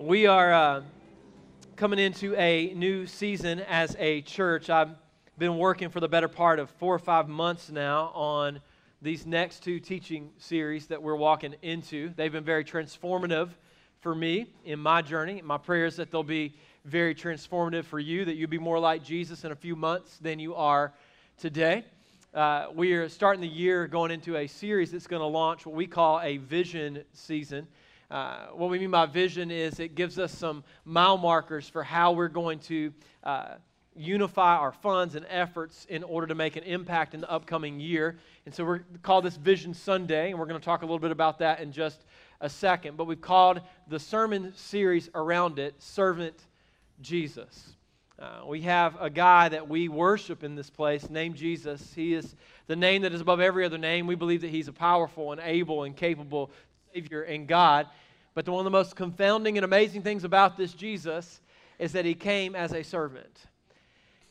We 0.00 0.28
are 0.28 0.52
uh, 0.52 0.82
coming 1.74 1.98
into 1.98 2.32
a 2.36 2.72
new 2.72 3.04
season 3.04 3.58
as 3.58 3.96
a 3.98 4.22
church. 4.22 4.70
I've 4.70 4.90
been 5.38 5.58
working 5.58 5.88
for 5.88 5.98
the 5.98 6.06
better 6.06 6.28
part 6.28 6.60
of 6.60 6.70
four 6.70 6.94
or 6.94 7.00
five 7.00 7.28
months 7.28 7.68
now 7.68 8.12
on 8.14 8.60
these 9.02 9.26
next 9.26 9.64
two 9.64 9.80
teaching 9.80 10.30
series 10.38 10.86
that 10.86 11.02
we're 11.02 11.16
walking 11.16 11.56
into. 11.62 12.12
They've 12.14 12.30
been 12.30 12.44
very 12.44 12.64
transformative 12.64 13.48
for 13.98 14.14
me 14.14 14.54
in 14.64 14.78
my 14.78 15.02
journey. 15.02 15.42
My 15.42 15.58
prayer 15.58 15.86
is 15.86 15.96
that 15.96 16.12
they'll 16.12 16.22
be 16.22 16.54
very 16.84 17.12
transformative 17.12 17.84
for 17.84 17.98
you, 17.98 18.24
that 18.24 18.36
you'll 18.36 18.48
be 18.48 18.56
more 18.56 18.78
like 18.78 19.02
Jesus 19.02 19.42
in 19.42 19.50
a 19.50 19.56
few 19.56 19.74
months 19.74 20.18
than 20.18 20.38
you 20.38 20.54
are 20.54 20.92
today. 21.38 21.84
Uh, 22.32 22.66
we 22.72 22.92
are 22.92 23.08
starting 23.08 23.40
the 23.40 23.48
year 23.48 23.88
going 23.88 24.12
into 24.12 24.36
a 24.36 24.46
series 24.46 24.92
that's 24.92 25.08
going 25.08 25.22
to 25.22 25.26
launch 25.26 25.66
what 25.66 25.74
we 25.74 25.88
call 25.88 26.20
a 26.20 26.36
vision 26.36 27.02
season. 27.14 27.66
Uh, 28.10 28.46
what 28.54 28.70
we 28.70 28.78
mean 28.78 28.90
by 28.90 29.04
vision 29.04 29.50
is 29.50 29.80
it 29.80 29.94
gives 29.94 30.18
us 30.18 30.32
some 30.32 30.64
mile 30.86 31.18
markers 31.18 31.68
for 31.68 31.82
how 31.82 32.12
we're 32.12 32.28
going 32.28 32.58
to 32.58 32.90
uh, 33.22 33.54
unify 33.94 34.56
our 34.56 34.72
funds 34.72 35.14
and 35.14 35.26
efforts 35.28 35.86
in 35.90 36.02
order 36.02 36.26
to 36.26 36.34
make 36.34 36.56
an 36.56 36.62
impact 36.62 37.12
in 37.12 37.20
the 37.20 37.30
upcoming 37.30 37.78
year. 37.78 38.18
And 38.46 38.54
so 38.54 38.64
we're 38.64 38.80
call 39.02 39.20
this 39.20 39.36
Vision 39.36 39.74
Sunday, 39.74 40.30
and 40.30 40.38
we're 40.38 40.46
going 40.46 40.58
to 40.58 40.64
talk 40.64 40.80
a 40.80 40.86
little 40.86 40.98
bit 40.98 41.10
about 41.10 41.40
that 41.40 41.60
in 41.60 41.70
just 41.70 42.04
a 42.40 42.48
second. 42.48 42.96
But 42.96 43.04
we've 43.04 43.20
called 43.20 43.60
the 43.88 43.98
sermon 43.98 44.54
series 44.56 45.10
around 45.14 45.58
it 45.58 45.74
Servant 45.82 46.46
Jesus. 47.02 47.74
Uh, 48.18 48.40
we 48.46 48.62
have 48.62 48.96
a 49.00 49.08
guy 49.10 49.48
that 49.48 49.68
we 49.68 49.88
worship 49.88 50.42
in 50.42 50.56
this 50.56 50.70
place 50.70 51.08
named 51.08 51.36
Jesus. 51.36 51.92
He 51.94 52.14
is 52.14 52.34
the 52.66 52.74
name 52.74 53.02
that 53.02 53.12
is 53.12 53.20
above 53.20 53.38
every 53.38 53.64
other 53.64 53.78
name. 53.78 54.08
We 54.08 54.16
believe 54.16 54.40
that 54.40 54.50
he's 54.50 54.66
a 54.66 54.72
powerful 54.72 55.30
and 55.30 55.40
able 55.40 55.84
and 55.84 55.96
capable 55.96 56.50
Savior 56.98 57.22
and 57.22 57.46
God. 57.46 57.86
But 58.34 58.48
one 58.48 58.58
of 58.58 58.64
the 58.64 58.70
most 58.76 58.96
confounding 58.96 59.56
and 59.56 59.64
amazing 59.64 60.02
things 60.02 60.24
about 60.24 60.56
this 60.56 60.72
Jesus 60.72 61.40
is 61.78 61.92
that 61.92 62.04
he 62.04 62.14
came 62.14 62.56
as 62.56 62.72
a 62.72 62.82
servant. 62.82 63.46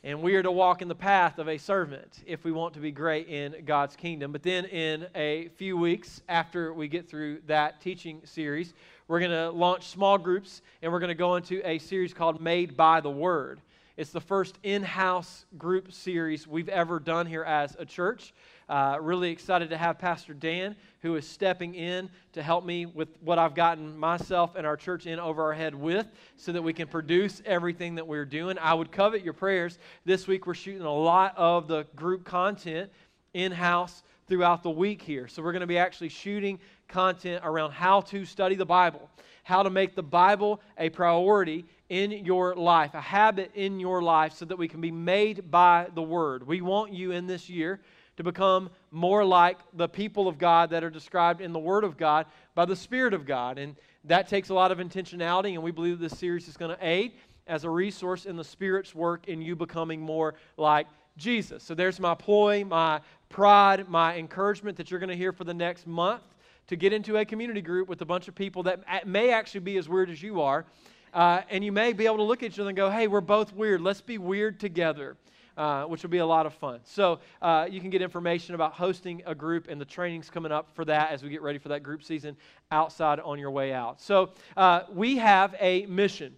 And 0.04 0.22
we 0.22 0.36
are 0.36 0.44
to 0.44 0.52
walk 0.52 0.82
in 0.82 0.90
the 0.90 0.96
path 0.96 1.40
of 1.40 1.48
a 1.48 1.58
servant 1.58 2.22
if 2.26 2.44
we 2.44 2.52
want 2.52 2.74
to 2.74 2.82
be 2.82 2.92
great 2.92 3.30
in 3.30 3.56
God's 3.66 3.96
kingdom. 3.96 4.34
But 4.34 4.44
then, 4.44 4.66
in 4.66 5.08
a 5.16 5.48
few 5.56 5.78
weeks 5.78 6.22
after 6.28 6.74
we 6.74 6.90
get 6.90 7.08
through 7.10 7.40
that 7.48 7.80
teaching 7.80 8.20
series, 8.26 8.74
we're 9.08 9.22
going 9.22 9.32
to 9.32 9.50
launch 9.50 9.88
small 9.88 10.18
groups 10.18 10.62
and 10.82 10.92
we're 10.92 11.00
going 11.00 11.08
to 11.08 11.16
go 11.16 11.38
into 11.38 11.66
a 11.66 11.80
series 11.80 12.14
called 12.14 12.42
Made 12.42 12.76
by 12.76 13.00
the 13.00 13.10
Word. 13.10 13.62
It's 13.96 14.12
the 14.12 14.20
first 14.20 14.60
in 14.62 14.84
house 14.84 15.46
group 15.58 15.94
series 15.94 16.46
we've 16.46 16.70
ever 16.70 17.00
done 17.00 17.28
here 17.28 17.44
as 17.46 17.78
a 17.80 17.86
church. 17.86 18.34
Uh, 18.70 18.98
really 19.00 19.32
excited 19.32 19.70
to 19.70 19.78
have 19.78 19.98
Pastor 19.98 20.34
Dan, 20.34 20.76
who 21.02 21.16
is 21.16 21.26
stepping 21.26 21.74
in 21.74 22.10
to 22.34 22.44
help 22.44 22.66
me 22.66 22.86
with 22.86 23.08
what 23.22 23.40
I've 23.40 23.56
gotten 23.56 23.98
myself 23.98 24.56
and 24.58 24.68
our 24.68 24.76
church 24.76 25.06
in 25.06 25.20
over 25.20 25.42
our 25.42 25.54
head 25.54 25.74
with 25.74 26.06
so 26.36 26.52
that 26.52 26.62
we 26.62 26.74
can 26.74 26.90
produce 26.90 27.42
everything 27.46 27.96
that 27.96 28.06
we're 28.06 28.26
doing. 28.26 28.58
I 28.60 28.74
would 28.74 28.92
covet 28.92 29.24
your 29.24 29.32
prayers. 29.32 29.80
This 30.04 30.28
week, 30.28 30.46
we're 30.46 30.54
shooting 30.54 30.82
a 30.82 30.94
lot 30.94 31.34
of 31.38 31.70
the 31.70 31.86
group 31.96 32.26
content 32.26 32.92
in 33.34 33.54
house 33.54 34.04
throughout 34.28 34.64
the 34.64 34.70
week 34.70 35.02
here. 35.02 35.30
So, 35.30 35.42
we're 35.42 35.54
going 35.54 35.62
to 35.62 35.68
be 35.68 35.78
actually 35.78 36.10
shooting 36.10 36.60
content 36.90 37.44
around 37.46 37.72
how 37.72 38.02
to 38.02 38.26
study 38.26 38.56
the 38.56 38.66
Bible, 38.66 39.10
how 39.44 39.64
to 39.64 39.70
make 39.70 39.96
the 39.96 40.04
Bible 40.04 40.60
a 40.78 40.90
priority 40.90 41.64
in 41.88 42.12
your 42.12 42.54
life, 42.54 42.96
a 42.96 43.02
habit 43.02 43.52
in 43.56 43.80
your 43.80 44.02
life, 44.02 44.34
so 44.34 44.44
that 44.44 44.58
we 44.58 44.68
can 44.68 44.82
be 44.82 44.92
made 44.92 45.50
by 45.50 45.88
the 45.96 46.02
Word. 46.02 46.46
We 46.46 46.60
want 46.60 46.92
you 46.92 47.12
in 47.12 47.28
this 47.28 47.50
year 47.50 47.80
to 48.18 48.24
become 48.24 48.70
more 48.92 49.24
like 49.24 49.58
the 49.74 49.88
people 49.88 50.28
of 50.28 50.38
God 50.38 50.72
that 50.72 50.84
are 50.84 50.90
described 50.90 51.40
in 51.40 51.54
the 51.54 51.60
Word 51.60 51.84
of 51.84 51.98
God 51.98 52.26
by 52.56 52.66
the 52.66 52.76
Spirit 52.76 53.14
of 53.14 53.26
God. 53.26 53.58
And 53.58 53.76
that 54.04 54.28
takes 54.28 54.50
a 54.50 54.54
lot 54.54 54.72
of 54.72 54.80
intentionality, 54.80 55.54
and 55.54 55.64
we 55.64 55.72
believe 55.72 56.00
this 56.00 56.18
series 56.18 56.48
is 56.48 56.58
going 56.58 56.76
to 56.76 56.86
aid 56.86 57.14
as 57.46 57.64
a 57.64 57.70
resource 57.70 58.26
in 58.26 58.36
the 58.36 58.44
Spirit's 58.44 58.94
work 58.94 59.28
in 59.28 59.42
you 59.42 59.56
becoming 59.56 60.02
more 60.02 60.36
like 60.58 60.88
Jesus. 61.16 61.64
So 61.64 61.74
there's 61.74 62.00
my 62.00 62.16
ploy, 62.16 62.66
my 62.66 63.02
pride, 63.30 63.88
my 63.88 64.18
encouragement 64.18 64.78
that 64.78 64.92
you're 64.92 65.00
going 65.00 65.10
to 65.10 65.16
hear 65.16 65.32
for 65.32 65.44
the 65.44 65.54
next 65.54 65.88
month 65.88 66.24
to 66.68 66.76
get 66.76 66.94
into 66.94 67.18
a 67.18 67.26
community 67.26 67.62
group 67.62 67.88
with 67.88 68.02
a 68.02 68.06
bunch 68.06 68.28
of 68.28 68.36
people 68.36 68.64
that 68.64 69.08
may 69.08 69.32
actually 69.32 69.62
be 69.62 69.78
as 69.78 69.88
weird 69.88 70.10
as 70.10 70.22
you 70.22 70.42
are. 70.42 70.66
Uh, 71.14 71.42
and 71.50 71.64
you 71.64 71.72
may 71.72 71.94
be 71.94 72.06
able 72.06 72.18
to 72.18 72.24
look 72.24 72.44
at 72.44 72.52
each 72.52 72.60
other 72.60 72.70
and 72.70 72.76
go, 72.76 72.90
hey, 72.90 73.08
we're 73.08 73.22
both 73.22 73.54
weird. 73.54 73.80
Let's 73.82 74.02
be 74.02 74.18
weird 74.18 74.60
together 74.60 75.16
uh, 75.58 75.86
which 75.86 76.04
will 76.04 76.10
be 76.10 76.20
a 76.20 76.26
lot 76.26 76.46
of 76.46 76.54
fun. 76.54 76.80
So 76.84 77.20
uh, 77.42 77.68
you 77.70 77.82
can 77.82 77.90
get 77.90 78.02
information 78.02 78.56
about 78.56 78.74
hosting 78.74 79.24
a 79.26 79.34
group 79.34 79.68
and 79.68 79.82
the 79.82 79.86
trainings 79.86 80.30
coming 80.30 80.52
up 80.52 80.70
for 80.74 80.86
that 80.86 81.12
as 81.12 81.24
we 81.24 81.30
get 81.30 81.42
ready 81.42 81.58
for 81.58 81.70
that 81.70 81.84
group 81.84 82.04
season 82.04 82.38
outside 82.72 83.20
on 83.20 83.40
your 83.40 83.52
way 83.52 83.74
out. 83.74 84.00
So 84.00 84.32
uh, 84.56 84.82
we 84.94 85.18
have 85.18 85.56
a 85.60 85.86
mission 85.88 86.36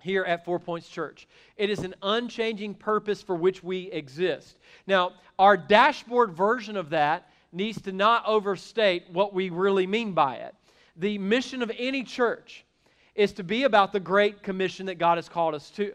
here 0.00 0.24
at 0.24 0.44
Four 0.44 0.58
Points 0.58 0.88
Church. 0.88 1.28
It 1.56 1.68
is 1.68 1.80
an 1.80 1.94
unchanging 2.02 2.74
purpose 2.74 3.20
for 3.20 3.34
which 3.36 3.62
we 3.62 3.90
exist. 3.90 4.58
Now, 4.86 5.12
our 5.38 5.56
dashboard 5.56 6.32
version 6.32 6.76
of 6.76 6.90
that 6.90 7.30
needs 7.52 7.80
to 7.82 7.92
not 7.92 8.24
overstate 8.26 9.10
what 9.10 9.34
we 9.34 9.50
really 9.50 9.86
mean 9.86 10.12
by 10.12 10.36
it. 10.36 10.54
The 10.96 11.18
mission 11.18 11.62
of 11.62 11.72
any 11.76 12.04
church 12.04 12.64
is 13.14 13.32
to 13.34 13.44
be 13.44 13.64
about 13.64 13.92
the 13.92 14.00
great 14.00 14.42
commission 14.42 14.86
that 14.86 14.98
God 14.98 15.18
has 15.18 15.28
called 15.28 15.54
us 15.54 15.70
to. 15.70 15.92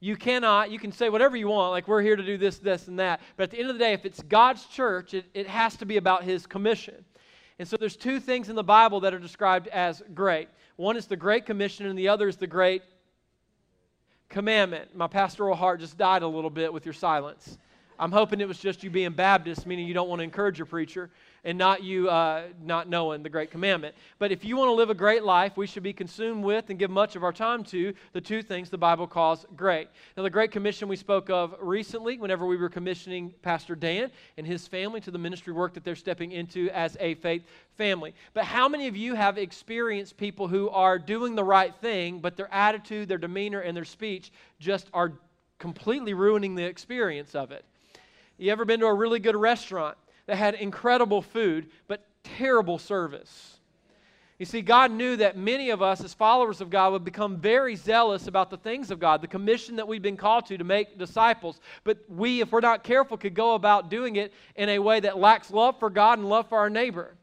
You 0.00 0.16
cannot, 0.16 0.70
you 0.70 0.78
can 0.78 0.92
say 0.92 1.08
whatever 1.08 1.36
you 1.36 1.48
want, 1.48 1.70
like 1.70 1.88
we're 1.88 2.02
here 2.02 2.16
to 2.16 2.22
do 2.22 2.36
this, 2.36 2.58
this, 2.58 2.88
and 2.88 2.98
that. 2.98 3.20
But 3.36 3.44
at 3.44 3.50
the 3.50 3.58
end 3.58 3.70
of 3.70 3.76
the 3.76 3.84
day, 3.84 3.92
if 3.92 4.04
it's 4.04 4.22
God's 4.22 4.66
church, 4.66 5.14
it, 5.14 5.24
it 5.34 5.46
has 5.46 5.76
to 5.76 5.86
be 5.86 5.96
about 5.96 6.24
His 6.24 6.46
commission. 6.46 7.04
And 7.58 7.66
so 7.66 7.76
there's 7.76 7.96
two 7.96 8.20
things 8.20 8.48
in 8.48 8.56
the 8.56 8.64
Bible 8.64 9.00
that 9.00 9.14
are 9.14 9.18
described 9.18 9.68
as 9.68 10.02
great. 10.12 10.48
One 10.76 10.96
is 10.96 11.06
the 11.06 11.16
Great 11.16 11.46
Commission, 11.46 11.86
and 11.86 11.98
the 11.98 12.08
other 12.08 12.28
is 12.28 12.36
the 12.36 12.46
Great 12.46 12.82
Commandment. 14.28 14.94
My 14.96 15.06
pastoral 15.06 15.54
heart 15.54 15.80
just 15.80 15.96
died 15.96 16.22
a 16.22 16.28
little 16.28 16.50
bit 16.50 16.72
with 16.72 16.84
your 16.84 16.94
silence. 16.94 17.58
I'm 17.96 18.10
hoping 18.10 18.40
it 18.40 18.48
was 18.48 18.58
just 18.58 18.82
you 18.82 18.90
being 18.90 19.12
Baptist, 19.12 19.66
meaning 19.66 19.86
you 19.86 19.94
don't 19.94 20.08
want 20.08 20.18
to 20.18 20.24
encourage 20.24 20.58
your 20.58 20.66
preacher 20.66 21.10
and 21.44 21.58
not 21.58 21.82
you 21.82 22.08
uh, 22.08 22.44
not 22.62 22.88
knowing 22.88 23.22
the 23.22 23.28
great 23.28 23.50
commandment. 23.50 23.94
But 24.18 24.32
if 24.32 24.44
you 24.44 24.56
want 24.56 24.68
to 24.68 24.72
live 24.72 24.90
a 24.90 24.94
great 24.94 25.22
life, 25.22 25.56
we 25.56 25.66
should 25.66 25.82
be 25.82 25.92
consumed 25.92 26.42
with 26.42 26.70
and 26.70 26.78
give 26.78 26.90
much 26.90 27.16
of 27.16 27.22
our 27.22 27.32
time 27.32 27.62
to 27.64 27.92
the 28.12 28.20
two 28.20 28.42
things 28.42 28.70
the 28.70 28.78
Bible 28.78 29.06
calls 29.06 29.44
great. 29.54 29.88
Now, 30.16 30.22
the 30.22 30.30
Great 30.30 30.50
Commission 30.50 30.88
we 30.88 30.96
spoke 30.96 31.28
of 31.28 31.54
recently, 31.60 32.18
whenever 32.18 32.46
we 32.46 32.56
were 32.56 32.70
commissioning 32.70 33.34
Pastor 33.42 33.74
Dan 33.74 34.10
and 34.38 34.46
his 34.46 34.66
family 34.66 35.00
to 35.02 35.10
the 35.10 35.18
ministry 35.18 35.52
work 35.52 35.74
that 35.74 35.84
they're 35.84 35.94
stepping 35.94 36.32
into 36.32 36.70
as 36.70 36.96
a 36.98 37.14
faith 37.16 37.44
family. 37.76 38.14
But 38.32 38.44
how 38.44 38.68
many 38.68 38.88
of 38.88 38.96
you 38.96 39.14
have 39.14 39.36
experienced 39.36 40.16
people 40.16 40.48
who 40.48 40.70
are 40.70 40.98
doing 40.98 41.34
the 41.34 41.44
right 41.44 41.74
thing, 41.76 42.20
but 42.20 42.36
their 42.36 42.52
attitude, 42.52 43.08
their 43.08 43.18
demeanor, 43.18 43.60
and 43.60 43.76
their 43.76 43.84
speech 43.84 44.32
just 44.58 44.88
are 44.94 45.12
completely 45.58 46.14
ruining 46.14 46.54
the 46.54 46.64
experience 46.64 47.34
of 47.34 47.52
it? 47.52 47.64
You 48.38 48.50
ever 48.50 48.64
been 48.64 48.80
to 48.80 48.86
a 48.86 48.94
really 48.94 49.20
good 49.20 49.36
restaurant 49.36 49.96
that 50.26 50.36
had 50.36 50.54
incredible 50.54 51.22
food, 51.22 51.68
but 51.88 52.06
terrible 52.22 52.78
service. 52.78 53.58
You 54.38 54.46
see, 54.46 54.62
God 54.62 54.90
knew 54.90 55.16
that 55.16 55.36
many 55.36 55.70
of 55.70 55.80
us, 55.80 56.02
as 56.02 56.12
followers 56.12 56.60
of 56.60 56.68
God, 56.68 56.92
would 56.92 57.04
become 57.04 57.36
very 57.36 57.76
zealous 57.76 58.26
about 58.26 58.50
the 58.50 58.56
things 58.56 58.90
of 58.90 58.98
God, 58.98 59.22
the 59.22 59.28
commission 59.28 59.76
that 59.76 59.86
we've 59.86 60.02
been 60.02 60.16
called 60.16 60.46
to, 60.46 60.58
to 60.58 60.64
make 60.64 60.98
disciples. 60.98 61.60
But 61.84 61.98
we, 62.08 62.40
if 62.40 62.50
we're 62.50 62.60
not 62.60 62.82
careful, 62.82 63.16
could 63.16 63.34
go 63.34 63.54
about 63.54 63.90
doing 63.90 64.16
it 64.16 64.32
in 64.56 64.70
a 64.70 64.80
way 64.80 64.98
that 65.00 65.18
lacks 65.18 65.52
love 65.52 65.78
for 65.78 65.88
God 65.88 66.18
and 66.18 66.28
love 66.28 66.48
for 66.48 66.58
our 66.58 66.68
neighbor. 66.68 67.14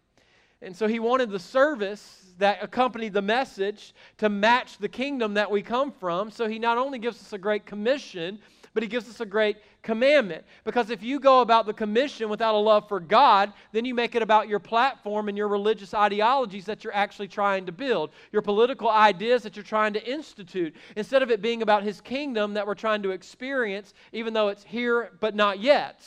And 0.62 0.76
so 0.76 0.88
He 0.88 1.00
wanted 1.00 1.32
the 1.32 1.40
service 1.40 2.34
that 2.38 2.64
accompanied 2.64 3.12
the 3.12 3.22
message 3.22 3.94
to 4.20 4.30
match 4.30 4.78
the 4.78 4.90
kingdom 4.90 5.34
that 5.34 5.52
we 5.52 5.62
come 5.62 5.92
from. 5.92 6.32
So 6.32 6.48
He 6.48 6.60
not 6.60 6.78
only 6.78 6.98
gives 6.98 7.20
us 7.22 7.34
a 7.34 7.38
great 7.38 7.66
commission, 7.66 8.40
but 8.74 8.84
he 8.84 8.90
gives 8.90 9.10
us 9.10 9.20
a 9.20 9.26
great 9.26 9.58
commandment. 9.82 10.44
Because 10.64 10.90
if 10.90 11.04
you 11.04 11.20
go 11.20 11.42
about 11.42 11.66
the 11.66 11.74
commission 11.74 12.30
without 12.30 12.56
a 12.56 12.58
love 12.58 12.88
for 12.88 13.00
God, 13.00 13.52
then 13.72 13.86
you 13.86 13.94
make 13.94 14.16
it 14.16 14.22
about 14.22 14.48
your 14.48 14.60
platform 14.60 15.28
and 15.28 15.38
your 15.38 15.48
religious 15.48 15.94
ideologies 15.94 16.66
that 16.66 16.84
you're 16.84 16.94
actually 16.94 17.28
trying 17.28 17.66
to 17.66 17.72
build, 17.72 18.12
your 18.32 18.42
political 18.42 18.90
ideas 18.90 19.44
that 19.44 19.56
you're 19.56 19.64
trying 19.64 19.94
to 19.94 20.12
institute, 20.12 20.76
instead 20.96 21.22
of 21.22 21.32
it 21.32 21.42
being 21.42 21.62
about 21.62 21.84
his 21.84 22.02
kingdom 22.02 22.54
that 22.54 22.66
we're 22.66 22.76
trying 22.76 23.04
to 23.04 23.12
experience, 23.12 23.94
even 24.14 24.34
though 24.34 24.50
it's 24.50 24.64
here 24.64 25.12
but 25.20 25.36
not 25.36 25.60
yet. 25.60 26.06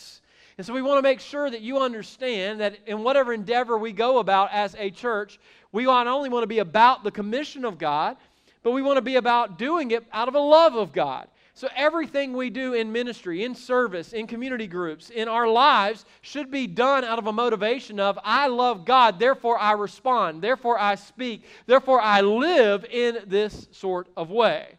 And 0.56 0.66
so 0.66 0.72
we 0.72 0.82
want 0.82 0.98
to 0.98 1.02
make 1.02 1.20
sure 1.20 1.50
that 1.50 1.62
you 1.62 1.80
understand 1.80 2.60
that 2.60 2.78
in 2.86 3.02
whatever 3.02 3.32
endeavor 3.32 3.76
we 3.76 3.92
go 3.92 4.18
about 4.18 4.52
as 4.52 4.76
a 4.78 4.90
church, 4.90 5.40
we 5.72 5.84
not 5.84 6.06
only 6.06 6.28
want 6.28 6.44
to 6.44 6.48
be 6.48 6.60
about 6.60 7.02
the 7.02 7.10
commission 7.10 7.64
of 7.64 7.76
God, 7.76 8.16
but 8.62 8.70
we 8.70 8.80
want 8.80 8.96
to 8.96 9.02
be 9.02 9.16
about 9.16 9.58
doing 9.58 9.90
it 9.90 10.04
out 10.12 10.28
of 10.28 10.34
a 10.34 10.40
love 10.40 10.76
of 10.76 10.92
God. 10.92 11.28
So, 11.56 11.68
everything 11.76 12.32
we 12.32 12.50
do 12.50 12.74
in 12.74 12.90
ministry, 12.90 13.44
in 13.44 13.54
service, 13.54 14.12
in 14.12 14.26
community 14.26 14.66
groups, 14.66 15.10
in 15.10 15.28
our 15.28 15.46
lives 15.46 16.04
should 16.20 16.50
be 16.50 16.66
done 16.66 17.04
out 17.04 17.20
of 17.20 17.28
a 17.28 17.32
motivation 17.32 18.00
of, 18.00 18.18
I 18.24 18.48
love 18.48 18.84
God, 18.84 19.20
therefore 19.20 19.56
I 19.56 19.70
respond, 19.72 20.42
therefore 20.42 20.76
I 20.80 20.96
speak, 20.96 21.44
therefore 21.66 22.00
I 22.00 22.22
live 22.22 22.84
in 22.90 23.18
this 23.26 23.68
sort 23.70 24.08
of 24.16 24.30
way. 24.30 24.74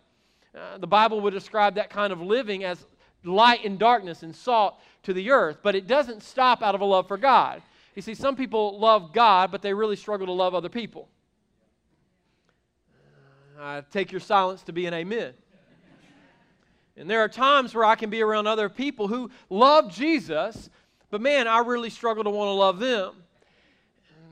Uh, 0.53 0.77
the 0.77 0.87
Bible 0.87 1.21
would 1.21 1.33
describe 1.33 1.75
that 1.75 1.89
kind 1.89 2.11
of 2.11 2.19
living 2.19 2.65
as 2.65 2.85
light 3.23 3.63
and 3.63 3.79
darkness 3.79 4.23
and 4.23 4.35
salt 4.35 4.77
to 5.03 5.13
the 5.13 5.31
earth, 5.31 5.59
but 5.63 5.75
it 5.75 5.87
doesn't 5.87 6.23
stop 6.23 6.61
out 6.61 6.75
of 6.75 6.81
a 6.81 6.85
love 6.85 7.07
for 7.07 7.17
God. 7.17 7.61
You 7.95 8.01
see, 8.01 8.15
some 8.15 8.35
people 8.35 8.77
love 8.77 9.13
God, 9.13 9.49
but 9.49 9.61
they 9.61 9.73
really 9.73 9.95
struggle 9.95 10.27
to 10.27 10.33
love 10.33 10.53
other 10.53 10.67
people. 10.67 11.07
I 13.57 13.81
take 13.91 14.11
your 14.11 14.19
silence 14.19 14.61
to 14.63 14.73
be 14.73 14.85
an 14.87 14.93
amen. 14.93 15.33
And 16.97 17.09
there 17.09 17.21
are 17.21 17.29
times 17.29 17.75
where 17.75 17.85
I 17.85 17.95
can 17.95 18.09
be 18.09 18.21
around 18.21 18.47
other 18.47 18.69
people 18.69 19.07
who 19.07 19.29
love 19.49 19.91
Jesus, 19.91 20.69
but 21.09 21.21
man, 21.21 21.47
I 21.47 21.59
really 21.59 21.89
struggle 21.89 22.23
to 22.23 22.29
want 22.29 22.47
to 22.47 22.53
love 22.53 22.79
them. 22.79 23.13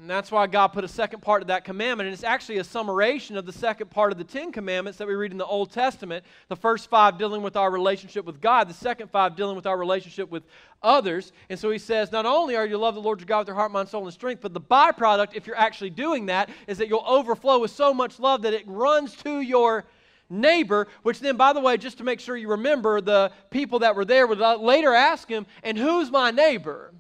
And 0.04 0.10
that's 0.10 0.32
why 0.32 0.48
God 0.48 0.68
put 0.68 0.84
a 0.84 0.88
second 0.90 1.22
part 1.22 1.42
of 1.42 1.48
that 1.48 1.64
commandment. 1.64 2.08
And 2.08 2.14
it's 2.14 2.26
actually 2.26 2.58
a 2.58 2.64
summation 2.66 3.38
of 3.38 3.46
the 3.46 3.54
second 3.54 3.90
part 3.90 4.12
of 4.12 4.18
the 4.18 4.26
Ten 4.26 4.52
Commandments 4.52 4.98
that 4.98 5.08
we 5.08 5.16
read 5.16 5.32
in 5.32 5.38
the 5.38 5.46
Old 5.46 5.72
Testament. 5.72 6.26
The 6.50 6.58
first 6.58 6.90
five 6.90 7.18
dealing 7.18 7.42
with 7.42 7.56
our 7.56 7.72
relationship 7.72 8.26
with 8.26 8.42
God, 8.42 8.68
the 8.68 8.74
second 8.74 9.12
five 9.12 9.38
dealing 9.38 9.56
with 9.56 9.66
our 9.66 9.78
relationship 9.78 10.30
with 10.30 10.44
others. 10.82 11.32
And 11.50 11.58
so 11.58 11.72
he 11.72 11.78
says, 11.78 12.12
not 12.12 12.26
only 12.26 12.58
are 12.58 12.66
you 12.66 12.72
to 12.74 12.78
love 12.78 12.96
the 12.96 13.02
Lord 13.02 13.22
your 13.22 13.28
God 13.28 13.40
with 13.40 13.48
your 13.48 13.56
heart, 13.56 13.72
mind, 13.72 13.88
soul, 13.88 14.04
and 14.04 14.14
strength, 14.14 14.42
but 14.42 14.54
the 14.54 14.60
byproduct, 14.60 15.36
if 15.36 15.48
you're 15.48 15.56
actually 15.56 15.92
doing 15.92 16.26
that, 16.26 16.50
is 16.68 16.78
that 16.80 16.90
you'll 16.90 17.06
overflow 17.08 17.60
with 17.60 17.72
so 17.72 17.94
much 17.94 18.20
love 18.20 18.42
that 18.42 18.54
it 18.54 18.64
runs 18.68 19.16
to 19.24 19.40
your 19.40 19.86
neighbor, 20.34 20.88
which 21.04 21.20
then, 21.20 21.38
by 21.38 21.54
the 21.54 21.60
way, 21.60 21.78
just 21.78 22.00
to 22.00 22.04
make 22.04 22.20
sure 22.20 22.36
you 22.36 22.50
remember, 22.50 23.00
the 23.00 23.32
people 23.50 23.80
that 23.80 23.96
were 23.96 24.06
there 24.06 24.28
would 24.28 24.40
later 24.40 24.94
ask 24.94 25.30
him, 25.30 25.46
And 25.64 25.78
who's 25.78 26.12
my 26.12 26.32
neighbor? 26.32 26.94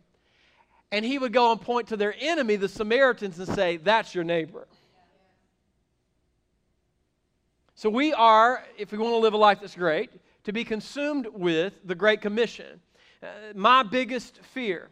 And 0.92 1.04
he 1.04 1.18
would 1.18 1.34
go 1.34 1.52
and 1.52 1.60
point 1.60 1.88
to 1.88 1.98
their 1.98 2.16
enemy, 2.20 2.56
the 2.56 2.70
Samaritans, 2.70 3.40
and 3.40 3.48
say, 3.48 3.78
That's 3.78 4.14
your 4.14 4.24
neighbor. 4.24 4.68
So 7.76 7.90
we 7.90 8.14
are, 8.14 8.64
if 8.78 8.92
we 8.92 8.98
want 8.98 9.14
to 9.14 9.18
live 9.18 9.34
a 9.34 9.38
life 9.38 9.60
that's 9.60 9.76
great, 9.76 10.12
to 10.44 10.54
be 10.54 10.64
consumed 10.64 11.28
with 11.34 11.74
the 11.84 11.96
Great 11.96 12.22
Commission. 12.22 12.80
Uh, 13.22 13.28
my 13.56 13.84
biggest 13.84 14.40
fear 14.54 14.90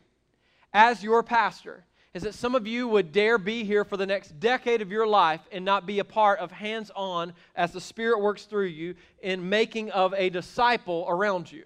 as 0.74 1.04
your 1.04 1.22
pastor 1.24 1.84
is 2.13 2.24
that 2.24 2.34
some 2.34 2.56
of 2.56 2.68
you 2.68 2.88
would 2.88 3.12
dare 3.12 3.38
be 3.38 3.63
here 3.63 3.86
for 3.86 3.96
the 3.96 4.06
next 4.06 4.40
decade 4.40 4.81
of 4.81 4.92
your 4.92 5.08
life 5.08 5.42
and 5.52 5.63
not 5.63 5.86
be 5.86 6.00
a 6.00 6.04
part 6.04 6.40
of 6.40 6.52
hands 6.52 6.92
on 6.96 7.34
as 7.56 7.72
the 7.72 7.80
Spirit 7.80 8.19
works 8.19 8.44
through 8.44 8.66
you 8.66 8.96
in 9.22 9.48
making 9.48 9.90
of 9.92 10.13
a 10.16 10.30
disciple 10.30 11.06
around 11.08 11.50
you. 11.52 11.63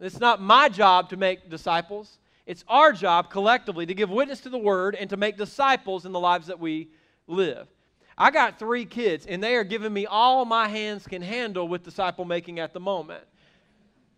It's 0.00 0.20
not 0.20 0.40
my 0.40 0.68
job 0.68 1.10
to 1.10 1.16
make 1.16 1.50
disciples. 1.50 2.18
It's 2.46 2.64
our 2.68 2.92
job 2.92 3.30
collectively 3.30 3.84
to 3.84 3.94
give 3.94 4.08
witness 4.08 4.40
to 4.42 4.48
the 4.48 4.58
word 4.58 4.94
and 4.94 5.10
to 5.10 5.18
make 5.18 5.36
disciples 5.36 6.06
in 6.06 6.12
the 6.12 6.20
lives 6.20 6.46
that 6.46 6.58
we 6.58 6.88
live. 7.26 7.66
I 8.16 8.30
got 8.30 8.58
three 8.58 8.84
kids, 8.84 9.26
and 9.26 9.42
they 9.42 9.54
are 9.54 9.64
giving 9.64 9.92
me 9.92 10.06
all 10.06 10.44
my 10.44 10.66
hands 10.66 11.06
can 11.06 11.20
handle 11.22 11.68
with 11.68 11.84
disciple 11.84 12.24
making 12.24 12.58
at 12.58 12.72
the 12.72 12.80
moment. 12.80 13.22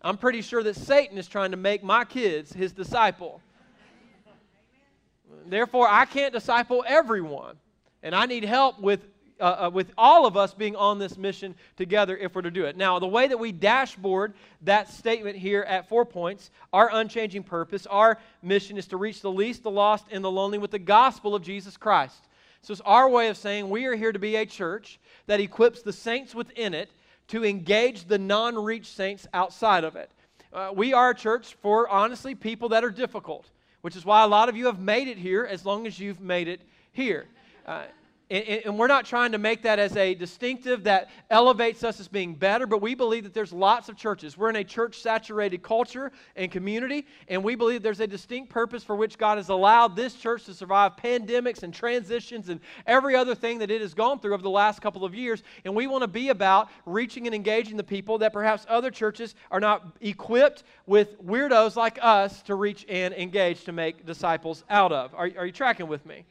I'm 0.01 0.17
pretty 0.17 0.41
sure 0.41 0.63
that 0.63 0.75
Satan 0.75 1.17
is 1.17 1.27
trying 1.27 1.51
to 1.51 1.57
make 1.57 1.83
my 1.83 2.05
kids 2.05 2.53
his 2.53 2.71
disciple. 2.71 3.41
Therefore, 5.47 5.87
I 5.89 6.05
can't 6.05 6.33
disciple 6.33 6.83
everyone. 6.87 7.57
And 8.03 8.15
I 8.15 8.25
need 8.25 8.43
help 8.43 8.79
with, 8.79 9.05
uh, 9.39 9.43
uh, 9.43 9.71
with 9.71 9.91
all 9.97 10.25
of 10.25 10.35
us 10.35 10.53
being 10.53 10.75
on 10.75 10.97
this 10.97 11.17
mission 11.17 11.55
together 11.77 12.17
if 12.17 12.33
we're 12.33 12.41
to 12.41 12.51
do 12.51 12.65
it. 12.65 12.75
Now, 12.75 12.99
the 12.99 13.07
way 13.07 13.27
that 13.27 13.37
we 13.37 13.51
dashboard 13.51 14.33
that 14.61 14.89
statement 14.89 15.37
here 15.37 15.61
at 15.61 15.87
four 15.87 16.05
points, 16.05 16.49
our 16.73 16.89
unchanging 16.91 17.43
purpose, 17.43 17.85
our 17.85 18.17
mission 18.41 18.77
is 18.77 18.87
to 18.87 18.97
reach 18.97 19.21
the 19.21 19.31
least, 19.31 19.63
the 19.63 19.71
lost, 19.71 20.05
and 20.11 20.23
the 20.23 20.31
lonely 20.31 20.57
with 20.57 20.71
the 20.71 20.79
gospel 20.79 21.35
of 21.35 21.43
Jesus 21.43 21.77
Christ. 21.77 22.27
So 22.63 22.71
it's 22.71 22.81
our 22.81 23.09
way 23.09 23.27
of 23.27 23.37
saying 23.37 23.69
we 23.69 23.85
are 23.85 23.95
here 23.95 24.11
to 24.11 24.19
be 24.19 24.35
a 24.35 24.45
church 24.45 24.99
that 25.27 25.39
equips 25.39 25.81
the 25.81 25.93
saints 25.93 26.35
within 26.35 26.73
it 26.73 26.91
to 27.29 27.45
engage 27.45 28.05
the 28.05 28.19
non 28.19 28.55
reached 28.55 28.93
saints 28.93 29.27
outside 29.33 29.83
of 29.83 29.95
it. 29.95 30.11
Uh, 30.53 30.71
we 30.75 30.93
are 30.93 31.11
a 31.11 31.15
church 31.15 31.55
for, 31.61 31.87
honestly, 31.87 32.35
people 32.35 32.69
that 32.69 32.83
are 32.83 32.91
difficult 32.91 33.47
which 33.81 33.95
is 33.95 34.05
why 34.05 34.23
a 34.23 34.27
lot 34.27 34.49
of 34.49 34.55
you 34.55 34.65
have 34.67 34.79
made 34.79 35.07
it 35.07 35.17
here 35.17 35.45
as 35.45 35.65
long 35.65 35.87
as 35.87 35.99
you've 35.99 36.21
made 36.21 36.47
it 36.47 36.61
here. 36.91 37.25
Uh, 37.65 37.83
and, 38.31 38.65
and, 38.65 38.79
we're 38.79 38.87
not 38.87 39.05
trying 39.05 39.33
to 39.33 39.37
make 39.37 39.61
that 39.63 39.77
as 39.77 39.97
a 39.97 40.15
distinctive 40.15 40.85
that 40.85 41.09
elevates 41.29 41.83
us 41.83 41.99
as 41.99 42.07
being 42.07 42.33
better, 42.33 42.65
but 42.65 42.81
we 42.81 42.95
believe 42.95 43.25
that 43.25 43.33
there's 43.33 43.51
lots 43.51 43.89
of 43.89 43.97
churches. 43.97 44.37
We're 44.37 44.49
in 44.49 44.55
a 44.55 44.63
church 44.63 45.01
saturated 45.01 45.61
culture 45.61 46.13
and 46.37 46.49
community, 46.49 47.05
and 47.27 47.43
we 47.43 47.55
believe 47.55 47.83
there's 47.83 47.99
a 47.99 48.07
distinct 48.07 48.49
purpose 48.49 48.85
for 48.85 48.95
which 48.95 49.17
God 49.17 49.37
has 49.37 49.49
allowed 49.49 49.97
this 49.97 50.15
church 50.15 50.45
to 50.45 50.53
survive 50.53 50.95
pandemics 50.95 51.63
and 51.63 51.73
transitions 51.73 52.47
and 52.47 52.61
every 52.87 53.17
other 53.17 53.35
thing 53.35 53.59
that 53.59 53.69
it 53.69 53.81
has 53.81 53.93
gone 53.93 54.17
through 54.19 54.33
over 54.33 54.43
the 54.43 54.49
last 54.49 54.81
couple 54.81 55.03
of 55.03 55.13
years. 55.13 55.43
And 55.65 55.75
we 55.75 55.87
want 55.87 56.03
to 56.03 56.07
be 56.07 56.29
about 56.29 56.69
reaching 56.85 57.27
and 57.27 57.35
engaging 57.35 57.75
the 57.75 57.83
people 57.83 58.17
that 58.19 58.31
perhaps 58.31 58.65
other 58.69 58.91
churches 58.91 59.35
are 59.51 59.59
not 59.59 59.97
equipped 59.99 60.63
with 60.85 61.21
weirdos 61.21 61.75
like 61.75 61.99
us 62.01 62.41
to 62.43 62.55
reach 62.55 62.85
and 62.87 63.13
engage 63.13 63.65
to 63.65 63.73
make 63.73 64.05
disciples 64.05 64.63
out 64.69 64.93
of. 64.93 65.13
Are, 65.15 65.29
are 65.37 65.45
you 65.45 65.51
tracking 65.51 65.87
with 65.87 66.05
me? 66.05 66.23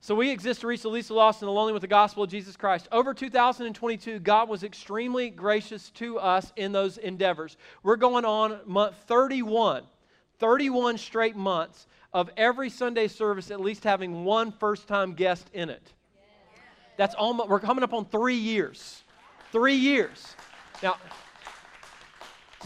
So 0.00 0.14
we 0.14 0.30
exist 0.30 0.60
to 0.60 0.68
reach 0.68 0.82
the 0.82 0.88
least 0.88 1.10
lost 1.10 1.42
and 1.42 1.48
the 1.48 1.52
lonely 1.52 1.72
with 1.72 1.82
the 1.82 1.88
gospel 1.88 2.22
of 2.22 2.30
Jesus 2.30 2.56
Christ. 2.56 2.86
Over 2.92 3.12
2022, 3.12 4.20
God 4.20 4.48
was 4.48 4.62
extremely 4.62 5.28
gracious 5.28 5.90
to 5.92 6.18
us 6.18 6.52
in 6.56 6.70
those 6.70 6.98
endeavors. 6.98 7.56
We're 7.82 7.96
going 7.96 8.24
on 8.24 8.60
month 8.64 8.94
31, 9.06 9.82
31 10.38 10.98
straight 10.98 11.36
months 11.36 11.88
of 12.12 12.30
every 12.36 12.70
Sunday 12.70 13.08
service 13.08 13.50
at 13.50 13.60
least 13.60 13.82
having 13.82 14.24
one 14.24 14.52
first-time 14.52 15.14
guest 15.14 15.50
in 15.52 15.68
it. 15.68 15.92
That's 16.96 17.16
almost 17.16 17.48
we're 17.48 17.60
coming 17.60 17.82
up 17.82 17.92
on 17.92 18.04
3 18.04 18.34
years. 18.34 19.02
3 19.50 19.74
years. 19.74 20.36
Now, 20.82 20.96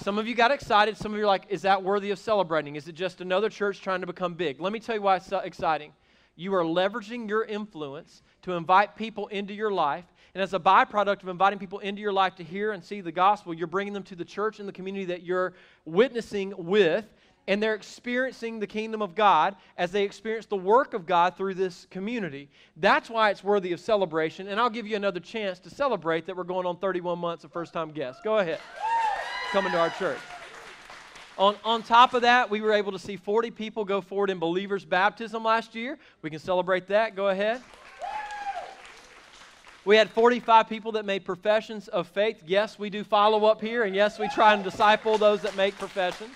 some 0.02 0.18
of 0.18 0.28
you 0.28 0.34
got 0.34 0.50
excited. 0.50 0.96
Some 0.98 1.12
of 1.12 1.18
you 1.18 1.24
are 1.24 1.26
like, 1.26 1.46
is 1.48 1.62
that 1.62 1.82
worthy 1.82 2.10
of 2.10 2.18
celebrating? 2.18 2.76
Is 2.76 2.88
it 2.88 2.94
just 2.94 3.20
another 3.20 3.48
church 3.48 3.80
trying 3.80 4.02
to 4.02 4.06
become 4.06 4.34
big? 4.34 4.60
Let 4.60 4.72
me 4.72 4.80
tell 4.80 4.94
you 4.94 5.02
why 5.02 5.16
it's 5.16 5.32
exciting. 5.32 5.92
You 6.36 6.54
are 6.54 6.64
leveraging 6.64 7.28
your 7.28 7.44
influence 7.44 8.22
to 8.42 8.52
invite 8.52 8.96
people 8.96 9.26
into 9.28 9.52
your 9.52 9.70
life. 9.70 10.04
And 10.34 10.42
as 10.42 10.54
a 10.54 10.58
byproduct 10.58 11.22
of 11.22 11.28
inviting 11.28 11.58
people 11.58 11.80
into 11.80 12.00
your 12.00 12.12
life 12.12 12.36
to 12.36 12.44
hear 12.44 12.72
and 12.72 12.82
see 12.82 13.00
the 13.02 13.12
gospel, 13.12 13.52
you're 13.52 13.66
bringing 13.66 13.92
them 13.92 14.02
to 14.04 14.16
the 14.16 14.24
church 14.24 14.58
and 14.58 14.68
the 14.68 14.72
community 14.72 15.04
that 15.06 15.22
you're 15.22 15.52
witnessing 15.84 16.54
with. 16.56 17.04
And 17.48 17.60
they're 17.60 17.74
experiencing 17.74 18.60
the 18.60 18.68
kingdom 18.68 19.02
of 19.02 19.16
God 19.16 19.56
as 19.76 19.90
they 19.90 20.04
experience 20.04 20.46
the 20.46 20.56
work 20.56 20.94
of 20.94 21.06
God 21.06 21.36
through 21.36 21.54
this 21.54 21.86
community. 21.90 22.48
That's 22.76 23.10
why 23.10 23.30
it's 23.30 23.42
worthy 23.42 23.72
of 23.72 23.80
celebration. 23.80 24.46
And 24.46 24.60
I'll 24.60 24.70
give 24.70 24.86
you 24.86 24.94
another 24.94 25.20
chance 25.20 25.58
to 25.60 25.70
celebrate 25.70 26.26
that 26.26 26.36
we're 26.36 26.44
going 26.44 26.66
on 26.66 26.76
31 26.76 27.18
months 27.18 27.42
of 27.42 27.52
first 27.52 27.72
time 27.72 27.90
guests. 27.90 28.20
Go 28.22 28.38
ahead. 28.38 28.60
Coming 29.50 29.72
to 29.72 29.78
our 29.78 29.90
church. 29.90 30.20
On, 31.42 31.56
on 31.64 31.82
top 31.82 32.14
of 32.14 32.22
that, 32.22 32.50
we 32.50 32.60
were 32.60 32.72
able 32.72 32.92
to 32.92 33.00
see 33.00 33.16
40 33.16 33.50
people 33.50 33.84
go 33.84 34.00
forward 34.00 34.30
in 34.30 34.38
believers' 34.38 34.84
baptism 34.84 35.42
last 35.42 35.74
year. 35.74 35.98
We 36.22 36.30
can 36.30 36.38
celebrate 36.38 36.86
that. 36.86 37.16
Go 37.16 37.30
ahead. 37.30 37.60
We 39.84 39.96
had 39.96 40.08
45 40.10 40.68
people 40.68 40.92
that 40.92 41.04
made 41.04 41.24
professions 41.24 41.88
of 41.88 42.06
faith. 42.06 42.44
Yes, 42.46 42.78
we 42.78 42.90
do 42.90 43.02
follow 43.02 43.44
up 43.46 43.60
here, 43.60 43.82
and 43.82 43.92
yes, 43.92 44.20
we 44.20 44.28
try 44.28 44.54
and 44.54 44.62
disciple 44.62 45.18
those 45.18 45.42
that 45.42 45.56
make 45.56 45.76
professions. 45.76 46.30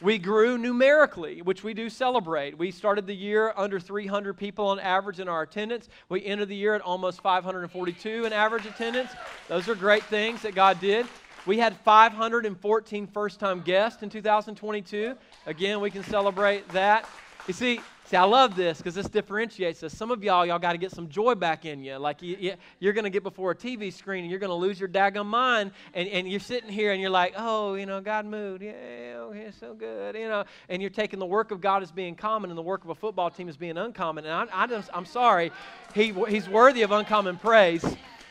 We 0.00 0.18
grew 0.18 0.58
numerically, 0.58 1.40
which 1.42 1.62
we 1.62 1.72
do 1.72 1.88
celebrate. 1.88 2.58
We 2.58 2.72
started 2.72 3.06
the 3.06 3.14
year 3.14 3.52
under 3.56 3.78
300 3.78 4.36
people 4.36 4.66
on 4.66 4.80
average 4.80 5.20
in 5.20 5.28
our 5.28 5.42
attendance. 5.42 5.88
We 6.08 6.24
ended 6.24 6.48
the 6.48 6.56
year 6.56 6.74
at 6.74 6.80
almost 6.80 7.20
542 7.20 8.24
in 8.24 8.32
average 8.32 8.66
attendance. 8.66 9.12
Those 9.46 9.68
are 9.68 9.76
great 9.76 10.02
things 10.02 10.42
that 10.42 10.56
God 10.56 10.80
did. 10.80 11.06
We 11.48 11.56
had 11.56 11.78
514 11.78 13.06
first 13.06 13.40
time 13.40 13.62
guests 13.62 14.02
in 14.02 14.10
2022. 14.10 15.14
Again, 15.46 15.80
we 15.80 15.90
can 15.90 16.04
celebrate 16.04 16.68
that. 16.68 17.08
You 17.46 17.54
see, 17.54 17.80
See, 18.04 18.16
I 18.16 18.24
love 18.24 18.56
this 18.56 18.78
because 18.78 18.94
this 18.94 19.06
differentiates 19.06 19.82
us. 19.82 19.92
Some 19.92 20.10
of 20.10 20.24
y'all, 20.24 20.46
y'all 20.46 20.58
got 20.58 20.72
to 20.72 20.78
get 20.78 20.92
some 20.92 21.10
joy 21.10 21.34
back 21.34 21.66
in 21.66 21.84
you. 21.84 21.96
Like 21.98 22.22
you, 22.22 22.56
you, 22.80 22.88
are 22.88 22.94
going 22.94 23.04
to 23.04 23.10
get 23.10 23.22
before 23.22 23.50
a 23.50 23.54
TV 23.54 23.92
screen 23.92 24.24
and 24.24 24.30
you're 24.30 24.40
going 24.40 24.48
to 24.48 24.54
lose 24.54 24.80
your 24.80 24.88
daggum 24.88 25.26
mind, 25.26 25.72
and, 25.92 26.08
and 26.08 26.26
you're 26.26 26.40
sitting 26.40 26.70
here 26.70 26.92
and 26.92 27.02
you're 27.02 27.10
like, 27.10 27.34
oh, 27.36 27.74
you 27.74 27.84
know, 27.84 28.00
God 28.00 28.24
moved. 28.24 28.62
Yeah, 28.62 28.72
oh, 29.16 29.28
okay, 29.30 29.50
so 29.60 29.74
good, 29.74 30.14
you 30.16 30.26
know. 30.26 30.44
And 30.70 30.80
you're 30.80 30.90
taking 30.90 31.18
the 31.18 31.26
work 31.26 31.50
of 31.50 31.60
God 31.60 31.82
as 31.82 31.92
being 31.92 32.14
common 32.14 32.48
and 32.50 32.56
the 32.56 32.62
work 32.62 32.82
of 32.82 32.88
a 32.88 32.94
football 32.94 33.30
team 33.30 33.46
as 33.46 33.58
being 33.58 33.76
uncommon. 33.76 34.24
And 34.24 34.32
I, 34.32 34.62
I 34.64 34.66
just, 34.66 34.88
I'm 34.94 35.04
sorry, 35.04 35.52
he, 35.94 36.14
he's 36.30 36.48
worthy 36.48 36.80
of 36.80 36.92
uncommon 36.92 37.36
praise. 37.36 37.84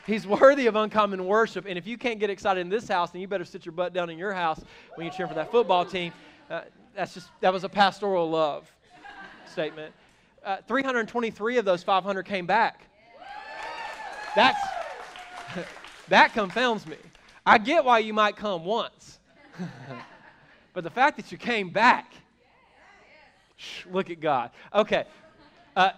He's 0.08 0.26
worthy 0.26 0.68
of 0.68 0.78
uncommon 0.78 1.26
worship. 1.26 1.66
And 1.68 1.78
if 1.78 1.86
you 1.86 1.98
can't 1.98 2.18
get 2.18 2.30
excited 2.30 2.62
in 2.62 2.70
this 2.70 2.88
house, 2.88 3.12
then 3.12 3.20
you 3.20 3.28
better 3.28 3.44
sit 3.44 3.66
your 3.66 3.74
butt 3.74 3.94
down 3.94 4.10
in 4.10 4.18
your 4.18 4.32
house 4.32 4.62
when 4.96 5.06
you 5.06 5.12
cheer 5.12 5.28
for 5.28 5.34
that 5.34 5.52
football 5.52 5.84
team. 5.84 6.14
Uh, 6.50 6.62
that's 6.96 7.14
just, 7.14 7.30
that 7.42 7.52
was 7.52 7.66
a 7.66 7.70
pastoral 7.70 8.30
love 8.30 8.72
statement. 9.52 9.94
Uh, 10.46 10.58
323 10.66 11.58
of 11.58 11.66
those 11.66 11.84
500 11.84 12.24
came 12.24 12.46
back. 12.46 12.84
That's, 14.34 14.66
that 16.08 16.32
confounds 16.32 16.88
me. 16.88 16.96
I 17.46 17.58
get 17.58 17.84
why 17.84 18.00
you 18.00 18.14
might 18.14 18.38
come 18.38 18.64
once. 18.64 19.20
but 20.74 20.86
the 20.86 20.90
fact 20.90 21.18
that 21.18 21.34
you 21.34 21.38
came 21.38 21.70
back, 21.70 22.14
look 23.92 24.10
at 24.10 24.22
God. 24.22 24.52
Okay. 24.74 25.04
Uh, 25.76 25.90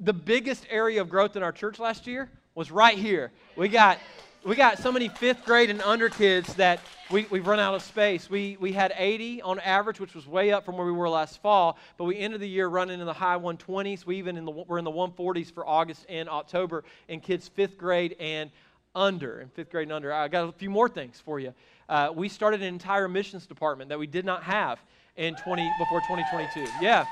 the 0.00 0.14
biggest 0.14 0.66
area 0.70 1.02
of 1.02 1.10
growth 1.10 1.36
in 1.36 1.42
our 1.42 1.52
church 1.52 1.78
last 1.78 2.06
year 2.06 2.30
was 2.58 2.72
right 2.72 2.98
here. 2.98 3.30
We 3.54 3.68
got 3.68 4.00
we 4.44 4.56
got 4.56 4.78
so 4.78 4.90
many 4.90 5.08
fifth 5.08 5.44
grade 5.44 5.70
and 5.70 5.80
under 5.82 6.08
kids 6.08 6.52
that 6.54 6.80
we, 7.08 7.24
we've 7.30 7.46
run 7.46 7.60
out 7.60 7.74
of 7.74 7.82
space. 7.82 8.28
We, 8.28 8.56
we 8.58 8.72
had 8.72 8.92
80 8.96 9.42
on 9.42 9.60
average, 9.60 10.00
which 10.00 10.14
was 10.14 10.26
way 10.26 10.52
up 10.52 10.64
from 10.64 10.76
where 10.76 10.86
we 10.86 10.92
were 10.92 11.08
last 11.08 11.40
fall, 11.42 11.76
but 11.98 12.04
we 12.04 12.16
ended 12.18 12.40
the 12.40 12.48
year 12.48 12.66
running 12.66 12.98
in 12.98 13.06
the 13.06 13.12
high 13.12 13.36
120s. 13.36 14.06
We 14.06 14.16
even 14.16 14.36
in 14.36 14.44
the, 14.44 14.50
we're 14.50 14.78
in 14.78 14.84
the 14.84 14.90
140s 14.90 15.52
for 15.52 15.66
August 15.66 16.06
and 16.08 16.28
October 16.28 16.84
in 17.08 17.20
kids 17.20 17.46
fifth 17.48 17.78
grade 17.78 18.16
and 18.18 18.50
under, 18.94 19.40
in 19.40 19.48
fifth 19.50 19.70
grade 19.70 19.84
and 19.84 19.92
under. 19.92 20.12
I 20.12 20.28
got 20.28 20.48
a 20.48 20.52
few 20.52 20.70
more 20.70 20.88
things 20.88 21.20
for 21.24 21.38
you. 21.38 21.52
Uh, 21.88 22.10
we 22.14 22.28
started 22.28 22.60
an 22.60 22.68
entire 22.68 23.08
missions 23.08 23.46
department 23.46 23.88
that 23.90 23.98
we 23.98 24.06
did 24.06 24.24
not 24.24 24.42
have 24.42 24.80
in 25.16 25.36
20 25.36 25.70
before 25.78 26.00
2022. 26.00 26.66
Yeah. 26.80 27.04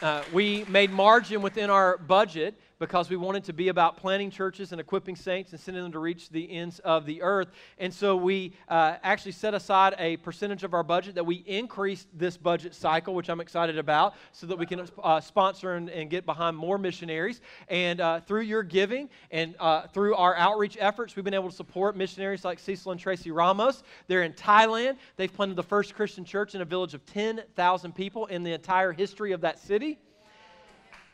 Uh, 0.00 0.22
we 0.32 0.64
made 0.68 0.90
margin 0.90 1.42
within 1.42 1.70
our 1.70 1.98
budget 1.98 2.54
because 2.84 3.08
we 3.08 3.16
wanted 3.16 3.42
to 3.42 3.54
be 3.54 3.68
about 3.68 3.96
planting 3.96 4.30
churches 4.30 4.70
and 4.70 4.78
equipping 4.78 5.16
saints 5.16 5.52
and 5.52 5.60
sending 5.60 5.82
them 5.82 5.90
to 5.90 5.98
reach 5.98 6.28
the 6.28 6.50
ends 6.50 6.80
of 6.80 7.06
the 7.06 7.22
earth. 7.22 7.48
And 7.78 7.90
so 7.90 8.14
we 8.14 8.52
uh, 8.68 8.96
actually 9.02 9.32
set 9.32 9.54
aside 9.54 9.94
a 9.98 10.18
percentage 10.18 10.64
of 10.64 10.74
our 10.74 10.82
budget 10.82 11.14
that 11.14 11.24
we 11.24 11.36
increased 11.46 12.08
this 12.12 12.36
budget 12.36 12.74
cycle, 12.74 13.14
which 13.14 13.30
I'm 13.30 13.40
excited 13.40 13.78
about, 13.78 14.16
so 14.32 14.46
that 14.48 14.58
we 14.58 14.66
can 14.66 14.86
uh, 15.02 15.18
sponsor 15.22 15.76
and, 15.76 15.88
and, 15.88 16.10
get 16.10 16.26
behind 16.26 16.58
more 16.58 16.76
missionaries. 16.76 17.40
And 17.68 18.02
uh, 18.02 18.20
through 18.20 18.42
your 18.42 18.62
giving 18.62 19.08
and 19.30 19.54
uh, 19.58 19.86
through 19.86 20.14
our 20.16 20.36
outreach 20.36 20.76
efforts, 20.78 21.16
we've 21.16 21.24
been 21.24 21.32
able 21.32 21.48
to 21.48 21.56
support 21.56 21.96
missionaries 21.96 22.44
like 22.44 22.58
Cecil 22.58 22.92
and 22.92 23.00
Tracy 23.00 23.30
Ramos. 23.30 23.82
They're 24.08 24.24
in 24.24 24.34
Thailand. 24.34 24.98
They've 25.16 25.32
planted 25.32 25.56
the 25.56 25.62
first 25.62 25.94
Christian 25.94 26.26
church 26.26 26.54
in 26.54 26.60
a 26.60 26.66
village 26.66 26.92
of 26.92 27.06
10,000 27.06 27.94
people 27.94 28.26
in 28.26 28.42
the 28.42 28.52
entire 28.52 28.92
history 28.92 29.32
of 29.32 29.40
that 29.40 29.58
city. 29.58 29.98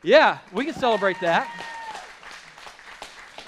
Yeah, 0.02 0.38
we 0.54 0.64
can 0.64 0.72
celebrate 0.72 1.20
that. 1.20 1.46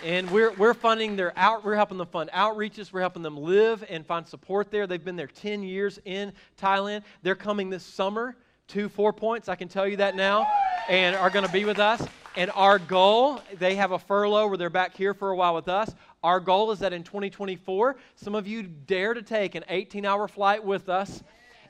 And 0.04 0.30
we're, 0.30 0.52
we're 0.52 0.75
funding 0.75 1.16
their 1.16 1.32
out, 1.35 1.64
we're 1.64 1.76
helping 1.76 1.97
them 1.97 2.09
fund 2.09 2.28
outreaches, 2.35 2.92
we're 2.92 3.00
helping 3.00 3.23
them 3.23 3.38
live 3.38 3.82
and 3.88 4.04
find 4.04 4.26
support 4.26 4.71
there. 4.71 4.87
They've 4.87 5.02
been 5.02 5.16
there 5.16 5.28
10 5.28 5.62
years 5.62 5.99
in 6.04 6.30
Thailand. 6.61 7.04
They're 7.23 7.37
coming 7.37 7.71
this 7.71 7.82
summer 7.82 8.37
to 8.68 8.90
Four 8.90 9.14
Points, 9.14 9.49
I 9.49 9.54
can 9.54 9.68
tell 9.68 9.88
you 9.88 9.97
that 9.97 10.14
now, 10.14 10.47
and 10.90 11.16
are 11.16 11.30
going 11.30 11.47
to 11.47 11.52
be 11.52 11.64
with 11.64 11.78
us. 11.78 12.06
And 12.37 12.50
our 12.54 12.78
goal, 12.78 13.40
they 13.59 13.76
have 13.76 13.92
a 13.92 13.99
furlough 13.99 14.49
where 14.49 14.59
they're 14.59 14.68
back 14.68 14.94
here 14.94 15.14
for 15.14 15.30
a 15.30 15.37
while 15.37 15.54
with 15.54 15.68
us. 15.68 15.94
Our 16.23 16.38
goal 16.38 16.71
is 16.73 16.80
that 16.80 16.92
in 16.92 17.02
2024, 17.02 17.97
some 18.16 18.35
of 18.35 18.47
you 18.47 18.62
dare 18.62 19.14
to 19.14 19.23
take 19.23 19.54
an 19.54 19.64
18 19.71 20.04
hour 20.04 20.28
flight 20.28 20.62
with 20.62 20.90
us 20.90 21.23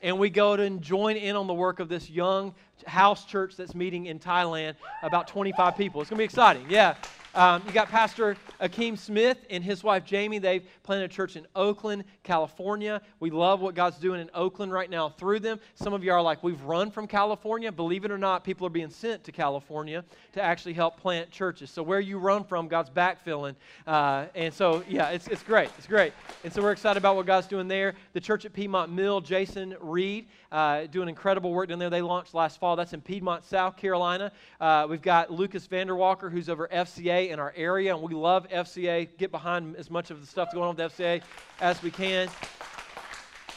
and 0.03 0.19
we 0.19 0.29
go 0.29 0.55
to 0.55 0.69
join 0.79 1.15
in 1.15 1.35
on 1.35 1.47
the 1.47 1.53
work 1.53 1.79
of 1.79 1.89
this 1.89 2.09
young 2.09 2.53
house 2.85 3.25
church 3.25 3.55
that's 3.55 3.73
meeting 3.73 4.05
in 4.07 4.19
Thailand, 4.19 4.75
about 5.01 5.27
25 5.29 5.77
people. 5.77 6.01
It's 6.01 6.09
going 6.09 6.17
to 6.17 6.21
be 6.21 6.25
exciting. 6.25 6.65
Yeah. 6.69 6.95
Um, 7.35 7.63
you 7.65 7.73
got 7.73 7.89
Pastor 7.89 8.37
Akeem 8.61 8.95
Smith 8.95 9.39
and 9.49 9.63
his 9.63 9.83
wife 9.83 10.05
Jamie. 10.05 10.37
They've 10.37 10.63
planted 10.83 11.05
a 11.05 11.07
church 11.07 11.35
in 11.35 11.47
Oakland, 11.55 12.03
California. 12.21 13.01
We 13.19 13.31
love 13.31 13.59
what 13.59 13.73
God's 13.73 13.97
doing 13.97 14.21
in 14.21 14.29
Oakland 14.35 14.71
right 14.71 14.89
now 14.89 15.09
through 15.09 15.39
them. 15.39 15.59
Some 15.73 15.93
of 15.93 16.03
you 16.03 16.11
are 16.11 16.21
like, 16.21 16.43
we've 16.43 16.61
run 16.61 16.91
from 16.91 17.07
California. 17.07 17.71
Believe 17.71 18.05
it 18.05 18.11
or 18.11 18.19
not, 18.19 18.43
people 18.43 18.67
are 18.67 18.69
being 18.69 18.91
sent 18.91 19.23
to 19.23 19.31
California 19.31 20.03
to 20.33 20.41
actually 20.43 20.73
help 20.73 20.97
plant 20.97 21.31
churches. 21.31 21.71
So 21.71 21.81
where 21.81 21.99
you 21.99 22.19
run 22.19 22.43
from, 22.43 22.67
God's 22.67 22.91
backfilling. 22.91 23.55
Uh, 23.87 24.25
and 24.35 24.53
so, 24.53 24.83
yeah, 24.87 25.09
it's, 25.09 25.27
it's 25.27 25.41
great. 25.41 25.69
It's 25.79 25.87
great. 25.87 26.13
And 26.43 26.53
so 26.53 26.61
we're 26.61 26.71
excited 26.71 26.99
about 26.99 27.15
what 27.15 27.25
God's 27.25 27.47
doing 27.47 27.67
there. 27.67 27.95
The 28.13 28.21
church 28.21 28.45
at 28.45 28.53
Piedmont 28.53 28.91
Mill, 28.91 29.21
Jason 29.21 29.75
Reed, 29.81 30.27
uh, 30.51 30.85
doing 30.85 31.09
incredible 31.09 31.51
work 31.51 31.69
down 31.69 31.79
there. 31.79 31.89
They 31.89 32.03
launched 32.03 32.35
last 32.35 32.59
fall. 32.59 32.75
That's 32.75 32.93
in 32.93 33.01
Piedmont, 33.01 33.43
South 33.43 33.75
Carolina. 33.75 34.31
Uh, 34.61 34.85
we've 34.87 35.01
got 35.01 35.31
Lucas 35.31 35.67
Vanderwalker, 35.67 36.31
who's 36.31 36.47
over 36.47 36.67
FCA 36.71 37.22
in 37.29 37.39
our 37.39 37.53
area, 37.55 37.95
and 37.95 38.03
we 38.03 38.13
love 38.13 38.47
FCA. 38.49 39.07
Get 39.17 39.31
behind 39.31 39.75
as 39.75 39.89
much 39.89 40.11
of 40.11 40.21
the 40.21 40.27
stuff 40.27 40.51
going 40.53 40.69
on 40.69 40.75
with 40.75 40.93
FCA 40.93 41.21
as 41.61 41.81
we 41.81 41.91
can. 41.91 42.29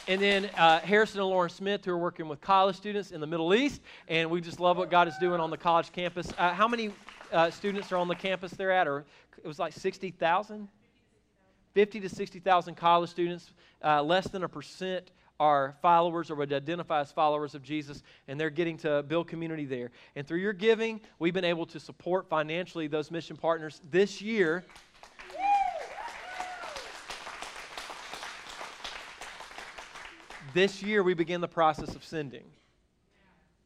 And 0.07 0.21
then 0.21 0.45
uh, 0.57 0.79
Harrison 0.79 1.19
and 1.19 1.29
Lauren 1.29 1.49
Smith, 1.49 1.83
who 1.83 1.91
are 1.91 1.97
working 1.97 2.29
with 2.29 2.39
college 2.39 2.77
students 2.77 3.11
in 3.11 3.19
the 3.19 3.27
Middle 3.27 3.53
East, 3.53 3.81
and 4.07 4.29
we 4.29 4.39
just 4.39 4.59
love 4.59 4.77
what 4.77 4.89
God 4.89 5.07
is 5.07 5.15
doing 5.19 5.41
on 5.41 5.49
the 5.49 5.57
college 5.57 5.91
campus. 5.91 6.31
Uh, 6.37 6.53
how 6.53 6.67
many 6.67 6.91
uh, 7.33 7.51
students 7.51 7.91
are 7.91 7.97
on 7.97 8.07
the 8.07 8.15
campus 8.15 8.51
they're 8.51 8.71
at? 8.71 8.87
Or 8.87 9.05
it 9.43 9.47
was 9.47 9.59
like 9.59 9.73
60,000? 9.73 10.69
50 11.73 11.99
to 11.99 12.09
60,000 12.09 12.75
college 12.75 13.09
students, 13.09 13.51
uh, 13.83 14.01
less 14.01 14.27
than 14.29 14.43
a 14.43 14.49
percent 14.49 15.11
are 15.39 15.75
followers 15.81 16.31
or 16.31 16.35
would 16.35 16.51
identify 16.51 17.01
as 17.01 17.11
followers 17.11 17.55
of 17.55 17.63
Jesus, 17.63 18.03
and 18.27 18.39
they're 18.39 18.49
getting 18.49 18.77
to 18.77 19.03
build 19.03 19.27
community 19.27 19.65
there. 19.65 19.91
And 20.15 20.25
through 20.25 20.39
your 20.39 20.53
giving, 20.53 21.01
we've 21.19 21.33
been 21.33 21.45
able 21.45 21.65
to 21.67 21.79
support 21.79 22.27
financially 22.27 22.87
those 22.87 23.11
mission 23.11 23.37
partners 23.37 23.81
this 23.89 24.21
year. 24.21 24.63
This 30.53 30.81
year, 30.81 31.03
we 31.03 31.13
begin 31.13 31.41
the 31.41 31.47
process 31.47 31.93
of 31.93 32.03
sending. 32.03 32.45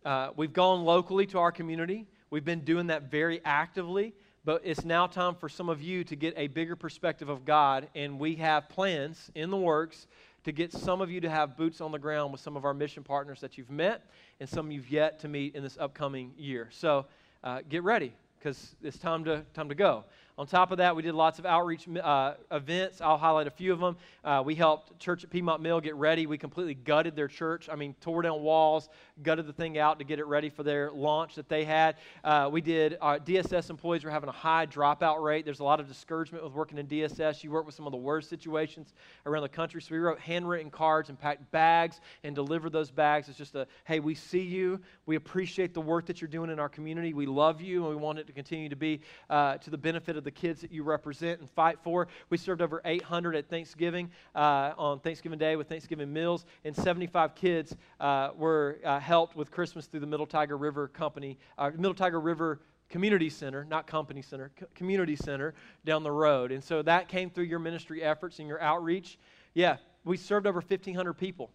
Uh, 0.04 0.32
we've 0.36 0.52
gone 0.52 0.84
locally 0.84 1.26
to 1.28 1.40
our 1.40 1.52
community. 1.52 2.08
We've 2.32 2.44
been 2.44 2.62
doing 2.62 2.88
that 2.88 3.04
very 3.04 3.40
actively, 3.46 4.14
but 4.44 4.62
it's 4.66 4.84
now 4.84 5.06
time 5.06 5.36
for 5.36 5.48
some 5.48 5.70
of 5.70 5.82
you 5.82 6.04
to 6.06 6.16
get 6.16 6.34
a 6.36 6.48
bigger 6.48 6.76
perspective 6.76 7.30
of 7.30 7.46
God, 7.46 7.88
and 7.94 8.20
we 8.20 8.36
have 8.36 8.68
plans 8.68 9.30
in 9.36 9.52
the 9.52 9.58
works 9.58 10.08
to 10.44 10.52
get 10.52 10.72
some 10.74 11.02
of 11.02 11.12
you 11.12 11.22
to 11.22 11.30
have 11.30 11.56
boots 11.56 11.82
on 11.82 11.92
the 11.92 12.00
ground 12.00 12.32
with 12.32 12.42
some 12.42 12.58
of 12.58 12.66
our 12.66 12.74
mission 12.74 13.04
partners 13.04 13.40
that 13.42 13.58
you've 13.58 13.70
met 13.70 14.10
and 14.40 14.50
some 14.50 14.72
you've 14.72 14.90
yet 14.90 15.20
to 15.20 15.28
meet 15.28 15.56
in 15.56 15.64
this 15.64 15.78
upcoming 15.80 16.34
year. 16.38 16.68
So 16.72 17.06
uh, 17.44 17.62
get 17.70 17.84
ready 17.84 18.14
because 18.40 18.76
it's 18.82 18.98
time 18.98 19.24
to, 19.26 19.44
time 19.54 19.70
to 19.70 19.76
go. 19.76 20.04
On 20.38 20.48
top 20.48 20.72
of 20.72 20.78
that, 20.78 20.96
we 20.96 21.02
did 21.02 21.14
lots 21.14 21.40
of 21.40 21.46
outreach 21.46 21.88
uh, 22.02 22.34
events. 22.52 23.02
I'll 23.02 23.18
highlight 23.18 23.48
a 23.48 23.52
few 23.52 23.74
of 23.74 23.80
them. 23.80 23.98
Uh, 24.24 24.42
we 24.46 24.56
helped 24.56 24.98
Church 25.00 25.24
at 25.24 25.30
Piedmont 25.30 25.62
Mill 25.62 25.82
get 25.82 25.96
ready. 25.96 26.26
We 26.26 26.38
completely 26.38 26.74
gutted 26.74 27.16
their 27.16 27.28
church. 27.28 27.70
I 27.72 27.76
mean, 27.76 27.96
tore 28.02 28.22
down 28.22 28.42
walls, 28.42 28.90
gutted 29.24 29.46
the 29.46 29.54
thing 29.54 29.78
out 29.78 30.00
to 30.00 30.06
get 30.06 30.20
it 30.20 30.26
ready 30.26 30.50
for 30.50 30.64
their 30.64 30.92
launch 30.92 31.36
that 31.36 31.50
they 31.50 31.66
had. 31.66 31.98
Uh, 32.24 32.50
we 32.52 32.62
did, 32.62 32.98
our 33.02 33.20
DSS 33.20 33.70
employees 33.70 34.04
were 34.04 34.12
having 34.12 34.30
a 34.30 34.34
high 34.34 34.66
dropout 34.66 35.22
rate. 35.22 35.44
There's 35.44 35.60
a 35.60 35.66
lot 35.66 35.80
of 35.80 35.88
discouragement 35.88 36.44
with 36.44 36.54
working 36.54 36.78
in 36.78 36.88
DSS. 36.88 37.44
You 37.44 37.52
work 37.52 37.66
with 37.66 37.76
some 37.76 37.86
of 37.86 37.92
the 37.92 37.98
worst 37.98 38.30
situations 38.30 38.94
around 39.26 39.44
the 39.44 39.50
country. 39.50 39.82
So 39.82 39.94
we 39.94 40.00
wrote 40.00 40.20
handwritten 40.20 40.72
cards 40.72 41.10
and 41.10 41.20
packed 41.20 41.52
bags 41.52 42.00
and 42.24 42.34
delivered 42.34 42.72
those 42.72 42.90
bags. 42.90 43.28
It's 43.28 43.38
just 43.38 43.56
a, 43.56 43.68
hey, 43.84 44.00
we 44.00 44.16
see 44.16 44.42
you. 44.42 44.80
We 45.06 45.18
appreciate 45.18 45.74
the 45.74 45.82
work 45.82 46.06
that 46.06 46.22
you're 46.22 46.30
doing 46.30 46.50
in 46.50 46.60
our 46.60 46.70
community. 46.70 47.14
We 47.14 47.26
love 47.26 47.62
you, 47.62 47.86
and 47.86 47.90
we 47.90 48.02
want 48.02 48.20
it 48.20 48.28
to 48.28 48.34
continue 48.34 48.70
to 48.70 48.76
be 48.76 49.02
uh, 49.30 49.58
to 49.58 49.70
the 49.70 49.78
benefit 49.78 50.18
of 50.18 50.21
the 50.24 50.32
the 50.32 50.40
kids 50.40 50.62
that 50.62 50.72
you 50.72 50.84
represent 50.84 51.40
and 51.40 51.50
fight 51.50 51.78
for. 51.84 52.08
We 52.30 52.38
served 52.38 52.62
over 52.62 52.82
800 52.86 53.36
at 53.36 53.50
Thanksgiving 53.50 54.10
uh, 54.36 54.74
on 54.78 55.00
Thanksgiving 55.00 55.40
Day 55.40 55.56
with 55.56 55.68
Thanksgiving 55.68 56.12
meals, 56.12 56.46
and 56.64 56.76
75 56.76 57.36
kids 57.36 57.76
uh, 58.00 58.30
were 58.36 58.80
uh, 58.84 59.00
helped 59.00 59.36
with 59.36 59.52
Christmas 59.52 59.86
through 59.88 60.00
the 60.00 60.08
Middle 60.08 60.28
Tyger 60.28 60.60
River 60.60 60.88
Company, 60.88 61.38
uh, 61.58 61.72
Middle 61.76 61.94
Tyger 61.94 62.24
River 62.24 62.62
community 62.90 63.30
center, 63.30 63.64
not 63.66 63.88
company 63.88 64.22
center, 64.22 64.52
community 64.76 65.16
center 65.16 65.54
down 65.86 66.04
the 66.04 66.12
road. 66.12 66.52
And 66.52 66.64
so 66.64 66.82
that 66.82 67.08
came 67.08 67.30
through 67.30 67.46
your 67.46 67.60
ministry 67.60 68.04
efforts 68.04 68.40
and 68.40 68.48
your 68.48 68.62
outreach. 68.62 69.18
Yeah, 69.54 69.78
we 70.04 70.18
served 70.18 70.46
over 70.46 70.60
1,500 70.60 71.14
people 71.14 71.52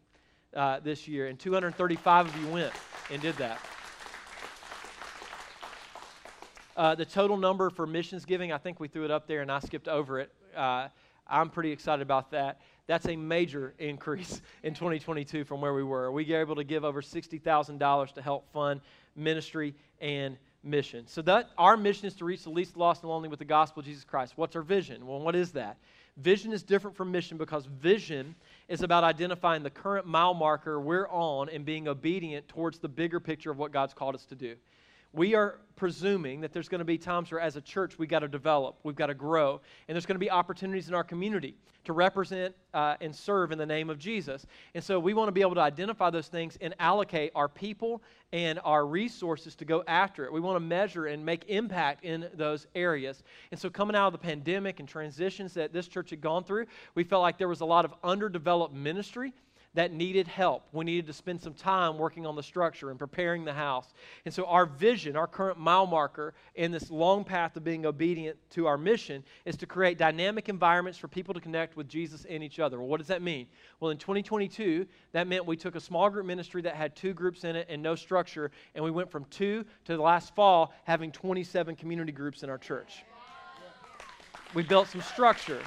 uh, 0.55 0.81
this 0.81 1.07
year, 1.07 1.27
and 1.27 1.39
235 1.39 2.27
of 2.27 2.41
you 2.41 2.49
went 2.49 2.73
and 3.11 3.21
did 3.21 3.37
that. 3.37 3.61
Uh, 6.77 6.95
the 6.95 7.07
total 7.07 7.39
number 7.39 7.71
for 7.71 7.87
missions 7.87 8.27
giving, 8.27 8.53
I 8.53 8.59
think 8.59 8.79
we 8.79 8.87
threw 8.87 9.07
it 9.07 9.11
up 9.11 9.27
there 9.27 9.41
and 9.41 9.51
I 9.51 9.61
skipped 9.61 9.89
over 9.89 10.21
it. 10.21 10.31
Uh, 10.55 10.89
I'm 11.27 11.49
pretty 11.49 11.73
excited 11.73 12.03
about 12.03 12.31
that. 12.33 12.61
That's 12.87 13.07
a 13.07 13.17
major 13.17 13.73
increase 13.79 14.43
in 14.63 14.75
2022 14.75 15.45
from 15.45 15.63
where 15.63 15.73
we 15.73 15.83
were. 15.83 16.13
We 16.13 16.27
were 16.27 16.41
able 16.41 16.55
to 16.57 16.65
give 16.65 16.85
over 16.85 17.01
$60,000 17.01 18.13
to 18.13 18.23
help 18.23 18.53
fund 18.53 18.83
ministry 19.17 19.75
and 20.03 20.37
mission. 20.63 21.07
So 21.07 21.23
that 21.23 21.49
our 21.57 21.79
mission 21.79 22.09
is 22.09 22.15
to 22.17 22.27
reach 22.27 22.43
the 22.43 22.51
least 22.51 22.77
lost 22.77 23.03
and 23.03 23.11
lonely 23.11 23.31
with 23.31 23.39
the 23.39 23.47
gospel 23.47 23.81
of 23.81 23.87
Jesus 23.87 24.05
Christ. 24.05 24.35
What's 24.37 24.55
our 24.55 24.63
vision? 24.63 25.07
Well, 25.07 25.21
what 25.21 25.35
is 25.35 25.53
that? 25.53 25.79
Vision 26.19 26.53
is 26.53 26.63
different 26.63 26.95
from 26.95 27.11
mission 27.11 27.39
because 27.39 27.65
vision 27.65 28.35
is 28.69 28.83
about 28.83 29.03
identifying 29.03 29.63
the 29.63 29.71
current 29.71 30.07
mile 30.07 30.35
marker 30.35 30.79
we're 30.79 31.09
on 31.09 31.49
and 31.49 31.65
being 31.65 31.89
obedient 31.89 32.49
towards 32.49 32.79
the 32.79 32.89
bigger 32.89 33.19
picture 33.19 33.51
of 33.51 33.57
what 33.57 33.73
God's 33.73 33.95
called 33.95 34.15
us 34.15 34.27
to 34.27 34.35
do 34.35 34.57
we 35.17 35.35
are 35.35 35.59
presuming 35.77 36.43
that 36.43 36.53
there's 36.53 36.69
going 36.69 36.79
to 36.79 36.85
be 36.85 36.99
times 36.99 37.31
where, 37.31 37.41
as 37.41 37.57
a 37.57 37.61
church, 37.61 37.99
we've 37.99 38.09
got 38.09 38.21
to 38.21 38.29
develop, 38.29 38.79
we've 38.83 38.97
got 38.97 39.07
to 39.07 39.15
grow, 39.15 39.61
and 39.89 39.97
there's 39.97 40.07
going 40.07 40.15
to 40.15 40.21
be 40.21 40.31
opportunities 40.31 40.89
in 40.89 40.95
our 40.95 41.05
community 41.05 41.57
to 41.85 41.93
represent 41.93 42.55
uh, 42.75 42.97
and 43.01 43.15
serve 43.15 43.53
in 43.53 43.59
the 43.59 43.67
name 43.67 43.89
of 43.89 43.99
Jesus. 43.99 44.45
And 44.75 44.83
so 44.83 44.99
we 44.99 45.15
want 45.15 45.29
to 45.29 45.33
be 45.33 45.41
able 45.41 45.55
to 45.55 45.61
identify 45.61 46.11
those 46.11 46.27
things 46.27 46.59
and 46.61 46.75
allocate 46.81 47.31
our 47.35 47.49
people 47.49 48.03
and 48.33 48.59
our 48.65 48.87
resources 48.87 49.55
to 49.57 49.65
go 49.65 49.85
after 49.87 50.25
it. 50.25 50.33
We 50.33 50.41
want 50.41 50.57
to 50.57 50.61
measure 50.61 51.07
and 51.07 51.25
make 51.25 51.45
impact 51.49 52.05
in 52.05 52.29
those 52.35 52.67
areas. 52.75 53.23
And 53.53 53.61
so, 53.61 53.71
coming 53.71 53.97
out 53.97 54.09
of 54.09 54.13
the 54.13 54.19
pandemic 54.19 54.81
and 54.81 54.89
transitions 54.89 55.55
that 55.55 55.73
this 55.73 55.87
church 55.87 56.11
had 56.11 56.21
gone 56.21 56.45
through, 56.45 56.67
we 56.95 57.05
felt 57.05 57.23
like 57.23 57.39
there 57.39 57.49
was 57.49 57.61
a 57.61 57.67
lot 57.67 57.85
of 57.85 57.95
underdeveloped 58.03 58.75
ministry 58.75 59.33
that 59.77 59.93
needed 59.93 60.27
help. 60.27 60.65
We 60.73 60.87
needed 60.87 61.07
to 61.07 61.13
spend 61.13 61.41
some 61.43 61.53
time 61.53 61.99
working 61.99 62.25
on 62.25 62.35
the 62.35 62.43
structure 62.43 62.91
and 62.91 62.99
preparing 62.99 63.45
the 63.45 63.53
house. 63.53 63.93
And 64.25 64.33
so, 64.33 64.47
our 64.47 64.65
vision, 64.65 65.17
our 65.17 65.27
current 65.27 65.59
mile 65.59 65.87
marker 65.87 66.33
in 66.55 66.73
this 66.73 66.91
long 66.91 67.25
path 67.25 67.57
of 67.57 67.65
being 67.65 67.85
obedient 67.85 68.39
to 68.53 68.67
our 68.67 68.79
mission 68.79 69.23
is 69.45 69.55
to 69.59 69.67
create 69.67 69.99
dynamic 69.99 70.49
environments 70.49 70.99
for 70.99 71.09
people 71.09 71.35
to 71.35 71.41
connect 71.41 71.77
with 71.77 71.89
Jesus 71.89 72.25
and 72.25 72.43
each 72.43 72.59
other. 72.59 72.79
Well, 72.79 72.89
what 72.89 72.99
does 72.99 73.09
that 73.09 73.21
mean? 73.21 73.47
Well, 73.79 73.91
in 73.91 73.99
2022, 73.99 74.87
that 75.13 75.29
meant 75.29 75.45
we 75.45 75.59
took 75.59 75.77
a 75.77 75.81
small 75.81 76.09
group 76.09 76.25
ministry 76.25 76.63
that 76.63 76.75
had 76.75 76.97
two 76.97 77.13
groups 77.13 77.45
in 77.45 77.55
it 77.55 77.67
and 77.69 77.83
no 77.83 77.95
structure, 77.95 78.51
and 78.75 78.83
we 78.83 78.91
went 78.91 79.11
from 79.11 79.27
two 79.27 79.65
to 79.85 79.97
the 79.97 80.03
last 80.03 80.35
fall 80.35 80.73
having 80.85 81.13
27 81.13 81.77
community 81.77 82.13
groups 82.13 82.43
in 82.43 82.49
our 82.49 82.59
church. 82.59 83.05
We 84.55 84.63
built 84.63 84.89
some 84.89 85.03
structure. 85.03 85.61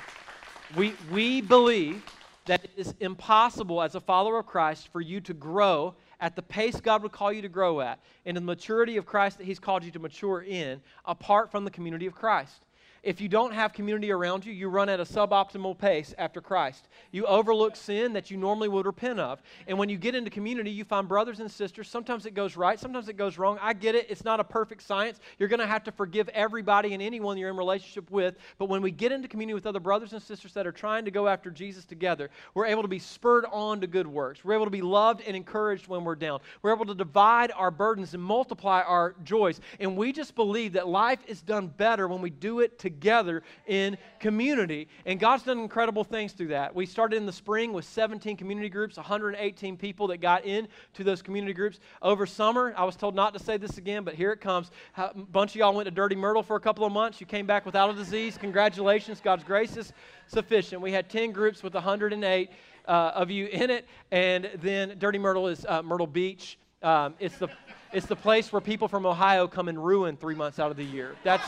We, 0.75 0.93
we 1.11 1.41
believe 1.41 2.03
that 2.49 2.63
it 2.63 2.71
is 2.77 2.95
impossible 2.99 3.79
as 3.79 3.93
a 3.93 3.99
follower 3.99 4.39
of 4.39 4.47
Christ 4.47 4.87
for 4.91 5.01
you 5.01 5.21
to 5.21 5.35
grow 5.35 5.93
at 6.19 6.35
the 6.35 6.41
pace 6.41 6.81
God 6.81 7.03
would 7.03 7.11
call 7.11 7.31
you 7.31 7.43
to 7.43 7.47
grow 7.47 7.79
at, 7.79 7.99
and 8.25 8.35
the 8.35 8.41
maturity 8.41 8.97
of 8.97 9.05
Christ 9.05 9.37
that 9.37 9.43
He's 9.43 9.59
called 9.59 9.83
you 9.83 9.91
to 9.91 9.99
mature 9.99 10.41
in, 10.41 10.81
apart 11.05 11.51
from 11.51 11.63
the 11.63 11.69
community 11.69 12.07
of 12.07 12.15
Christ. 12.15 12.65
If 13.01 13.21
you 13.21 13.29
don't 13.29 13.53
have 13.53 13.71
community 13.73 14.11
around 14.11 14.45
you, 14.45 14.51
you 14.51 14.67
run 14.67 14.89
at 14.89 14.99
a 14.99 15.03
suboptimal 15.03 15.77
pace 15.77 16.13
after 16.17 16.41
Christ. 16.41 16.87
You 17.11 17.25
overlook 17.25 17.75
sin 17.75 18.13
that 18.13 18.29
you 18.29 18.37
normally 18.37 18.67
would 18.67 18.85
repent 18.85 19.19
of. 19.19 19.41
And 19.67 19.77
when 19.77 19.87
you 19.87 19.97
get 19.97 20.15
into 20.15 20.29
community, 20.29 20.71
you 20.71 20.83
find 20.83 21.07
brothers 21.07 21.39
and 21.39 21.49
sisters. 21.49 21.87
Sometimes 21.89 22.25
it 22.25 22.33
goes 22.33 22.57
right, 22.57 22.79
sometimes 22.79 23.07
it 23.07 23.15
goes 23.15 23.37
wrong. 23.37 23.57
I 23.61 23.73
get 23.73 23.95
it. 23.95 24.07
It's 24.09 24.25
not 24.25 24.39
a 24.39 24.43
perfect 24.43 24.81
science. 24.81 25.19
You're 25.37 25.49
going 25.49 25.61
to 25.61 25.67
have 25.67 25.83
to 25.85 25.91
forgive 25.91 26.27
everybody 26.29 26.93
and 26.93 27.01
anyone 27.01 27.37
you're 27.37 27.49
in 27.49 27.57
relationship 27.57 28.11
with. 28.11 28.35
But 28.57 28.67
when 28.67 28.81
we 28.81 28.91
get 28.91 29.11
into 29.11 29.27
community 29.27 29.53
with 29.53 29.65
other 29.65 29.79
brothers 29.79 30.11
and 30.11 30.21
sisters 30.21 30.53
that 30.53 30.67
are 30.67 30.71
trying 30.71 31.05
to 31.05 31.11
go 31.11 31.27
after 31.27 31.49
Jesus 31.51 31.85
together, 31.85 32.29
we're 32.53 32.65
able 32.65 32.81
to 32.81 32.89
be 32.89 32.99
spurred 32.99 33.45
on 33.51 33.79
to 33.81 33.87
good 33.87 34.07
works. 34.07 34.43
We're 34.43 34.55
able 34.55 34.65
to 34.65 34.71
be 34.71 34.81
loved 34.81 35.21
and 35.25 35.35
encouraged 35.35 35.87
when 35.87 36.03
we're 36.03 36.15
down. 36.15 36.41
We're 36.61 36.73
able 36.73 36.85
to 36.85 36.95
divide 36.95 37.51
our 37.55 37.71
burdens 37.71 38.13
and 38.13 38.21
multiply 38.21 38.81
our 38.81 39.15
joys. 39.23 39.61
And 39.79 39.95
we 39.95 40.11
just 40.11 40.35
believe 40.35 40.73
that 40.73 40.87
life 40.87 41.19
is 41.27 41.41
done 41.41 41.67
better 41.67 42.07
when 42.07 42.21
we 42.21 42.29
do 42.29 42.59
it 42.59 42.77
together 42.77 42.88
together 42.89 43.43
in 43.67 43.97
community. 44.19 44.87
And 45.05 45.19
God's 45.19 45.43
done 45.43 45.59
incredible 45.59 46.03
things 46.03 46.33
through 46.33 46.47
that. 46.47 46.73
We 46.73 46.87
started 46.87 47.17
in 47.17 47.27
the 47.27 47.31
spring 47.31 47.71
with 47.71 47.85
17 47.85 48.35
community 48.35 48.67
groups, 48.67 48.97
118 48.97 49.77
people 49.77 50.07
that 50.07 50.17
got 50.17 50.43
into 50.43 51.03
those 51.03 51.21
community 51.21 51.53
groups. 51.53 51.79
Over 52.01 52.25
summer, 52.25 52.73
I 52.75 52.83
was 52.85 52.95
told 52.95 53.13
not 53.13 53.33
to 53.33 53.39
say 53.39 53.57
this 53.57 53.77
again, 53.77 54.03
but 54.03 54.15
here 54.15 54.31
it 54.31 54.41
comes. 54.41 54.71
A 54.97 55.13
bunch 55.13 55.51
of 55.51 55.57
y'all 55.57 55.75
went 55.75 55.85
to 55.85 55.91
Dirty 55.91 56.15
Myrtle 56.15 56.41
for 56.41 56.55
a 56.55 56.59
couple 56.59 56.83
of 56.83 56.91
months. 56.91 57.21
You 57.21 57.27
came 57.27 57.45
back 57.45 57.63
without 57.63 57.91
a 57.91 57.93
disease. 57.93 58.37
Congratulations. 58.39 59.21
God's 59.21 59.43
grace 59.43 59.77
is 59.77 59.93
sufficient. 60.25 60.81
We 60.81 60.91
had 60.91 61.09
10 61.09 61.31
groups 61.31 61.61
with 61.61 61.75
108 61.75 62.49
uh, 62.87 62.91
of 62.91 63.29
you 63.29 63.45
in 63.47 63.69
it. 63.69 63.85
And 64.11 64.49
then 64.55 64.95
Dirty 64.97 65.19
Myrtle 65.19 65.47
is 65.47 65.63
uh, 65.69 65.83
Myrtle 65.83 66.07
Beach. 66.07 66.57
Um, 66.81 67.13
it's 67.19 67.37
the 67.37 67.49
it's 67.91 68.05
the 68.05 68.15
place 68.15 68.53
where 68.53 68.61
people 68.61 68.87
from 68.87 69.05
Ohio 69.05 69.47
come 69.47 69.67
and 69.67 69.83
ruin 69.83 70.15
three 70.15 70.35
months 70.35 70.59
out 70.59 70.69
of 70.69 70.77
the 70.77 70.83
year. 70.83 71.15
That's 71.23 71.43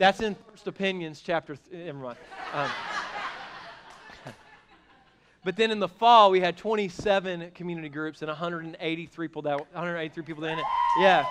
That's 0.00 0.22
in 0.22 0.34
First 0.50 0.66
Opinions, 0.66 1.20
chapter. 1.20 1.56
Th- 1.56 1.84
never 1.84 1.98
mind. 1.98 2.16
Um, 2.54 2.70
but 5.44 5.56
then 5.56 5.70
in 5.70 5.78
the 5.78 5.88
fall, 5.88 6.30
we 6.30 6.40
had 6.40 6.56
27 6.56 7.50
community 7.50 7.90
groups 7.90 8.22
and 8.22 8.28
183 8.28 9.28
people 9.28 9.42
that 9.42 9.58
183 9.58 10.22
people 10.22 10.44
in 10.44 10.58
it. 10.58 10.64
Yeah. 10.96 11.26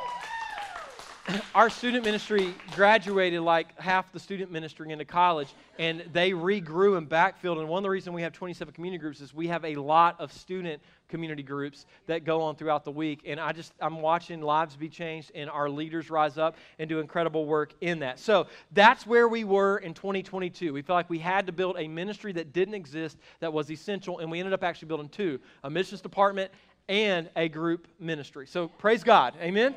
Our 1.56 1.70
student 1.70 2.06
ministry 2.06 2.54
graduated 2.76 3.42
like 3.42 3.78
half 3.80 4.12
the 4.12 4.20
student 4.20 4.52
ministry 4.52 4.92
into 4.92 5.06
college, 5.06 5.54
and 5.78 6.04
they 6.12 6.32
regrew 6.32 6.98
and 6.98 7.10
backfilled. 7.10 7.60
And 7.60 7.68
one 7.68 7.80
of 7.80 7.84
the 7.84 7.90
reasons 7.90 8.16
we 8.16 8.22
have 8.22 8.34
27 8.34 8.74
community 8.74 9.00
groups 9.00 9.22
is 9.22 9.34
we 9.34 9.48
have 9.48 9.66
a 9.66 9.76
lot 9.76 10.20
of 10.20 10.32
student 10.32 10.82
community 11.08 11.44
groups 11.44 11.86
that 12.06 12.24
go 12.24 12.42
on 12.42 12.56
throughout 12.56 12.86
the 12.86 12.92
week. 12.92 13.22
And 13.26 13.40
I 13.40 13.52
just, 13.52 13.74
I'm 13.82 14.02
watching 14.02 14.42
lives 14.42 14.76
be 14.76 14.90
changed 14.90 15.32
and 15.34 15.50
our 15.50 15.70
leaders 15.70 16.10
rise 16.10 16.38
up 16.38 16.56
and 16.78 16.88
do 16.88 17.00
incredible 17.00 17.46
work 17.46 17.74
in 17.82 18.00
that. 18.00 18.20
So 18.20 18.48
that's 18.72 19.06
where 19.08 19.28
we 19.28 19.44
were 19.44 19.80
in 19.80 19.94
2022. 19.94 20.72
We 20.72 20.82
felt 20.82 20.96
like 20.96 21.10
we 21.10 21.20
had 21.20 21.48
to 21.48 21.52
build 21.52 21.78
a 21.78 21.88
ministry 21.88 22.32
that 22.34 22.54
didn't 22.54 22.76
exist 22.76 23.18
that 23.40 23.52
was 23.52 23.72
essential, 23.72 24.20
and 24.20 24.30
we 24.30 24.40
ended 24.40 24.54
up 24.54 24.64
actually 24.64 24.88
building 24.88 25.10
two 25.10 25.40
a 25.64 25.70
missions 25.70 26.02
department 26.02 26.52
and 26.88 27.30
a 27.36 27.50
group 27.50 27.88
ministry. 28.00 28.48
So 28.48 28.68
praise 28.68 29.04
God. 29.04 29.36
Amen. 29.42 29.76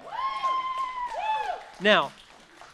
Now, 1.83 2.12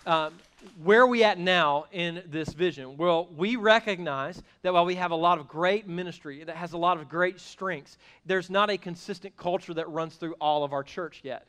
um, 0.05 0.35
where 0.83 1.01
are 1.01 1.07
we 1.07 1.25
at 1.25 1.39
now 1.39 1.87
in 1.93 2.23
this 2.27 2.51
vision? 2.51 2.99
Well, 2.99 3.27
we 3.35 3.57
recognize 3.57 4.43
that 4.63 4.75
while 4.75 4.85
we 4.85 4.97
have 4.97 5.13
a 5.13 5.17
lot 5.17 5.39
of 5.39 5.49
great 5.49 5.89
ministry 5.89 6.45
that 6.45 6.57
has 6.57 6.75
a 6.75 6.79
lot 6.79 6.99
of 6.99 7.09
great 7.09 7.41
strengths, 7.41 7.97
there's 8.27 8.51
not 8.51 8.69
a 8.69 8.77
consistent 8.77 9.37
culture 9.37 9.73
that 9.75 9.89
runs 9.89 10.17
through 10.17 10.35
all 10.35 10.63
of 10.63 10.73
our 10.73 10.85
church 10.85 11.23
yet 11.25 11.48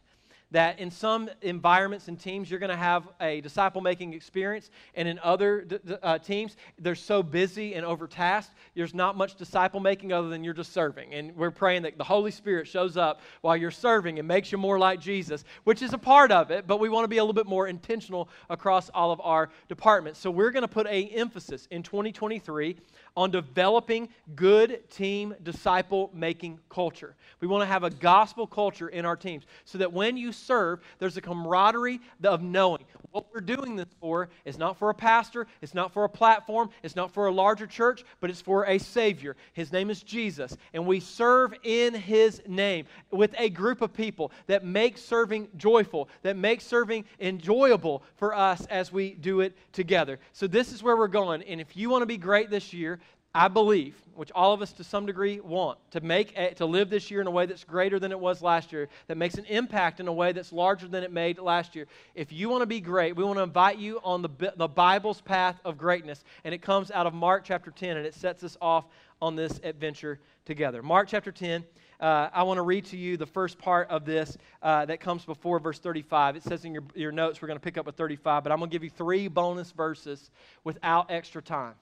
that 0.51 0.79
in 0.79 0.89
some 0.89 1.29
environments 1.41 2.07
and 2.07 2.19
teams 2.19 2.49
you're 2.49 2.59
going 2.59 2.71
to 2.71 2.75
have 2.75 3.07
a 3.21 3.41
disciple 3.41 3.81
making 3.81 4.13
experience 4.13 4.69
and 4.95 5.07
in 5.07 5.19
other 5.19 5.61
d- 5.61 5.77
d- 5.85 5.95
uh, 6.01 6.17
teams 6.17 6.57
they're 6.79 6.95
so 6.95 7.21
busy 7.21 7.75
and 7.75 7.85
overtasked 7.85 8.55
there's 8.75 8.93
not 8.93 9.17
much 9.17 9.35
disciple 9.35 9.79
making 9.79 10.13
other 10.13 10.29
than 10.29 10.43
you're 10.43 10.53
just 10.53 10.73
serving. 10.73 11.13
And 11.13 11.35
we're 11.35 11.51
praying 11.51 11.83
that 11.83 11.97
the 11.97 12.03
holy 12.03 12.31
spirit 12.31 12.67
shows 12.67 12.97
up 12.97 13.21
while 13.41 13.57
you're 13.57 13.71
serving 13.71 14.19
and 14.19 14.27
makes 14.27 14.51
you 14.51 14.57
more 14.57 14.79
like 14.79 14.99
jesus 14.99 15.43
which 15.63 15.81
is 15.81 15.93
a 15.93 15.97
part 15.97 16.31
of 16.31 16.51
it 16.51 16.67
but 16.67 16.79
we 16.79 16.89
want 16.89 17.03
to 17.03 17.07
be 17.07 17.17
a 17.17 17.23
little 17.23 17.33
bit 17.33 17.45
more 17.45 17.67
intentional 17.67 18.29
across 18.49 18.89
all 18.89 19.11
of 19.11 19.21
our 19.21 19.49
departments. 19.67 20.19
So 20.19 20.31
we're 20.31 20.51
going 20.51 20.63
to 20.63 20.67
put 20.67 20.87
a 20.87 21.05
emphasis 21.07 21.67
in 21.71 21.83
2023 21.83 22.75
on 23.19 23.29
developing 23.31 24.07
good 24.33 24.89
team 24.89 25.35
disciple 25.43 26.09
making 26.13 26.57
culture. 26.69 27.17
We 27.41 27.47
want 27.47 27.63
to 27.63 27.65
have 27.65 27.83
a 27.83 27.89
gospel 27.89 28.47
culture 28.47 28.87
in 28.87 29.03
our 29.03 29.17
teams 29.17 29.43
so 29.65 29.77
that 29.79 29.91
when 29.91 30.15
you 30.15 30.31
serve, 30.31 30.79
there's 30.99 31.17
a 31.17 31.21
camaraderie 31.21 31.99
of 32.23 32.41
knowing 32.41 32.85
what 33.11 33.25
we're 33.33 33.41
doing 33.41 33.75
this 33.75 33.87
for 33.99 34.29
is 34.45 34.57
not 34.57 34.77
for 34.77 34.89
a 34.89 34.93
pastor, 34.93 35.47
it's 35.61 35.73
not 35.73 35.91
for 35.91 36.03
a 36.03 36.09
platform, 36.09 36.69
it's 36.83 36.95
not 36.95 37.11
for 37.11 37.27
a 37.27 37.31
larger 37.31 37.65
church, 37.65 38.03
but 38.19 38.29
it's 38.29 38.41
for 38.41 38.65
a 38.65 38.77
Savior. 38.77 39.35
His 39.53 39.71
name 39.71 39.89
is 39.89 40.03
Jesus. 40.03 40.55
And 40.73 40.85
we 40.85 40.99
serve 40.99 41.53
in 41.63 41.93
His 41.93 42.41
name 42.47 42.85
with 43.11 43.33
a 43.37 43.49
group 43.49 43.81
of 43.81 43.93
people 43.93 44.31
that 44.47 44.63
make 44.63 44.97
serving 44.97 45.47
joyful, 45.57 46.07
that 46.21 46.37
make 46.37 46.61
serving 46.61 47.05
enjoyable 47.19 48.03
for 48.15 48.35
us 48.35 48.65
as 48.67 48.93
we 48.93 49.11
do 49.11 49.41
it 49.41 49.57
together. 49.73 50.19
So, 50.33 50.47
this 50.47 50.71
is 50.71 50.83
where 50.83 50.95
we're 50.95 51.07
going. 51.07 51.41
And 51.43 51.59
if 51.59 51.75
you 51.75 51.89
want 51.89 52.03
to 52.03 52.07
be 52.07 52.17
great 52.17 52.49
this 52.49 52.73
year, 52.73 52.99
I 53.33 53.47
believe, 53.47 53.95
which 54.15 54.31
all 54.31 54.53
of 54.53 54.61
us 54.63 54.71
to 54.73 54.83
some 54.83 55.05
degree 55.05 55.39
want, 55.39 55.77
to 55.91 56.01
make 56.01 56.35
a, 56.35 56.55
to 56.55 56.65
live 56.65 56.89
this 56.89 57.11
year 57.11 57.21
in 57.21 57.27
a 57.27 57.31
way 57.31 57.45
that's 57.45 57.63
greater 57.63 57.99
than 57.99 58.11
it 58.11 58.19
was 58.19 58.41
last 58.41 58.71
year, 58.71 58.89
that 59.07 59.17
makes 59.17 59.35
an 59.35 59.45
impact 59.45 59.99
in 59.99 60.07
a 60.07 60.13
way 60.13 60.31
that's 60.31 60.51
larger 60.51 60.87
than 60.87 61.03
it 61.03 61.11
made 61.11 61.37
last 61.37 61.75
year. 61.75 61.85
If 62.15 62.31
you 62.31 62.49
want 62.49 62.63
to 62.63 62.65
be 62.65 62.81
great, 62.81 63.15
we 63.15 63.23
want 63.23 63.37
to 63.37 63.43
invite 63.43 63.77
you 63.77 63.99
on 64.03 64.23
the, 64.23 64.53
the 64.55 64.67
Bible's 64.67 65.21
path 65.21 65.59
of 65.63 65.77
greatness, 65.77 66.23
and 66.43 66.55
it 66.55 66.63
comes 66.63 66.89
out 66.89 67.05
of 67.05 67.13
Mark 67.13 67.43
chapter 67.45 67.69
10, 67.69 67.97
and 67.97 68.05
it 68.05 68.15
sets 68.15 68.43
us 68.43 68.57
off 68.61 68.85
on 69.21 69.35
this 69.35 69.59
adventure 69.63 70.19
together. 70.45 70.81
Mark 70.81 71.07
chapter 71.07 71.31
10. 71.31 71.63
Uh, 71.99 72.29
I 72.33 72.43
want 72.43 72.57
to 72.57 72.61
read 72.61 72.85
to 72.85 72.97
you 72.97 73.17
the 73.17 73.25
first 73.25 73.59
part 73.59 73.89
of 73.89 74.05
this 74.05 74.37
uh, 74.63 74.85
that 74.85 75.01
comes 75.01 75.25
before 75.25 75.59
verse 75.59 75.79
35. 75.79 76.37
It 76.37 76.43
says 76.43 76.63
in 76.63 76.73
your, 76.73 76.83
your 76.95 77.11
notes, 77.11 77.41
we're 77.41 77.49
going 77.49 77.59
to 77.59 77.63
pick 77.63 77.77
up 77.77 77.87
at 77.89 77.97
35, 77.97 78.41
but 78.41 78.51
I'm 78.51 78.57
going 78.57 78.69
to 78.69 78.73
give 78.73 78.85
you 78.85 78.89
three 78.89 79.27
bonus 79.27 79.71
verses 79.71 80.31
without 80.63 81.11
extra 81.11 81.41
time. 81.41 81.75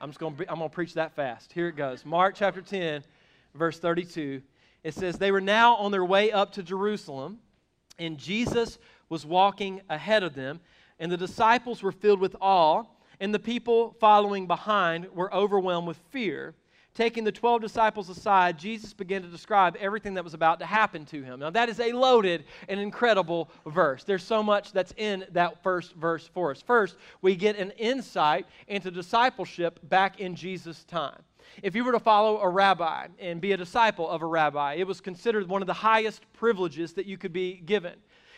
I'm 0.00 0.10
just 0.10 0.18
going 0.18 0.36
to 0.36 0.50
I'm 0.50 0.58
going 0.58 0.70
to 0.70 0.74
preach 0.74 0.94
that 0.94 1.14
fast. 1.14 1.52
Here 1.52 1.68
it 1.68 1.76
goes. 1.76 2.04
Mark 2.04 2.34
chapter 2.34 2.60
10, 2.60 3.02
verse 3.54 3.78
32. 3.78 4.42
It 4.82 4.94
says 4.94 5.16
they 5.16 5.32
were 5.32 5.40
now 5.40 5.76
on 5.76 5.92
their 5.92 6.04
way 6.04 6.30
up 6.30 6.52
to 6.52 6.62
Jerusalem, 6.62 7.38
and 7.98 8.18
Jesus 8.18 8.78
was 9.08 9.24
walking 9.24 9.80
ahead 9.88 10.22
of 10.22 10.34
them, 10.34 10.60
and 10.98 11.10
the 11.10 11.16
disciples 11.16 11.82
were 11.82 11.92
filled 11.92 12.20
with 12.20 12.36
awe, 12.40 12.84
and 13.20 13.32
the 13.32 13.38
people 13.38 13.96
following 14.00 14.46
behind 14.46 15.08
were 15.12 15.32
overwhelmed 15.34 15.86
with 15.86 15.98
fear. 16.10 16.54
Taking 16.94 17.24
the 17.24 17.32
12 17.32 17.60
disciples 17.60 18.08
aside, 18.08 18.56
Jesus 18.56 18.92
began 18.92 19.22
to 19.22 19.28
describe 19.28 19.76
everything 19.80 20.14
that 20.14 20.22
was 20.22 20.34
about 20.34 20.60
to 20.60 20.66
happen 20.66 21.04
to 21.06 21.22
him. 21.22 21.40
Now, 21.40 21.50
that 21.50 21.68
is 21.68 21.80
a 21.80 21.90
loaded 21.90 22.44
and 22.68 22.78
incredible 22.78 23.50
verse. 23.66 24.04
There's 24.04 24.22
so 24.22 24.44
much 24.44 24.70
that's 24.70 24.94
in 24.96 25.24
that 25.32 25.60
first 25.64 25.94
verse 25.94 26.28
for 26.32 26.52
us. 26.52 26.62
First, 26.62 26.96
we 27.20 27.34
get 27.34 27.58
an 27.58 27.72
insight 27.72 28.46
into 28.68 28.92
discipleship 28.92 29.80
back 29.88 30.20
in 30.20 30.36
Jesus' 30.36 30.84
time. 30.84 31.20
If 31.64 31.74
you 31.74 31.84
were 31.84 31.92
to 31.92 32.00
follow 32.00 32.38
a 32.40 32.48
rabbi 32.48 33.08
and 33.18 33.40
be 33.40 33.52
a 33.52 33.56
disciple 33.56 34.08
of 34.08 34.22
a 34.22 34.26
rabbi, 34.26 34.74
it 34.74 34.86
was 34.86 35.00
considered 35.00 35.48
one 35.48 35.62
of 35.62 35.66
the 35.66 35.72
highest 35.72 36.22
privileges 36.32 36.92
that 36.92 37.06
you 37.06 37.18
could 37.18 37.32
be 37.32 37.54
given. 37.54 37.94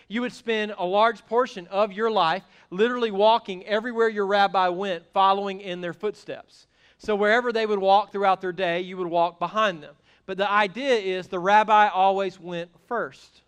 You 0.08 0.22
would 0.22 0.32
spend 0.32 0.74
a 0.78 0.84
large 0.84 1.26
portion 1.26 1.66
of 1.66 1.92
your 1.92 2.10
life 2.10 2.44
literally 2.70 3.10
walking 3.10 3.66
everywhere 3.66 4.08
your 4.08 4.26
rabbi 4.26 4.68
went, 4.68 5.04
following 5.12 5.60
in 5.60 5.82
their 5.82 5.92
footsteps. 5.92 6.68
So 6.98 7.14
wherever 7.14 7.52
they 7.52 7.66
would 7.66 7.78
walk 7.78 8.12
throughout 8.12 8.40
their 8.40 8.52
day, 8.52 8.80
you 8.80 8.96
would 8.96 9.06
walk 9.06 9.38
behind 9.38 9.82
them. 9.82 9.94
But 10.24 10.38
the 10.38 10.50
idea 10.50 10.94
is 10.94 11.28
the 11.28 11.38
rabbi 11.38 11.88
always 11.88 12.40
went 12.40 12.70
first. 12.86 13.42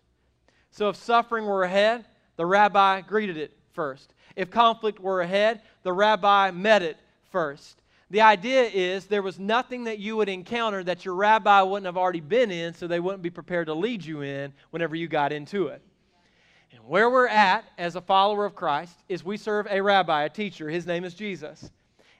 So 0.71 0.89
if 0.89 0.95
suffering 0.95 1.45
were 1.45 1.63
ahead, 1.63 2.05
the 2.37 2.45
rabbi 2.45 3.01
greeted 3.01 3.37
it 3.37 3.57
first. 3.73 4.13
If 4.35 4.49
conflict 4.49 4.99
were 4.99 5.21
ahead, 5.21 5.61
the 5.83 5.91
rabbi 5.91 6.51
met 6.51 6.81
it 6.81 6.97
first. 7.31 7.81
The 8.11 8.21
idea 8.21 8.63
is 8.63 9.05
there 9.05 9.21
was 9.21 9.37
nothing 9.37 9.83
that 9.83 9.99
you 9.99 10.15
would 10.15 10.29
encounter 10.29 10.83
that 10.83 11.05
your 11.05 11.15
rabbi 11.15 11.61
wouldn't 11.61 11.85
have 11.85 11.97
already 11.97 12.21
been 12.21 12.49
in, 12.49 12.73
so 12.73 12.87
they 12.87 12.99
wouldn't 12.99 13.21
be 13.21 13.29
prepared 13.29 13.67
to 13.67 13.73
lead 13.73 14.03
you 14.03 14.21
in 14.21 14.53
whenever 14.71 14.95
you 14.95 15.07
got 15.07 15.31
into 15.31 15.67
it. 15.67 15.81
And 16.71 16.81
where 16.87 17.09
we're 17.09 17.27
at 17.27 17.65
as 17.77 17.95
a 17.95 18.01
follower 18.01 18.45
of 18.45 18.55
Christ 18.55 18.97
is 19.09 19.23
we 19.23 19.37
serve 19.37 19.67
a 19.69 19.81
rabbi, 19.81 20.23
a 20.23 20.29
teacher. 20.29 20.69
His 20.69 20.87
name 20.87 21.03
is 21.03 21.13
Jesus. 21.13 21.69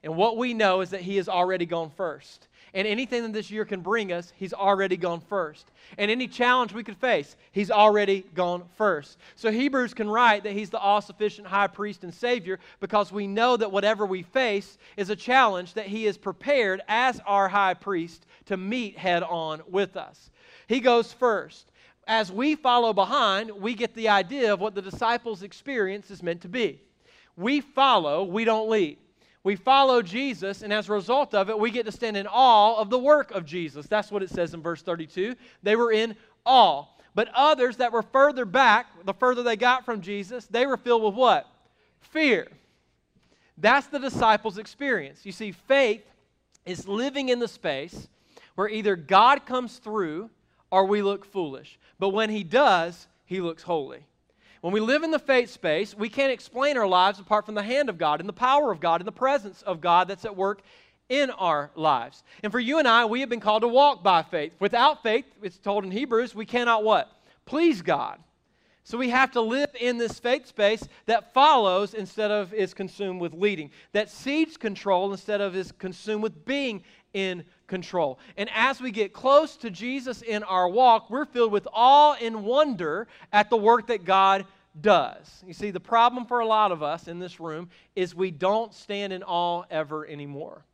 And 0.03 0.15
what 0.15 0.37
we 0.37 0.53
know 0.53 0.81
is 0.81 0.91
that 0.91 1.01
he 1.01 1.17
has 1.17 1.27
already 1.27 1.65
gone 1.65 1.91
first. 1.95 2.47
And 2.73 2.87
anything 2.87 3.23
that 3.23 3.33
this 3.33 3.49
year 3.49 3.65
can 3.65 3.81
bring 3.81 4.11
us, 4.11 4.31
He's 4.35 4.53
already 4.53 4.97
gone 4.97 5.21
first. 5.21 5.71
And 5.97 6.11
any 6.11 6.27
challenge 6.27 6.73
we 6.73 6.83
could 6.83 6.97
face, 6.97 7.35
He's 7.51 7.71
already 7.71 8.25
gone 8.35 8.63
first. 8.77 9.17
So 9.35 9.51
Hebrews 9.51 9.93
can 9.93 10.09
write 10.09 10.43
that 10.43 10.53
He's 10.53 10.69
the 10.69 10.79
all 10.79 11.01
sufficient 11.01 11.47
high 11.47 11.67
priest 11.67 12.03
and 12.03 12.13
Savior 12.13 12.59
because 12.79 13.11
we 13.11 13.27
know 13.27 13.57
that 13.57 13.71
whatever 13.71 14.05
we 14.05 14.23
face 14.23 14.77
is 14.97 15.09
a 15.09 15.15
challenge 15.15 15.73
that 15.73 15.87
He 15.87 16.05
is 16.05 16.17
prepared 16.17 16.81
as 16.87 17.19
our 17.25 17.49
high 17.49 17.73
priest 17.73 18.25
to 18.45 18.57
meet 18.57 18.97
head 18.97 19.23
on 19.23 19.61
with 19.67 19.97
us. 19.97 20.29
He 20.67 20.79
goes 20.79 21.11
first. 21.11 21.71
As 22.07 22.31
we 22.31 22.55
follow 22.55 22.91
behind, 22.91 23.51
we 23.51 23.75
get 23.75 23.93
the 23.93 24.09
idea 24.09 24.51
of 24.51 24.59
what 24.59 24.73
the 24.73 24.81
disciples' 24.81 25.43
experience 25.43 26.09
is 26.09 26.23
meant 26.23 26.41
to 26.41 26.49
be. 26.49 26.81
We 27.35 27.61
follow, 27.61 28.23
we 28.23 28.45
don't 28.45 28.69
lead. 28.69 28.97
We 29.43 29.55
follow 29.55 30.01
Jesus, 30.01 30.61
and 30.63 30.73
as 30.73 30.89
a 30.89 30.93
result 30.93 31.33
of 31.33 31.49
it, 31.49 31.57
we 31.57 31.71
get 31.71 31.85
to 31.85 31.91
stand 31.91 32.17
in 32.17 32.27
awe 32.27 32.79
of 32.79 32.89
the 32.89 32.99
work 32.99 33.31
of 33.31 33.45
Jesus. 33.45 33.87
That's 33.87 34.11
what 34.11 34.21
it 34.21 34.29
says 34.29 34.53
in 34.53 34.61
verse 34.61 34.81
32. 34.81 35.35
They 35.63 35.75
were 35.75 35.91
in 35.91 36.15
awe. 36.45 36.85
But 37.15 37.29
others 37.33 37.77
that 37.77 37.91
were 37.91 38.01
further 38.01 38.45
back, 38.45 38.87
the 39.05 39.13
further 39.13 39.41
they 39.43 39.55
got 39.55 39.85
from 39.85 40.01
Jesus, 40.01 40.45
they 40.45 40.65
were 40.65 40.77
filled 40.77 41.03
with 41.03 41.15
what? 41.15 41.47
Fear. 42.01 42.47
That's 43.57 43.87
the 43.87 43.99
disciples' 43.99 44.57
experience. 44.57 45.25
You 45.25 45.31
see, 45.31 45.51
faith 45.51 46.03
is 46.65 46.87
living 46.87 47.29
in 47.29 47.39
the 47.39 47.47
space 47.47 48.07
where 48.55 48.69
either 48.69 48.95
God 48.95 49.45
comes 49.45 49.77
through 49.77 50.29
or 50.71 50.85
we 50.85 51.01
look 51.01 51.25
foolish. 51.25 51.79
But 51.97 52.09
when 52.09 52.29
He 52.29 52.43
does, 52.43 53.07
He 53.25 53.41
looks 53.41 53.63
holy. 53.63 54.05
When 54.61 54.73
we 54.73 54.81
live 54.81 55.03
in 55.03 55.11
the 55.11 55.19
faith 55.19 55.49
space, 55.49 55.95
we 55.95 56.09
can't 56.09 56.31
explain 56.31 56.77
our 56.77 56.87
lives 56.87 57.19
apart 57.19 57.45
from 57.45 57.55
the 57.55 57.63
hand 57.63 57.89
of 57.89 57.97
God 57.97 58.19
and 58.19 58.27
the 58.27 58.33
power 58.33 58.71
of 58.71 58.81
God 58.81 58.99
and 58.99 59.07
the 59.07 59.11
presence 59.11 59.61
of 59.61 59.79
God 59.79 60.07
that's 60.07 60.25
at 60.25 60.35
work 60.35 60.61
in 61.07 61.29
our 61.31 61.71
lives. 61.75 62.23
And 62.43 62.51
for 62.51 62.59
you 62.59 62.77
and 62.77 62.87
I, 62.87 63.05
we 63.05 63.21
have 63.21 63.29
been 63.29 63.39
called 63.39 63.61
to 63.63 63.67
walk 63.67 64.03
by 64.03 64.21
faith. 64.21 64.53
Without 64.59 65.01
faith, 65.01 65.25
it's 65.41 65.57
told 65.57 65.85
in 65.85 65.91
Hebrews, 65.91 66.35
we 66.35 66.45
cannot 66.45 66.83
what? 66.83 67.09
Please 67.45 67.81
God. 67.81 68.19
So 68.83 68.97
we 68.97 69.09
have 69.09 69.31
to 69.31 69.41
live 69.41 69.69
in 69.79 69.97
this 69.97 70.19
faith 70.19 70.47
space 70.47 70.83
that 71.05 71.33
follows 71.33 71.93
instead 71.93 72.31
of 72.31 72.53
is 72.53 72.73
consumed 72.73 73.21
with 73.21 73.33
leading, 73.33 73.71
that 73.91 74.09
seeks 74.09 74.57
control 74.57 75.11
instead 75.11 75.41
of 75.41 75.55
is 75.55 75.71
consumed 75.71 76.23
with 76.23 76.43
being 76.43 76.83
in 77.13 77.43
control. 77.69 78.19
And 78.35 78.49
as 78.53 78.81
we 78.81 78.91
get 78.91 79.13
close 79.13 79.55
to 79.57 79.69
Jesus 79.69 80.21
in 80.21 80.43
our 80.43 80.67
walk, 80.67 81.09
we're 81.09 81.25
filled 81.25 81.53
with 81.53 81.67
awe 81.71 82.15
and 82.21 82.43
wonder 82.43 83.07
at 83.31 83.49
the 83.49 83.55
work 83.55 83.87
that 83.87 84.03
God 84.03 84.45
does. 84.81 85.43
You 85.47 85.53
see, 85.53 85.71
the 85.71 85.79
problem 85.79 86.25
for 86.25 86.39
a 86.39 86.45
lot 86.45 86.71
of 86.73 86.83
us 86.83 87.07
in 87.07 87.19
this 87.19 87.39
room 87.39 87.69
is 87.95 88.13
we 88.13 88.31
don't 88.31 88.73
stand 88.73 89.13
in 89.13 89.23
awe 89.23 89.63
ever 89.69 90.05
anymore. 90.05 90.65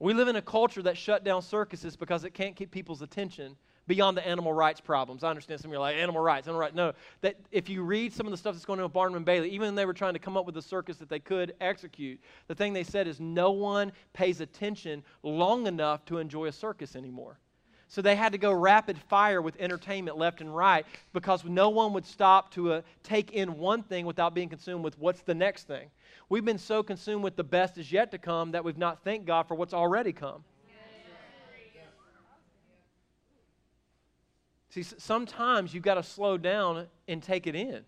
We 0.00 0.14
live 0.14 0.28
in 0.28 0.36
a 0.36 0.42
culture 0.42 0.82
that 0.82 0.96
shut 0.96 1.24
down 1.24 1.42
circuses 1.42 1.96
because 1.96 2.24
it 2.24 2.32
can't 2.32 2.54
keep 2.54 2.70
people's 2.70 3.02
attention 3.02 3.56
beyond 3.88 4.16
the 4.16 4.24
animal 4.24 4.52
rights 4.52 4.80
problems. 4.80 5.24
I 5.24 5.30
understand 5.30 5.60
some 5.60 5.70
of 5.70 5.72
you 5.72 5.78
are 5.78 5.80
like, 5.80 5.96
animal 5.96 6.22
rights, 6.22 6.46
animal 6.46 6.60
rights. 6.60 6.76
No, 6.76 6.92
that 7.22 7.36
if 7.50 7.68
you 7.68 7.82
read 7.82 8.12
some 8.12 8.26
of 8.26 8.30
the 8.30 8.36
stuff 8.36 8.54
that's 8.54 8.64
going 8.64 8.78
on 8.78 8.84
with 8.84 8.92
Barnum 8.92 9.16
and 9.16 9.24
Bailey, 9.24 9.50
even 9.50 9.74
they 9.74 9.86
were 9.86 9.94
trying 9.94 10.12
to 10.12 10.20
come 10.20 10.36
up 10.36 10.46
with 10.46 10.56
a 10.56 10.62
circus 10.62 10.98
that 10.98 11.08
they 11.08 11.18
could 11.18 11.54
execute, 11.60 12.20
the 12.46 12.54
thing 12.54 12.72
they 12.72 12.84
said 12.84 13.08
is 13.08 13.18
no 13.18 13.50
one 13.50 13.90
pays 14.12 14.40
attention 14.40 15.02
long 15.24 15.66
enough 15.66 16.04
to 16.04 16.18
enjoy 16.18 16.46
a 16.46 16.52
circus 16.52 16.94
anymore. 16.94 17.40
So 17.90 18.02
they 18.02 18.16
had 18.16 18.32
to 18.32 18.38
go 18.38 18.52
rapid 18.52 18.98
fire 18.98 19.40
with 19.40 19.56
entertainment 19.58 20.18
left 20.18 20.42
and 20.42 20.54
right 20.54 20.84
because 21.14 21.42
no 21.44 21.70
one 21.70 21.94
would 21.94 22.04
stop 22.04 22.50
to 22.52 22.74
uh, 22.74 22.82
take 23.02 23.32
in 23.32 23.56
one 23.56 23.82
thing 23.82 24.04
without 24.04 24.34
being 24.34 24.50
consumed 24.50 24.84
with 24.84 24.98
what's 24.98 25.22
the 25.22 25.34
next 25.34 25.66
thing. 25.66 25.88
We've 26.28 26.44
been 26.44 26.58
so 26.58 26.82
consumed 26.82 27.24
with 27.24 27.36
the 27.36 27.44
best 27.44 27.78
is 27.78 27.90
yet 27.90 28.10
to 28.10 28.18
come 28.18 28.52
that 28.52 28.62
we've 28.62 28.76
not 28.76 29.02
thanked 29.02 29.24
God 29.24 29.48
for 29.48 29.54
what's 29.54 29.72
already 29.72 30.12
come. 30.12 30.44
See, 34.82 34.96
sometimes 34.98 35.74
you've 35.74 35.82
got 35.82 35.94
to 35.94 36.02
slow 36.02 36.36
down 36.36 36.86
and 37.08 37.22
take 37.22 37.46
it 37.46 37.54
in. 37.54 37.84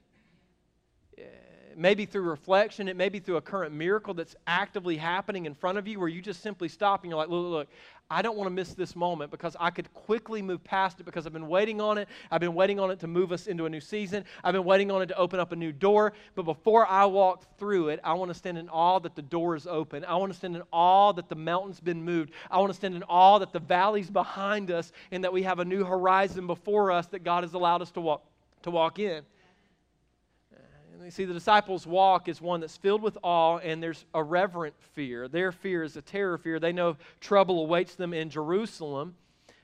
Maybe 1.81 2.05
through 2.05 2.25
reflection, 2.25 2.89
it 2.89 2.97
may 2.97 3.09
be 3.09 3.21
through 3.21 3.39
a 3.39 3.41
current 3.41 3.73
miracle 3.73 4.13
that's 4.13 4.37
actively 4.47 4.99
happening 4.99 5.47
in 5.47 5.55
front 5.55 5.79
of 5.79 5.89
you 5.89 5.99
where 5.99 6.11
you 6.11 6.21
just 6.21 6.43
simply 6.43 6.69
stop 6.69 7.05
and 7.05 7.11
you're 7.11 7.17
like, 7.17 7.31
look, 7.31 7.47
look, 7.51 7.69
I 8.11 8.21
don't 8.21 8.37
want 8.37 8.49
to 8.49 8.55
miss 8.55 8.75
this 8.75 8.95
moment 8.95 9.31
because 9.31 9.57
I 9.59 9.71
could 9.71 9.91
quickly 9.95 10.43
move 10.43 10.63
past 10.63 11.01
it 11.01 11.05
because 11.05 11.25
I've 11.25 11.33
been 11.33 11.49
waiting 11.49 11.81
on 11.81 11.97
it. 11.97 12.11
I've 12.31 12.43
been 12.43 12.53
waiting 12.53 12.79
on 12.79 12.91
it 12.91 13.01
to 13.01 13.07
move 13.07 13.33
us 13.33 13.47
into 13.47 13.65
a 13.65 13.71
new 13.71 13.81
season. 13.81 14.27
I've 14.45 14.53
been 14.53 14.65
waiting 14.65 14.91
on 14.91 15.01
it 15.01 15.07
to 15.07 15.17
open 15.17 15.41
up 15.41 15.53
a 15.53 15.57
new 15.57 15.73
door. 15.73 16.13
But 16.35 16.43
before 16.43 16.87
I 16.87 17.07
walk 17.07 17.45
through 17.59 17.89
it, 17.89 18.01
I 18.05 18.13
want 18.13 18.29
to 18.31 18.35
stand 18.35 18.59
in 18.59 18.69
awe 18.69 18.99
that 18.99 19.17
the 19.17 19.23
door 19.23 19.57
is 19.57 19.67
open. 19.67 20.05
I 20.05 20.17
want 20.17 20.33
to 20.33 20.37
stand 20.37 20.57
in 20.57 20.63
awe 20.71 21.15
that 21.15 21.31
the 21.31 21.35
mountain's 21.35 21.81
been 21.81 22.05
moved. 22.05 22.33
I 22.51 22.59
want 22.59 22.69
to 22.69 22.77
stand 22.77 22.95
in 22.95 23.05
awe 23.05 23.39
that 23.39 23.55
the 23.55 23.59
valley's 23.59 24.11
behind 24.11 24.71
us 24.71 24.93
and 25.13 25.25
that 25.25 25.33
we 25.33 25.45
have 25.45 25.61
a 25.61 25.65
new 25.65 25.83
horizon 25.83 26.47
before 26.47 26.93
us 26.93 27.07
that 27.07 27.25
God 27.25 27.43
has 27.43 27.55
allowed 27.55 27.81
us 27.81 27.91
to 27.93 28.03
walk, 28.03 28.23
to 28.65 28.71
walk 28.71 28.99
in. 28.99 29.23
You 31.03 31.11
see, 31.11 31.25
the 31.25 31.33
disciples' 31.33 31.87
walk 31.87 32.29
is 32.29 32.43
one 32.43 32.61
that's 32.61 32.77
filled 32.77 33.01
with 33.01 33.17
awe, 33.23 33.59
and 33.59 33.83
there's 33.83 34.05
a 34.13 34.23
reverent 34.23 34.75
fear. 34.93 35.29
Their 35.29 35.51
fear 35.51 35.83
is 35.83 35.97
a 35.97 36.03
terror 36.03 36.37
fear. 36.37 36.61
They 36.61 36.73
know 36.73 36.97
trouble 37.21 37.63
awaits 37.63 37.95
them 37.95 38.13
in 38.13 38.29
Jerusalem. 38.29 39.15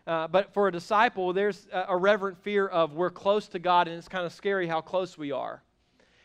Uh, 0.07 0.29
but 0.29 0.55
for 0.55 0.69
a 0.69 0.73
disciple, 0.73 1.35
there's 1.35 1.67
a, 1.73 1.97
reverent 1.97 2.39
fear 2.39 2.67
of 2.67 2.95
we're 2.95 3.11
close 3.11 3.49
to 3.49 3.59
God, 3.59 3.87
and 3.87 3.99
it's 3.99 4.09
kind 4.09 4.25
of 4.25 4.33
scary 4.33 4.67
how 4.67 4.81
close 4.81 5.19
we 5.19 5.31
are. 5.31 5.63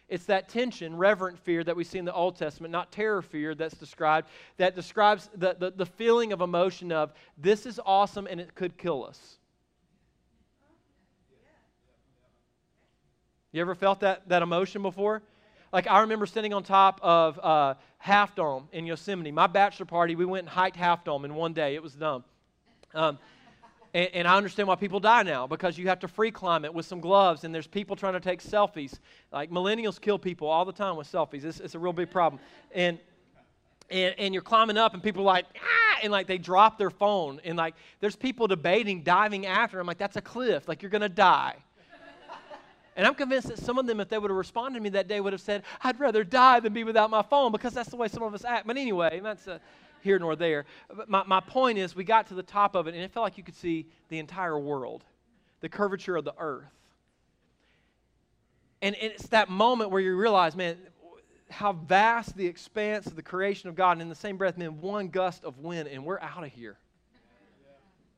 It's 0.08 0.26
that 0.26 0.48
tension, 0.48 0.96
reverent 0.96 1.40
fear 1.40 1.64
that 1.64 1.76
we 1.76 1.84
see 1.84 1.98
in 1.98 2.06
the 2.06 2.14
Old 2.14 2.38
Testament, 2.38 2.72
not 2.72 2.92
terror 2.92 3.22
fear 3.22 3.54
that's 3.54 3.76
described, 3.76 4.30
that 4.58 4.76
describes 4.76 5.30
the, 5.36 5.56
the, 5.58 5.72
the 5.72 5.86
feeling 5.86 6.32
of 6.32 6.42
emotion 6.42 6.92
of 6.92 7.12
this 7.38 7.66
is 7.66 7.80
awesome 7.86 8.28
and 8.28 8.40
it 8.40 8.56
could 8.56 8.78
kill 8.78 9.04
us. 9.06 9.40
You 13.52 13.60
ever 13.60 13.76
felt 13.76 14.00
that, 14.00 14.28
that 14.30 14.42
emotion 14.42 14.82
before? 14.82 15.22
Like, 15.74 15.88
I 15.88 16.00
remember 16.02 16.26
sitting 16.26 16.54
on 16.54 16.64
top 16.64 17.00
of 17.02 17.38
uh, 17.40 17.76
Half 17.98 18.36
Dome 18.36 18.70
in 18.72 18.86
Yosemite. 18.86 19.32
My 19.32 19.48
bachelor 19.48 19.86
party, 19.86 20.16
we 20.16 20.26
went 20.26 20.44
and 20.44 20.50
hiked 20.50 20.78
Half 20.78 21.04
Dome 21.04 21.26
in 21.26 21.36
one 21.36 21.54
day. 21.54 21.76
It 21.76 21.84
was 21.84 21.94
dumb. 21.94 22.24
Um, 22.94 23.18
and, 23.94 24.10
and, 24.14 24.28
I 24.28 24.38
understand 24.38 24.70
why 24.70 24.76
people 24.76 25.02
die 25.02 25.24
now 25.24 25.48
because 25.48 25.78
you 25.78 25.88
have 25.90 26.00
to 26.00 26.08
free 26.08 26.32
climb 26.32 26.64
it 26.64 26.74
with 26.74 26.86
some 26.86 27.02
gloves, 27.02 27.44
and 27.44 27.54
there's 27.54 27.68
people 27.68 27.96
trying 27.96 28.14
to 28.14 28.20
take 28.22 28.42
selfies. 28.42 29.00
Like, 29.34 29.52
millennials 29.52 30.00
kill 30.00 30.18
people 30.18 30.48
all 30.48 30.64
the 30.64 30.74
time 30.74 30.96
with 30.96 31.12
selfies. 31.12 31.44
It's, 31.44 31.60
it's 31.60 31.76
a 31.76 31.80
real 31.80 31.94
big 31.94 32.10
problem. 32.10 32.42
And, 32.74 33.00
and, 33.90 34.16
and 34.18 34.34
you're 34.34 34.44
climbing 34.44 34.78
up, 34.78 34.94
and 34.94 35.04
people 35.04 35.24
are 35.24 35.26
like, 35.26 35.46
ah, 35.58 36.00
and 36.04 36.12
like 36.12 36.28
they 36.28 36.38
drop 36.38 36.78
their 36.78 36.90
phone. 36.90 37.42
And 37.44 37.58
like, 37.58 37.76
there's 38.00 38.16
people 38.16 38.48
debating 38.48 39.04
diving 39.04 39.46
after. 39.46 39.80
I'm 39.80 39.88
like, 39.88 39.98
that's 39.98 40.16
a 40.16 40.22
cliff. 40.22 40.70
Like, 40.70 40.82
you're 40.82 40.92
going 40.92 41.02
to 41.02 41.10
die. 41.10 41.56
And 42.96 43.08
I'm 43.08 43.16
convinced 43.16 43.48
that 43.48 43.58
some 43.58 43.78
of 43.78 43.88
them, 43.88 44.00
if 44.00 44.10
they 44.10 44.18
would 44.18 44.30
have 44.30 44.38
responded 44.38 44.78
to 44.78 44.84
me 44.84 44.90
that 44.90 45.08
day, 45.08 45.22
would 45.22 45.34
have 45.34 45.42
said, 45.42 45.64
I'd 45.82 46.00
rather 46.00 46.24
die 46.24 46.60
than 46.60 46.74
be 46.74 46.84
without 46.84 47.10
my 47.10 47.22
phone 47.22 47.52
because 47.52 47.74
that's 47.74 47.90
the 47.90 47.96
way 47.96 48.08
some 48.08 48.24
of 48.24 48.34
us 48.34 48.44
act. 48.44 48.68
But 48.68 48.78
anyway, 48.78 49.22
that's 49.24 49.48
a, 49.48 49.62
here 50.02 50.20
nor 50.20 50.36
there. 50.36 50.66
But 50.94 51.10
my, 51.10 51.24
my 51.26 51.40
point 51.40 51.78
is, 51.78 51.96
we 51.96 52.04
got 52.04 52.28
to 52.28 52.34
the 52.34 52.44
top 52.44 52.76
of 52.76 52.88
it, 52.88 52.94
and 52.94 53.04
it 53.04 53.12
felt 53.12 53.24
like 53.24 53.38
you 53.38 53.44
could 53.44 53.56
see 53.56 53.88
the 54.10 54.20
entire 54.20 54.60
world, 54.60 55.06
the 55.62 55.70
curvature 55.70 56.18
of 56.18 56.26
the 56.26 56.34
earth. 56.38 56.66
And, 58.82 58.96
and 58.96 59.12
it's 59.14 59.28
that 59.28 59.50
moment 59.50 59.92
where 59.92 60.02
you 60.02 60.16
realize, 60.16 60.56
man, 60.56 60.78
how 61.50 61.74
vast 61.74 62.36
the 62.36 62.48
expanse 62.48 63.06
of 63.08 63.16
the 63.16 63.22
creation 63.22 63.70
of 63.70 63.76
God. 63.76 63.94
And 63.94 64.02
in 64.02 64.10
the 64.10 64.16
same 64.16 64.38
breath, 64.38 64.58
man, 64.58 64.82
one 64.82 65.08
gust 65.10 65.44
of 65.44 65.60
wind, 65.60 65.88
and 65.88 66.04
we're 66.04 66.20
out 66.20 66.44
of 66.44 66.52
here. 66.52 66.78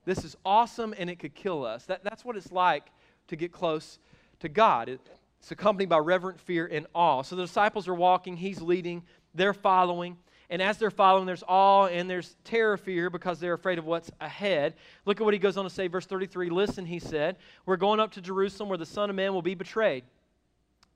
This 0.05 0.23
is 0.23 0.36
awesome, 0.43 0.93
and 0.97 1.09
it 1.09 1.19
could 1.19 1.36
kill 1.36 1.65
us. 1.65 1.86
That, 1.86 2.03
that's 2.03 2.25
what 2.25 2.38
it's 2.38 2.51
like 2.51 2.88
to 3.27 3.36
get 3.36 3.51
close 3.51 3.99
to 4.43 4.49
God. 4.49 4.89
It's 4.89 5.51
accompanied 5.51 5.89
by 5.89 5.97
reverent 5.97 6.39
fear 6.39 6.69
and 6.71 6.86
awe. 6.93 7.21
So 7.23 7.36
the 7.36 7.43
disciples 7.43 7.88
are 7.88 7.93
walking, 7.93 8.38
he's 8.38 8.62
leading, 8.62 9.03
they're 9.34 9.53
following. 9.53 10.17
And 10.49 10.62
as 10.62 10.77
they're 10.77 10.91
following, 10.91 11.25
there's 11.25 11.43
awe 11.47 11.88
and 11.88 12.10
there's 12.10 12.36
terror, 12.43 12.77
fear, 12.77 13.10
because 13.10 13.39
they're 13.39 13.53
afraid 13.53 13.79
of 13.79 13.86
what's 13.86 14.12
ahead. 14.21 14.75
Look 15.06 15.19
at 15.19 15.23
what 15.23 15.34
he 15.34 15.39
goes 15.39 15.58
on 15.58 15.63
to 15.63 15.69
say, 15.69 15.88
verse 15.88 16.06
33. 16.06 16.49
Listen, 16.49 16.86
he 16.86 16.99
said, 16.99 17.38
We're 17.65 17.77
going 17.77 17.99
up 17.99 18.12
to 18.12 18.21
Jerusalem 18.21 18.69
where 18.69 18.77
the 18.77 18.86
Son 18.86 19.10
of 19.10 19.15
Man 19.15 19.34
will 19.34 19.41
be 19.41 19.56
betrayed 19.56 20.03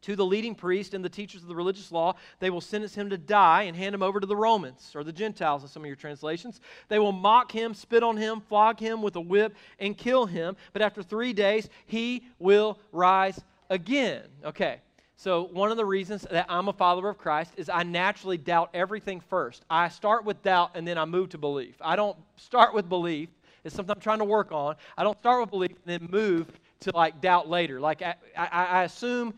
to 0.02 0.16
the 0.16 0.26
leading 0.26 0.56
priest 0.56 0.94
and 0.94 1.04
the 1.04 1.10
teachers 1.10 1.42
of 1.42 1.48
the 1.48 1.56
religious 1.56 1.92
law. 1.92 2.16
They 2.40 2.50
will 2.50 2.62
sentence 2.62 2.96
him 2.96 3.10
to 3.10 3.18
die 3.18 3.64
and 3.64 3.76
hand 3.76 3.94
him 3.94 4.04
over 4.04 4.20
to 4.20 4.28
the 4.28 4.36
Romans 4.36 4.92
or 4.96 5.04
the 5.04 5.12
Gentiles 5.12 5.64
in 5.64 5.70
some 5.70 5.84
of 5.84 5.88
your 5.88 5.96
translations. 5.96 6.62
They 6.90 7.00
will 7.00 7.12
mock 7.12 7.52
him, 7.52 7.74
spit 7.74 8.04
on 8.04 8.18
him, 8.18 8.42
flog 8.42 8.80
him 8.80 9.02
with 9.02 9.16
a 9.16 9.22
whip, 9.22 9.56
and 9.80 9.98
kill 9.98 10.26
him. 10.26 10.56
But 10.74 10.82
after 10.82 11.04
three 11.04 11.34
days, 11.34 11.70
he 11.86 12.24
will 12.40 12.80
rise 12.92 13.40
again. 13.70 14.24
Okay. 14.46 14.82
So, 15.20 15.50
one 15.52 15.72
of 15.72 15.78
the 15.78 15.86
reasons 15.86 16.28
that 16.30 16.46
I'm 16.48 16.68
a 16.68 16.74
follower 16.74 17.10
of 17.10 17.18
Christ 17.18 17.54
is 17.58 17.70
I 17.70 17.82
naturally 17.82 18.38
doubt 18.38 18.70
everything 18.76 19.20
first. 19.20 19.66
I 19.68 19.90
start 19.90 20.26
with 20.26 20.44
doubt 20.44 20.72
and 20.76 20.88
then 20.88 21.00
I 21.00 21.06
move 21.06 21.30
to 21.30 21.40
belief. 21.40 21.74
I 21.82 21.96
don't 21.96 22.16
start 22.36 22.76
with 22.76 22.88
belief, 22.88 23.30
it's 23.68 23.76
something 23.76 23.94
I'm 23.94 24.00
trying 24.00 24.20
to 24.20 24.26
work 24.26 24.52
on. 24.52 24.76
I 24.98 25.04
don't 25.04 25.18
start 25.20 25.42
with 25.42 25.50
belief 25.50 25.72
and 25.72 26.02
then 26.02 26.10
move 26.10 26.48
to 26.82 26.92
like 26.96 27.20
doubt 27.20 27.50
later. 27.50 27.82
Like, 27.82 28.02
I, 28.02 28.16
I, 28.38 28.48
I 28.48 28.84
assume 28.84 29.34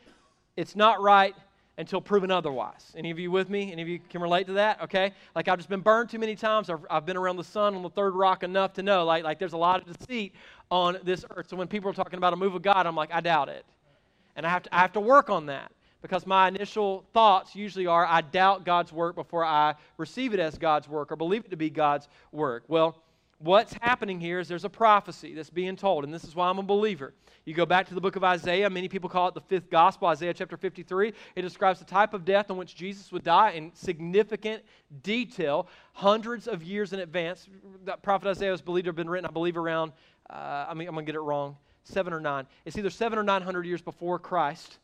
it's 0.59 0.75
not 0.75 1.01
right 1.01 1.33
until 1.77 2.01
proven 2.01 2.29
otherwise. 2.29 2.91
Any 2.97 3.11
of 3.11 3.17
you 3.17 3.31
with 3.31 3.49
me? 3.49 3.71
Any 3.71 3.81
of 3.81 3.87
you 3.87 3.99
can 4.09 4.21
relate 4.21 4.45
to 4.47 4.53
that? 4.53 4.81
Okay? 4.81 5.13
Like 5.33 5.47
I've 5.47 5.57
just 5.57 5.69
been 5.69 5.79
burned 5.79 6.09
too 6.09 6.19
many 6.19 6.35
times. 6.35 6.69
I've, 6.69 6.85
I've 6.89 7.05
been 7.05 7.15
around 7.15 7.37
the 7.37 7.45
sun 7.45 7.75
on 7.75 7.81
the 7.81 7.89
third 7.89 8.13
rock 8.13 8.43
enough 8.43 8.73
to 8.73 8.83
know 8.83 9.05
like, 9.05 9.23
like 9.23 9.39
there's 9.39 9.53
a 9.53 9.57
lot 9.57 9.87
of 9.87 9.97
deceit 9.97 10.33
on 10.69 10.97
this 11.03 11.23
earth. 11.33 11.47
So 11.47 11.55
when 11.55 11.69
people 11.69 11.89
are 11.89 11.93
talking 11.93 12.17
about 12.17 12.33
a 12.33 12.35
move 12.35 12.55
of 12.55 12.61
God, 12.61 12.85
I'm 12.85 12.95
like, 12.95 13.09
I 13.13 13.21
doubt 13.21 13.47
it. 13.47 13.65
And 14.35 14.45
I 14.45 14.49
have 14.49 14.63
to, 14.63 14.75
I 14.75 14.79
have 14.79 14.91
to 14.93 14.99
work 14.99 15.29
on 15.29 15.45
that 15.45 15.71
because 16.01 16.27
my 16.27 16.49
initial 16.49 17.05
thoughts 17.13 17.55
usually 17.55 17.87
are 17.87 18.05
I 18.05 18.19
doubt 18.19 18.65
God's 18.65 18.91
work 18.91 19.15
before 19.15 19.45
I 19.45 19.75
receive 19.95 20.33
it 20.33 20.41
as 20.41 20.57
God's 20.57 20.89
work 20.89 21.09
or 21.13 21.15
believe 21.15 21.45
it 21.45 21.51
to 21.51 21.57
be 21.57 21.69
God's 21.69 22.09
work. 22.33 22.65
Well, 22.67 23.01
what's 23.39 23.73
happening 23.81 24.19
here 24.19 24.39
is 24.39 24.47
there's 24.47 24.65
a 24.65 24.69
prophecy 24.69 25.33
that's 25.33 25.49
being 25.49 25.75
told, 25.75 26.03
and 26.03 26.13
this 26.13 26.23
is 26.23 26.35
why 26.35 26.49
I'm 26.49 26.59
a 26.59 26.63
believer. 26.63 27.13
You 27.45 27.53
go 27.53 27.65
back 27.65 27.87
to 27.87 27.95
the 27.95 28.01
book 28.01 28.15
of 28.15 28.23
Isaiah, 28.23 28.69
many 28.69 28.87
people 28.87 29.09
call 29.09 29.29
it 29.29 29.33
the 29.33 29.41
fifth 29.41 29.69
gospel, 29.69 30.07
Isaiah 30.09 30.33
chapter 30.33 30.57
53. 30.57 31.13
It 31.35 31.41
describes 31.41 31.79
the 31.79 31.85
type 31.85 32.13
of 32.13 32.25
death 32.25 32.49
in 32.49 32.57
which 32.57 32.75
Jesus 32.75 33.11
would 33.11 33.23
die 33.23 33.51
in 33.51 33.73
significant 33.73 34.63
detail, 35.01 35.67
hundreds 35.93 36.47
of 36.47 36.61
years 36.61 36.93
in 36.93 36.99
advance. 36.99 37.47
That 37.85 38.03
prophet 38.03 38.27
Isaiah 38.27 38.51
was 38.51 38.61
believed 38.61 38.85
to 38.85 38.89
have 38.89 38.95
been 38.95 39.09
written, 39.09 39.25
I 39.25 39.31
believe, 39.31 39.57
around, 39.57 39.93
uh, 40.29 40.65
I 40.69 40.73
mean, 40.73 40.87
I'm 40.87 40.93
going 40.93 41.05
to 41.05 41.11
get 41.11 41.17
it 41.17 41.21
wrong, 41.21 41.57
seven 41.83 42.13
or 42.13 42.19
nine. 42.19 42.45
It's 42.65 42.77
either 42.77 42.89
seven 42.89 43.17
or 43.17 43.23
nine 43.23 43.41
hundred 43.41 43.65
years 43.65 43.81
before 43.81 44.19
Christ. 44.19 44.77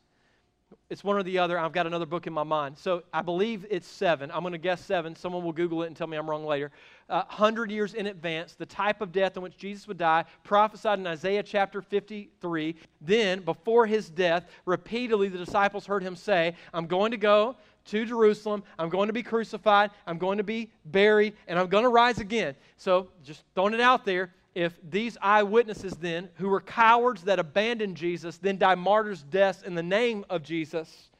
It's 0.88 1.02
one 1.02 1.16
or 1.16 1.24
the 1.24 1.38
other. 1.38 1.58
I've 1.58 1.72
got 1.72 1.88
another 1.88 2.06
book 2.06 2.28
in 2.28 2.32
my 2.32 2.44
mind. 2.44 2.78
So 2.78 3.02
I 3.12 3.20
believe 3.20 3.66
it's 3.70 3.88
seven. 3.88 4.30
I'm 4.30 4.42
going 4.42 4.52
to 4.52 4.58
guess 4.58 4.84
seven. 4.84 5.16
Someone 5.16 5.42
will 5.42 5.52
Google 5.52 5.82
it 5.82 5.88
and 5.88 5.96
tell 5.96 6.06
me 6.06 6.16
I'm 6.16 6.30
wrong 6.30 6.46
later. 6.46 6.70
Uh, 7.08 7.24
100 7.26 7.72
years 7.72 7.94
in 7.94 8.06
advance, 8.06 8.54
the 8.54 8.66
type 8.66 9.00
of 9.00 9.10
death 9.10 9.36
in 9.36 9.42
which 9.42 9.56
Jesus 9.56 9.88
would 9.88 9.98
die, 9.98 10.24
prophesied 10.44 11.00
in 11.00 11.06
Isaiah 11.06 11.42
chapter 11.42 11.82
53. 11.82 12.76
Then, 13.00 13.40
before 13.40 13.86
his 13.86 14.08
death, 14.08 14.46
repeatedly 14.64 15.28
the 15.28 15.38
disciples 15.38 15.86
heard 15.86 16.04
him 16.04 16.14
say, 16.14 16.54
I'm 16.72 16.86
going 16.86 17.10
to 17.10 17.16
go 17.16 17.56
to 17.86 18.04
Jerusalem. 18.04 18.62
I'm 18.78 18.88
going 18.88 19.08
to 19.08 19.12
be 19.12 19.24
crucified. 19.24 19.90
I'm 20.06 20.18
going 20.18 20.38
to 20.38 20.44
be 20.44 20.70
buried, 20.84 21.34
and 21.48 21.58
I'm 21.58 21.66
going 21.66 21.84
to 21.84 21.90
rise 21.90 22.18
again. 22.18 22.54
So, 22.76 23.08
just 23.24 23.42
throwing 23.56 23.74
it 23.74 23.80
out 23.80 24.04
there 24.04 24.32
if 24.56 24.72
these 24.82 25.18
eyewitnesses 25.20 25.92
then, 25.96 26.30
who 26.36 26.48
were 26.48 26.62
cowards 26.62 27.24
that 27.24 27.38
abandoned 27.38 27.94
Jesus, 27.94 28.38
then 28.38 28.56
die 28.56 28.74
martyrs' 28.74 29.22
deaths 29.22 29.60
in 29.60 29.74
the 29.74 29.82
name 29.82 30.24
of 30.30 30.42
Jesus, 30.42 31.10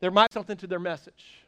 there 0.00 0.10
might 0.10 0.30
be 0.30 0.34
something 0.34 0.56
to 0.56 0.66
their 0.66 0.80
message. 0.80 1.44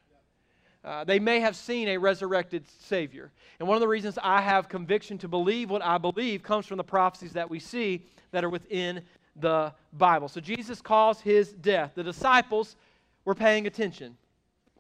Uh, 0.85 1.02
they 1.02 1.18
may 1.18 1.40
have 1.40 1.57
seen 1.57 1.88
a 1.88 1.96
resurrected 1.98 2.64
Savior. 2.83 3.33
And 3.59 3.66
one 3.66 3.74
of 3.74 3.81
the 3.81 3.88
reasons 3.88 4.16
I 4.22 4.40
have 4.40 4.68
conviction 4.68 5.18
to 5.18 5.26
believe 5.26 5.70
what 5.70 5.83
I 5.83 5.98
believe 5.98 6.44
comes 6.44 6.66
from 6.66 6.76
the 6.76 6.85
prophecies 6.85 7.33
that 7.33 7.50
we 7.50 7.59
see 7.59 8.04
that 8.31 8.44
are 8.44 8.48
within 8.48 9.02
the 9.35 9.72
Bible. 9.92 10.28
So 10.28 10.40
Jesus 10.40 10.81
calls 10.81 11.20
his 11.20 11.52
death. 11.52 11.94
The 11.96 12.04
disciples 12.04 12.76
were 13.24 13.35
paying 13.35 13.66
attention 13.66 14.16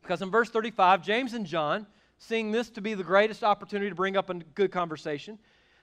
because 0.02 0.22
in 0.22 0.30
verse 0.30 0.50
35, 0.50 1.02
James 1.02 1.34
and 1.34 1.44
John, 1.44 1.84
seeing 2.16 2.52
this 2.52 2.70
to 2.70 2.80
be 2.80 2.94
the 2.94 3.02
greatest 3.02 3.42
opportunity 3.42 3.88
to 3.88 3.96
bring 3.96 4.16
up 4.16 4.30
a 4.30 4.34
good 4.34 4.70
conversation, 4.70 5.36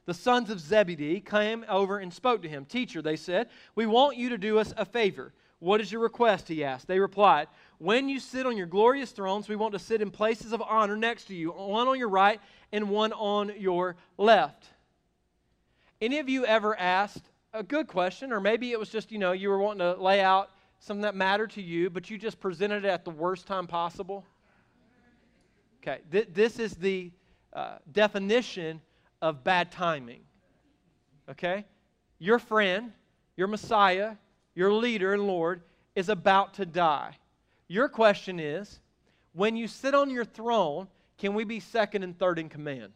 the 0.06 0.14
sons 0.14 0.50
of 0.50 0.60
Zebedee 0.60 1.20
came 1.20 1.66
over 1.68 1.98
and 1.98 2.14
spoke 2.14 2.42
to 2.44 2.50
him. 2.50 2.66
Teacher, 2.66 3.02
they 3.02 3.16
said, 3.16 3.50
we 3.74 3.86
want 3.86 4.18
you 4.18 4.30
to 4.30 4.38
do 4.38 4.60
us 4.60 4.74
a 4.78 4.86
favor. 4.86 5.34
What 5.60 5.82
is 5.82 5.92
your 5.92 6.02
request? 6.02 6.48
He 6.48 6.64
asked. 6.64 6.88
They 6.88 7.00
replied, 7.00 7.48
When 7.80 8.08
you 8.08 8.20
sit 8.20 8.46
on 8.46 8.58
your 8.58 8.68
glorious 8.68 9.12
thrones, 9.12 9.50
we 9.50 9.56
want 9.56 9.74
to 9.74 9.80
sit 9.80 10.02
in 10.02 10.12
places 10.12 10.54
of 10.54 10.62
honor 10.62 10.98
next 10.98 11.26
to 11.26 11.36
you, 11.36 11.52
one 11.52 11.88
on 11.88 11.98
your 11.98 12.10
right 12.10 12.40
and 12.72 12.90
one 12.90 13.14
on 13.14 13.52
your 13.58 13.96
left. 14.18 14.66
Any 16.02 16.20
of 16.20 16.30
you 16.30 16.46
ever 16.46 16.78
asked 16.78 17.30
a 17.54 17.64
good 17.64 17.88
question, 17.88 18.34
or 18.34 18.42
maybe 18.42 18.74
it 18.74 18.80
was 18.80 18.90
just, 18.90 19.12
you 19.12 19.18
know, 19.18 19.32
you 19.32 19.50
were 19.50 19.58
wanting 19.58 19.80
to 19.80 20.00
lay 20.00 20.22
out 20.22 20.52
something 20.80 21.02
that 21.02 21.16
mattered 21.16 21.52
to 21.52 21.62
you, 21.62 21.90
but 21.90 22.10
you 22.10 22.18
just 22.18 22.40
presented 22.40 22.84
it 22.84 22.90
at 22.90 23.06
the 23.06 23.12
worst 23.12 23.48
time 23.48 23.66
possible? 23.66 24.26
Okay, 25.82 26.02
th- 26.12 26.28
this 26.34 26.60
is 26.60 26.74
the 26.74 27.12
uh, 27.54 27.78
definition 27.92 28.82
of 29.22 29.44
bad 29.44 29.72
timing. 29.72 30.22
Okay? 31.30 31.66
Your 32.20 32.40
friend, 32.40 32.92
your 33.36 33.48
Messiah, 33.48 34.16
your 34.54 34.72
leader 34.72 35.14
and 35.14 35.28
Lord 35.28 35.62
is 35.96 36.10
about 36.10 36.56
to 36.56 36.66
die. 36.66 37.18
Your 37.68 37.90
question 37.90 38.40
is 38.40 38.80
when 39.34 39.56
you 39.56 39.68
sit 39.68 39.94
on 39.94 40.10
your 40.10 40.26
throne, 40.26 40.88
can 41.18 41.34
we 41.34 41.44
be 41.44 41.60
second 41.60 42.04
and 42.04 42.18
third 42.18 42.40
in 42.40 42.50
command? 42.50 42.94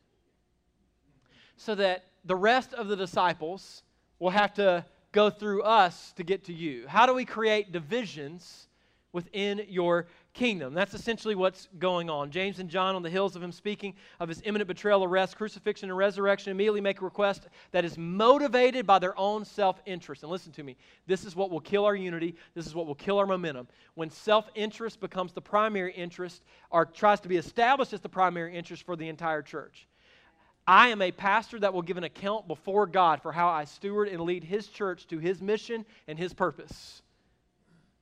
So 1.58 1.76
that 1.76 2.06
the 2.26 2.36
rest 2.36 2.74
of 2.74 2.88
the 2.88 2.96
disciples 2.96 3.84
will 4.20 4.30
have 4.30 4.54
to 4.56 4.86
go 5.12 5.30
through 5.30 5.64
us 5.64 6.14
to 6.14 6.24
get 6.24 6.46
to 6.46 6.54
you. 6.54 6.88
How 6.88 7.06
do 7.06 7.14
we 7.14 7.26
create 7.26 7.72
divisions 7.72 8.68
within 9.12 9.66
your 9.68 10.08
kingdom. 10.34 10.74
That's 10.74 10.94
essentially 10.94 11.36
what's 11.36 11.68
going 11.80 12.10
on. 12.10 12.32
James 12.32 12.60
and 12.60 12.70
John, 12.70 12.96
on 12.96 13.04
the 13.04 13.10
hills 13.10 13.36
of 13.36 13.44
him 13.44 13.52
speaking 13.52 13.96
of 14.20 14.30
his 14.30 14.42
imminent 14.46 14.68
betrayal, 14.68 15.04
arrest, 15.04 15.38
crucifixion, 15.38 15.90
and 15.90 15.98
resurrection, 15.98 16.52
immediately 16.52 16.82
make 16.82 17.02
a 17.02 17.06
request 17.06 17.48
that 17.72 17.86
is 17.86 17.98
motivated 17.98 18.86
by 18.86 19.00
their 19.00 19.18
own 19.18 19.44
self 19.44 19.82
interest. 19.86 20.24
And 20.24 20.32
listen 20.32 20.52
to 20.54 20.64
me 20.64 20.78
this 21.08 21.26
is 21.26 21.36
what 21.36 21.50
will 21.50 21.60
kill 21.60 21.86
our 21.86 21.96
unity, 21.96 22.36
this 22.54 22.68
is 22.68 22.76
what 22.76 22.88
will 22.88 22.96
kill 22.96 23.18
our 23.18 23.26
momentum. 23.26 23.68
When 23.96 24.10
self 24.10 24.50
interest 24.56 25.00
becomes 25.00 25.34
the 25.34 25.42
primary 25.42 25.94
interest 25.94 26.44
or 26.70 26.86
tries 26.86 27.20
to 27.22 27.28
be 27.28 27.38
established 27.38 27.94
as 27.94 28.02
the 28.02 28.10
primary 28.10 28.56
interest 28.56 28.84
for 28.84 28.96
the 28.96 29.10
entire 29.10 29.42
church. 29.42 29.88
I 30.68 30.90
am 30.90 31.02
a 31.02 31.12
pastor 31.12 31.60
that 31.62 31.74
will 31.74 31.82
give 31.82 31.98
an 31.98 32.04
account 32.04 32.48
before 32.48 32.86
God 32.86 33.24
for 33.24 33.32
how 33.32 33.50
I 33.50 33.64
steward 33.64 34.08
and 34.08 34.22
lead 34.22 34.44
his 34.44 34.68
church 34.68 35.08
to 35.08 35.18
his 35.18 35.42
mission 35.42 35.84
and 36.08 36.20
his 36.20 36.32
purpose. 36.32 37.02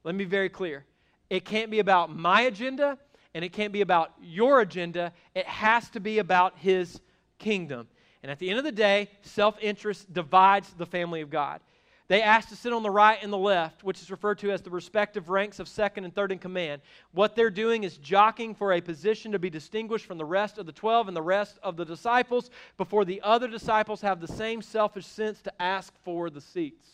Let 0.03 0.15
me 0.15 0.25
be 0.25 0.29
very 0.29 0.49
clear. 0.49 0.85
It 1.29 1.45
can't 1.45 1.69
be 1.69 1.79
about 1.79 2.15
my 2.15 2.41
agenda 2.41 2.97
and 3.33 3.43
it 3.43 3.53
can't 3.53 3.73
be 3.73 3.81
about 3.81 4.13
your 4.21 4.61
agenda. 4.61 5.13
It 5.35 5.45
has 5.45 5.89
to 5.91 5.99
be 5.99 6.19
about 6.19 6.57
His 6.57 6.99
kingdom. 7.37 7.87
And 8.23 8.31
at 8.31 8.39
the 8.39 8.49
end 8.49 8.57
of 8.57 8.65
the 8.65 8.71
day, 8.71 9.09
self 9.21 9.57
interest 9.61 10.11
divides 10.11 10.69
the 10.77 10.85
family 10.85 11.21
of 11.21 11.29
God. 11.29 11.61
They 12.07 12.21
asked 12.21 12.49
to 12.49 12.55
sit 12.55 12.71
on 12.71 12.83
the 12.83 12.89
right 12.89 13.19
and 13.21 13.33
the 13.33 13.37
left, 13.37 13.83
which 13.83 14.01
is 14.01 14.09
referred 14.09 14.39
to 14.39 14.51
as 14.51 14.61
the 14.61 14.69
respective 14.69 15.27
ranks 15.29 15.59
of 15.59 15.67
second 15.67 16.05
and 16.05 16.15
third 16.15 16.31
in 16.31 16.39
command. 16.39 16.81
What 17.11 17.35
they're 17.35 17.49
doing 17.49 17.83
is 17.83 17.97
jockeying 17.97 18.55
for 18.55 18.71
a 18.71 18.79
position 18.79 19.33
to 19.33 19.39
be 19.39 19.49
distinguished 19.49 20.05
from 20.05 20.17
the 20.17 20.23
rest 20.23 20.57
of 20.57 20.65
the 20.65 20.71
12 20.71 21.09
and 21.09 21.17
the 21.17 21.21
rest 21.21 21.59
of 21.61 21.75
the 21.75 21.83
disciples 21.83 22.49
before 22.77 23.03
the 23.03 23.21
other 23.23 23.49
disciples 23.49 23.99
have 24.01 24.21
the 24.21 24.27
same 24.27 24.61
selfish 24.61 25.05
sense 25.05 25.41
to 25.41 25.61
ask 25.61 25.93
for 26.03 26.29
the 26.29 26.39
seats. 26.39 26.87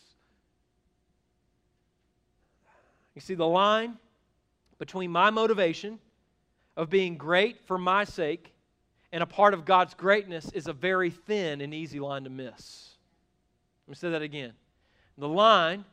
You 3.14 3.22
see 3.22 3.36
the 3.36 3.48
line 3.48 4.00
between 4.84 5.10
my 5.10 5.30
motivation 5.30 5.98
of 6.76 6.90
being 6.90 7.16
great 7.16 7.58
for 7.66 7.78
my 7.78 8.04
sake 8.04 8.54
and 9.14 9.24
a 9.24 9.26
part 9.26 9.54
of 9.54 9.64
God's 9.64 9.94
greatness 9.94 10.52
is 10.52 10.68
a 10.68 10.74
very 10.74 11.10
thin 11.10 11.62
and 11.62 11.74
easy 11.74 12.02
line 12.02 12.26
to 12.26 12.30
miss. 12.30 12.90
Let 13.88 13.92
me 13.92 13.96
say 13.96 14.10
that 14.10 14.22
again. 14.22 14.52
The 15.18 15.30
line 15.30 15.86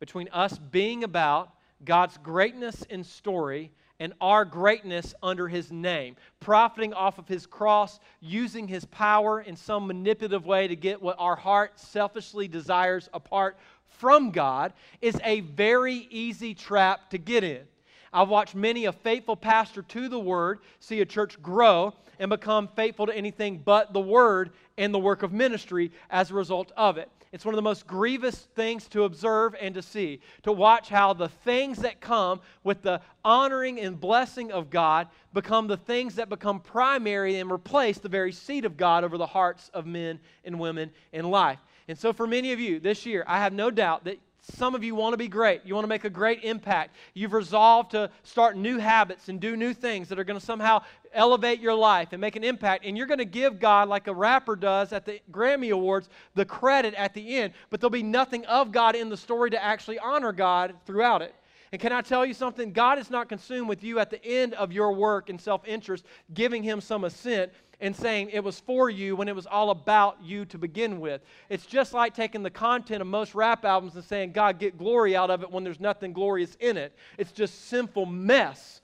between 0.00 0.28
us 0.32 0.58
being 0.58 1.04
about 1.04 1.50
God's 1.84 2.18
greatness 2.18 2.82
in 2.90 3.04
story 3.04 3.70
and 4.00 4.12
our 4.20 4.44
greatness 4.44 5.14
under 5.22 5.46
his 5.46 5.70
name, 5.70 6.16
profiting 6.40 6.92
off 6.92 7.20
of 7.20 7.28
his 7.28 7.46
cross, 7.46 8.00
using 8.18 8.66
his 8.66 8.84
power 8.86 9.42
in 9.42 9.54
some 9.54 9.86
manipulative 9.86 10.44
way 10.44 10.66
to 10.66 10.74
get 10.74 11.00
what 11.00 11.14
our 11.20 11.36
heart 11.36 11.78
selfishly 11.78 12.48
desires 12.48 13.08
apart 13.14 13.56
from 13.86 14.32
God, 14.32 14.72
is 15.00 15.20
a 15.22 15.38
very 15.38 16.08
easy 16.10 16.52
trap 16.52 17.10
to 17.10 17.18
get 17.18 17.44
in. 17.44 17.68
I've 18.14 18.28
watched 18.28 18.54
many 18.54 18.84
a 18.84 18.92
faithful 18.92 19.34
pastor 19.34 19.82
to 19.82 20.08
the 20.08 20.20
word 20.20 20.60
see 20.78 21.00
a 21.00 21.04
church 21.04 21.42
grow 21.42 21.92
and 22.20 22.30
become 22.30 22.68
faithful 22.68 23.06
to 23.06 23.16
anything 23.16 23.58
but 23.58 23.92
the 23.92 24.00
word 24.00 24.52
and 24.78 24.94
the 24.94 25.00
work 25.00 25.24
of 25.24 25.32
ministry 25.32 25.90
as 26.10 26.30
a 26.30 26.34
result 26.34 26.70
of 26.76 26.96
it. 26.96 27.10
It's 27.32 27.44
one 27.44 27.52
of 27.52 27.56
the 27.56 27.62
most 27.62 27.88
grievous 27.88 28.36
things 28.54 28.86
to 28.90 29.02
observe 29.02 29.56
and 29.60 29.74
to 29.74 29.82
see, 29.82 30.20
to 30.44 30.52
watch 30.52 30.88
how 30.88 31.12
the 31.12 31.28
things 31.28 31.78
that 31.78 32.00
come 32.00 32.40
with 32.62 32.82
the 32.82 33.00
honoring 33.24 33.80
and 33.80 34.00
blessing 34.00 34.52
of 34.52 34.70
God 34.70 35.08
become 35.32 35.66
the 35.66 35.76
things 35.76 36.14
that 36.14 36.28
become 36.28 36.60
primary 36.60 37.40
and 37.40 37.50
replace 37.50 37.98
the 37.98 38.08
very 38.08 38.30
seed 38.30 38.64
of 38.64 38.76
God 38.76 39.02
over 39.02 39.18
the 39.18 39.26
hearts 39.26 39.68
of 39.74 39.86
men 39.86 40.20
and 40.44 40.60
women 40.60 40.92
in 41.12 41.28
life. 41.28 41.58
And 41.88 41.98
so, 41.98 42.12
for 42.12 42.28
many 42.28 42.52
of 42.52 42.60
you 42.60 42.78
this 42.78 43.04
year, 43.04 43.24
I 43.26 43.40
have 43.40 43.52
no 43.52 43.68
doubt 43.68 44.04
that 44.04 44.20
some 44.52 44.74
of 44.74 44.84
you 44.84 44.94
want 44.94 45.14
to 45.14 45.16
be 45.16 45.28
great. 45.28 45.62
You 45.64 45.74
want 45.74 45.84
to 45.84 45.88
make 45.88 46.04
a 46.04 46.10
great 46.10 46.44
impact. 46.44 46.94
You've 47.14 47.32
resolved 47.32 47.92
to 47.92 48.10
start 48.24 48.56
new 48.56 48.78
habits 48.78 49.28
and 49.28 49.40
do 49.40 49.56
new 49.56 49.72
things 49.72 50.08
that 50.08 50.18
are 50.18 50.24
going 50.24 50.38
to 50.38 50.44
somehow 50.44 50.82
elevate 51.14 51.60
your 51.60 51.74
life 51.74 52.08
and 52.12 52.20
make 52.20 52.36
an 52.36 52.44
impact. 52.44 52.84
And 52.84 52.96
you're 52.96 53.06
going 53.06 53.18
to 53.18 53.24
give 53.24 53.58
God, 53.58 53.88
like 53.88 54.06
a 54.06 54.14
rapper 54.14 54.54
does 54.54 54.92
at 54.92 55.06
the 55.06 55.20
Grammy 55.32 55.72
Awards, 55.72 56.10
the 56.34 56.44
credit 56.44 56.92
at 56.94 57.14
the 57.14 57.36
end. 57.36 57.54
But 57.70 57.80
there'll 57.80 57.90
be 57.90 58.02
nothing 58.02 58.44
of 58.44 58.70
God 58.70 58.96
in 58.96 59.08
the 59.08 59.16
story 59.16 59.48
to 59.50 59.62
actually 59.62 59.98
honor 59.98 60.32
God 60.32 60.74
throughout 60.84 61.22
it. 61.22 61.34
And 61.72 61.80
can 61.80 61.92
I 61.92 62.02
tell 62.02 62.24
you 62.26 62.34
something? 62.34 62.72
God 62.72 62.98
is 62.98 63.10
not 63.10 63.28
consumed 63.28 63.68
with 63.68 63.82
you 63.82 63.98
at 63.98 64.10
the 64.10 64.24
end 64.24 64.54
of 64.54 64.72
your 64.72 64.92
work 64.92 65.30
and 65.30 65.40
self 65.40 65.66
interest, 65.66 66.04
giving 66.32 66.62
Him 66.62 66.80
some 66.80 67.04
assent 67.04 67.50
and 67.84 67.94
saying 67.94 68.30
it 68.32 68.42
was 68.42 68.58
for 68.58 68.88
you 68.88 69.14
when 69.14 69.28
it 69.28 69.36
was 69.36 69.44
all 69.46 69.68
about 69.68 70.16
you 70.22 70.46
to 70.46 70.56
begin 70.56 71.00
with. 71.00 71.20
It's 71.50 71.66
just 71.66 71.92
like 71.92 72.14
taking 72.14 72.42
the 72.42 72.50
content 72.50 73.02
of 73.02 73.06
most 73.06 73.34
rap 73.34 73.66
albums 73.66 73.94
and 73.94 74.02
saying, 74.02 74.32
God, 74.32 74.58
get 74.58 74.78
glory 74.78 75.14
out 75.14 75.30
of 75.30 75.42
it 75.42 75.50
when 75.50 75.64
there's 75.64 75.80
nothing 75.80 76.14
glorious 76.14 76.56
in 76.60 76.78
it. 76.78 76.96
It's 77.18 77.30
just 77.30 77.68
sinful 77.68 78.06
mess 78.06 78.80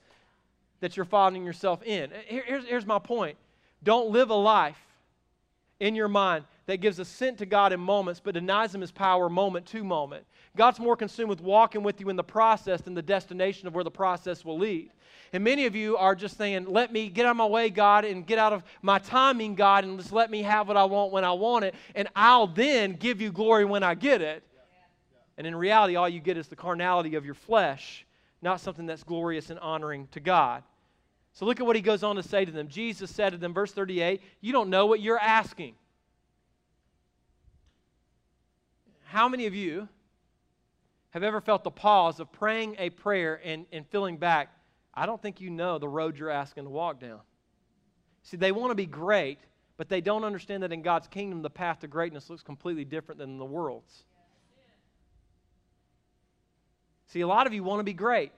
that 0.81 0.95
you're 0.95 1.05
finding 1.05 1.43
yourself 1.43 1.81
in. 1.81 2.11
Here's, 2.27 2.67
here's 2.67 2.85
my 2.85 2.99
point 2.99 3.37
don't 3.81 4.11
live 4.11 4.29
a 4.29 4.35
life 4.35 4.77
in 5.79 5.95
your 5.95 6.07
mind 6.07 6.45
that 6.71 6.77
gives 6.77 6.99
assent 6.99 7.37
to 7.39 7.45
God 7.45 7.73
in 7.73 7.81
moments 7.81 8.21
but 8.23 8.33
denies 8.33 8.73
Him 8.73 8.79
His 8.79 8.91
power 8.91 9.27
moment 9.27 9.65
to 9.67 9.83
moment. 9.83 10.25
God's 10.55 10.79
more 10.79 10.95
consumed 10.95 11.29
with 11.29 11.41
walking 11.41 11.83
with 11.83 11.99
you 11.99 12.07
in 12.07 12.15
the 12.15 12.23
process 12.23 12.79
than 12.79 12.93
the 12.93 13.01
destination 13.01 13.67
of 13.67 13.75
where 13.75 13.83
the 13.83 13.91
process 13.91 14.45
will 14.45 14.57
lead. 14.57 14.89
And 15.33 15.43
many 15.43 15.65
of 15.65 15.75
you 15.75 15.97
are 15.97 16.15
just 16.15 16.37
saying, 16.37 16.65
Let 16.67 16.93
me 16.93 17.09
get 17.09 17.25
out 17.25 17.31
of 17.31 17.37
my 17.37 17.45
way, 17.45 17.69
God, 17.69 18.05
and 18.05 18.25
get 18.25 18.39
out 18.39 18.53
of 18.53 18.63
my 18.81 18.99
timing, 18.99 19.55
God, 19.55 19.83
and 19.83 19.99
just 19.99 20.13
let 20.13 20.31
me 20.31 20.43
have 20.43 20.69
what 20.69 20.77
I 20.77 20.85
want 20.85 21.11
when 21.11 21.25
I 21.25 21.33
want 21.33 21.65
it, 21.65 21.75
and 21.93 22.07
I'll 22.15 22.47
then 22.47 22.93
give 22.93 23.19
you 23.19 23.33
glory 23.33 23.65
when 23.65 23.83
I 23.83 23.93
get 23.93 24.21
it. 24.21 24.41
And 25.37 25.45
in 25.45 25.53
reality, 25.53 25.97
all 25.97 26.07
you 26.07 26.21
get 26.21 26.37
is 26.37 26.47
the 26.47 26.55
carnality 26.55 27.15
of 27.15 27.25
your 27.25 27.33
flesh, 27.33 28.05
not 28.41 28.61
something 28.61 28.85
that's 28.85 29.03
glorious 29.03 29.49
and 29.49 29.59
honoring 29.59 30.07
to 30.11 30.21
God. 30.21 30.63
So 31.33 31.45
look 31.45 31.59
at 31.59 31.65
what 31.65 31.75
he 31.75 31.81
goes 31.81 32.01
on 32.01 32.15
to 32.15 32.23
say 32.23 32.45
to 32.45 32.51
them. 32.51 32.69
Jesus 32.69 33.11
said 33.11 33.31
to 33.31 33.37
them, 33.37 33.53
verse 33.53 33.73
38, 33.73 34.21
You 34.39 34.53
don't 34.53 34.69
know 34.69 34.85
what 34.85 35.01
you're 35.01 35.19
asking. 35.19 35.75
How 39.11 39.27
many 39.27 39.45
of 39.45 39.53
you 39.53 39.89
have 41.09 41.21
ever 41.21 41.41
felt 41.41 41.65
the 41.65 41.69
pause 41.69 42.21
of 42.21 42.31
praying 42.31 42.77
a 42.79 42.89
prayer 42.91 43.41
and, 43.43 43.65
and 43.73 43.85
feeling 43.87 44.15
back, 44.15 44.55
I 44.93 45.05
don't 45.05 45.21
think 45.21 45.41
you 45.41 45.49
know 45.49 45.77
the 45.77 45.87
road 45.89 46.17
you're 46.17 46.29
asking 46.29 46.63
to 46.63 46.69
walk 46.69 47.01
down? 47.01 47.19
See, 48.23 48.37
they 48.37 48.53
want 48.53 48.71
to 48.71 48.75
be 48.75 48.85
great, 48.85 49.39
but 49.75 49.89
they 49.89 49.99
don't 49.99 50.23
understand 50.23 50.63
that 50.63 50.71
in 50.71 50.81
God's 50.81 51.09
kingdom, 51.09 51.41
the 51.41 51.49
path 51.49 51.81
to 51.81 51.87
greatness 51.87 52.29
looks 52.29 52.41
completely 52.41 52.85
different 52.85 53.19
than 53.19 53.37
the 53.37 53.43
world's. 53.43 54.05
See, 57.07 57.19
a 57.19 57.27
lot 57.27 57.47
of 57.47 57.53
you 57.53 57.65
want 57.65 57.81
to 57.81 57.83
be 57.83 57.91
great, 57.91 58.31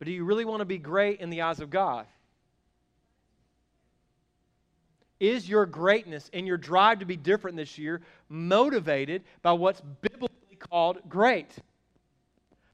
but 0.00 0.06
do 0.06 0.12
you 0.12 0.24
really 0.24 0.44
want 0.44 0.58
to 0.58 0.64
be 0.64 0.78
great 0.78 1.20
in 1.20 1.30
the 1.30 1.42
eyes 1.42 1.60
of 1.60 1.70
God? 1.70 2.06
Is 5.20 5.46
your 5.46 5.66
greatness 5.66 6.30
and 6.32 6.46
your 6.46 6.56
drive 6.56 7.00
to 7.00 7.04
be 7.04 7.16
different 7.16 7.58
this 7.58 7.76
year 7.76 8.00
motivated 8.30 9.22
by 9.42 9.52
what's 9.52 9.82
biblically 10.00 10.56
called 10.58 10.98
great? 11.08 11.54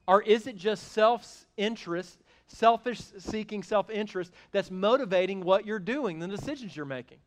Or 0.07 0.23
is 0.23 0.47
it 0.47 0.57
just 0.57 0.93
self 0.93 1.45
interest, 1.57 2.23
selfish 2.47 3.01
seeking 3.19 3.65
self 3.65 3.91
interest 3.91 4.33
that's 4.53 4.71
motivating 4.71 5.41
what 5.41 5.67
you're 5.67 5.81
doing, 5.81 6.21
the 6.21 6.29
decisions 6.29 6.77
you're 6.77 6.87
making? 6.87 7.19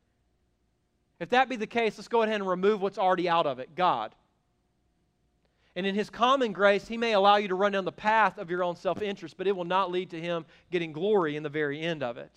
If 1.19 1.29
that 1.29 1.49
be 1.49 1.57
the 1.57 1.67
case, 1.67 1.97
let's 1.97 2.07
go 2.07 2.21
ahead 2.21 2.35
and 2.35 2.47
remove 2.47 2.81
what's 2.81 2.97
already 2.97 3.27
out 3.27 3.45
of 3.45 3.59
it 3.59 3.75
God. 3.75 4.15
And 5.75 5.85
in 5.85 5.95
His 5.95 6.09
common 6.09 6.53
grace, 6.53 6.87
He 6.87 6.97
may 6.97 7.11
allow 7.11 7.35
you 7.35 7.49
to 7.49 7.55
run 7.55 7.73
down 7.73 7.83
the 7.83 7.91
path 7.91 8.37
of 8.37 8.49
your 8.49 8.63
own 8.63 8.77
self 8.77 9.01
interest, 9.01 9.35
but 9.37 9.47
it 9.47 9.55
will 9.55 9.65
not 9.65 9.91
lead 9.91 10.11
to 10.11 10.19
Him 10.19 10.45
getting 10.71 10.93
glory 10.93 11.35
in 11.35 11.43
the 11.43 11.49
very 11.49 11.81
end 11.81 12.03
of 12.03 12.17
it. 12.17 12.31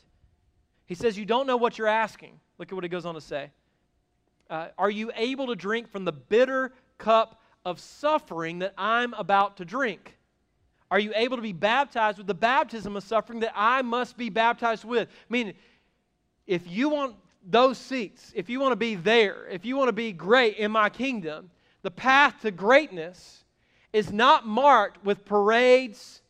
He 0.87 0.95
says, 0.95 1.19
You 1.19 1.25
don't 1.25 1.47
know 1.47 1.57
what 1.57 1.79
you're 1.79 1.87
asking. 1.87 2.41
Look 2.59 2.71
at 2.71 2.75
what 2.75 2.85
he 2.85 2.89
goes 2.89 3.07
on 3.07 3.15
to 3.15 3.21
say. 3.21 3.51
Uh, 4.51 4.69
are 4.77 4.91
you 4.91 5.11
able 5.17 5.47
to 5.47 5.57
drink 5.57 5.89
from 5.89 6.05
the 6.05 6.13
bitter 6.13 6.73
cup 6.99 7.41
of 7.65 7.81
suffering 7.81 8.59
that 8.61 8.75
I'm 8.77 9.15
about 9.15 9.57
to 9.59 9.65
drink? 9.65 10.19
Are 10.91 10.99
you 10.99 11.13
able 11.17 11.37
to 11.37 11.43
be 11.43 11.53
baptized 11.53 12.19
with 12.19 12.27
the 12.27 12.35
baptism 12.35 12.97
of 12.97 13.03
suffering 13.03 13.41
that 13.41 13.53
I 13.57 13.81
must 13.81 14.17
be 14.17 14.29
baptized 14.29 14.85
with? 14.85 15.09
I 15.09 15.33
mean, 15.33 15.55
if 16.47 16.69
you 16.69 16.91
want 16.91 17.17
those 17.49 17.79
seats, 17.79 18.31
if 18.35 18.51
you 18.51 18.61
want 18.61 18.73
to 18.73 18.77
be 18.77 18.95
there, 18.95 19.49
if 19.51 19.65
you 19.65 19.77
want 19.77 19.89
to 19.89 19.95
be 19.95 20.13
great 20.13 20.59
in 20.59 20.71
my 20.71 20.91
kingdom, 20.91 21.51
the 21.81 21.91
path 21.91 22.43
to 22.43 22.51
greatness 22.51 23.45
is 23.93 24.13
not 24.13 24.47
marked 24.47 25.05
with 25.05 25.25
parades 25.25 26.21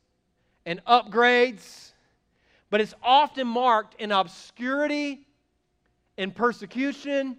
and 0.64 0.84
upgrades 0.84 1.91
but 2.72 2.80
it's 2.80 2.94
often 3.02 3.46
marked 3.46 4.00
in 4.00 4.10
obscurity, 4.10 5.26
in 6.16 6.30
persecution, 6.30 7.36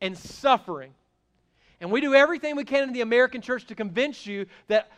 and 0.00 0.16
suffering. 0.16 0.94
And 1.82 1.90
we 1.90 2.00
do 2.00 2.14
everything 2.14 2.56
we 2.56 2.64
can 2.64 2.84
in 2.84 2.94
the 2.94 3.02
American 3.02 3.42
church 3.42 3.66
to 3.66 3.74
convince 3.74 4.26
you 4.26 4.46
that 4.68 4.90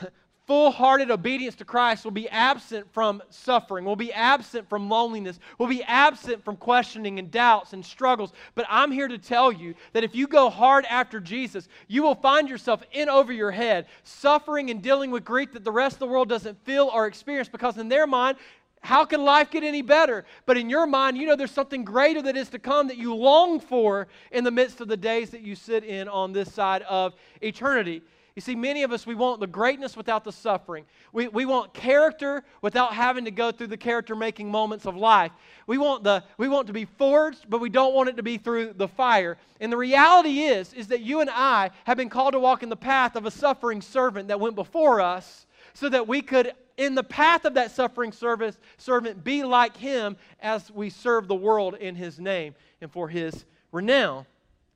full 0.46 0.70
hearted 0.70 1.10
obedience 1.10 1.54
to 1.56 1.64
Christ 1.66 2.04
will 2.04 2.10
be 2.10 2.26
absent 2.30 2.90
from 2.94 3.22
suffering, 3.28 3.84
will 3.84 3.96
be 3.96 4.14
absent 4.14 4.66
from 4.70 4.88
loneliness, 4.88 5.38
will 5.58 5.66
be 5.66 5.82
absent 5.82 6.42
from 6.42 6.56
questioning 6.56 7.18
and 7.18 7.30
doubts 7.30 7.74
and 7.74 7.84
struggles. 7.84 8.32
But 8.54 8.64
I'm 8.70 8.90
here 8.90 9.08
to 9.08 9.18
tell 9.18 9.52
you 9.52 9.74
that 9.92 10.04
if 10.04 10.14
you 10.14 10.26
go 10.26 10.48
hard 10.48 10.86
after 10.86 11.20
Jesus, 11.20 11.68
you 11.86 12.02
will 12.02 12.14
find 12.14 12.48
yourself 12.48 12.82
in 12.92 13.10
over 13.10 13.30
your 13.30 13.50
head, 13.50 13.88
suffering 14.04 14.70
and 14.70 14.80
dealing 14.80 15.10
with 15.10 15.22
grief 15.22 15.52
that 15.52 15.64
the 15.64 15.70
rest 15.70 15.96
of 15.96 16.00
the 16.00 16.06
world 16.06 16.30
doesn't 16.30 16.64
feel 16.64 16.90
or 16.94 17.06
experience 17.06 17.50
because 17.50 17.76
in 17.76 17.90
their 17.90 18.06
mind, 18.06 18.38
how 18.82 19.04
can 19.04 19.24
life 19.24 19.50
get 19.50 19.62
any 19.62 19.80
better? 19.80 20.24
But 20.44 20.58
in 20.58 20.68
your 20.68 20.86
mind, 20.86 21.16
you 21.16 21.26
know 21.26 21.36
there's 21.36 21.52
something 21.52 21.84
greater 21.84 22.20
that 22.22 22.36
is 22.36 22.48
to 22.50 22.58
come 22.58 22.88
that 22.88 22.96
you 22.98 23.14
long 23.14 23.60
for 23.60 24.08
in 24.32 24.42
the 24.42 24.50
midst 24.50 24.80
of 24.80 24.88
the 24.88 24.96
days 24.96 25.30
that 25.30 25.40
you 25.40 25.54
sit 25.54 25.84
in 25.84 26.08
on 26.08 26.32
this 26.32 26.52
side 26.52 26.82
of 26.82 27.14
eternity. 27.40 28.02
You 28.34 28.40
see, 28.40 28.54
many 28.54 28.82
of 28.82 28.92
us, 28.92 29.06
we 29.06 29.14
want 29.14 29.40
the 29.40 29.46
greatness 29.46 29.94
without 29.96 30.24
the 30.24 30.32
suffering. 30.32 30.86
We, 31.12 31.28
we 31.28 31.44
want 31.44 31.74
character 31.74 32.42
without 32.62 32.94
having 32.94 33.26
to 33.26 33.30
go 33.30 33.52
through 33.52 33.66
the 33.68 33.76
character 33.76 34.16
making 34.16 34.50
moments 34.50 34.86
of 34.86 34.96
life. 34.96 35.32
We 35.66 35.76
want, 35.76 36.02
the, 36.02 36.24
we 36.38 36.48
want 36.48 36.66
to 36.68 36.72
be 36.72 36.86
forged, 36.86 37.44
but 37.48 37.60
we 37.60 37.68
don't 37.68 37.94
want 37.94 38.08
it 38.08 38.16
to 38.16 38.22
be 38.22 38.38
through 38.38 38.72
the 38.72 38.88
fire. 38.88 39.36
And 39.60 39.70
the 39.70 39.76
reality 39.76 40.40
is, 40.40 40.72
is 40.72 40.88
that 40.88 41.02
you 41.02 41.20
and 41.20 41.30
I 41.30 41.70
have 41.84 41.98
been 41.98 42.08
called 42.08 42.32
to 42.32 42.40
walk 42.40 42.62
in 42.62 42.70
the 42.70 42.76
path 42.76 43.16
of 43.16 43.26
a 43.26 43.30
suffering 43.30 43.82
servant 43.82 44.28
that 44.28 44.40
went 44.40 44.56
before 44.56 45.00
us 45.00 45.46
so 45.74 45.90
that 45.90 46.08
we 46.08 46.22
could 46.22 46.52
in 46.76 46.94
the 46.94 47.04
path 47.04 47.44
of 47.44 47.54
that 47.54 47.70
suffering 47.70 48.12
service, 48.12 48.58
servant 48.76 49.22
be 49.22 49.44
like 49.44 49.76
him 49.76 50.16
as 50.40 50.70
we 50.70 50.90
serve 50.90 51.28
the 51.28 51.34
world 51.34 51.74
in 51.74 51.94
his 51.94 52.18
name 52.18 52.54
and 52.80 52.90
for 52.90 53.08
his 53.08 53.44
renown. 53.70 54.26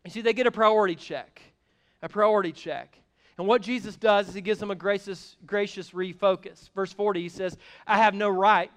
You 0.04 0.10
see, 0.10 0.20
they 0.20 0.32
get 0.32 0.46
a 0.46 0.52
priority 0.52 0.94
check. 0.94 1.40
A 2.02 2.08
priority 2.08 2.52
check. 2.52 2.96
And 3.38 3.46
what 3.46 3.60
Jesus 3.60 3.96
does 3.96 4.28
is 4.28 4.34
he 4.34 4.40
gives 4.40 4.60
them 4.60 4.70
a 4.70 4.74
gracious, 4.74 5.36
gracious 5.46 5.90
refocus. 5.90 6.70
Verse 6.74 6.92
40, 6.92 7.20
he 7.20 7.28
says, 7.28 7.56
I 7.86 7.98
have 7.98 8.14
no 8.14 8.28
right 8.28 8.70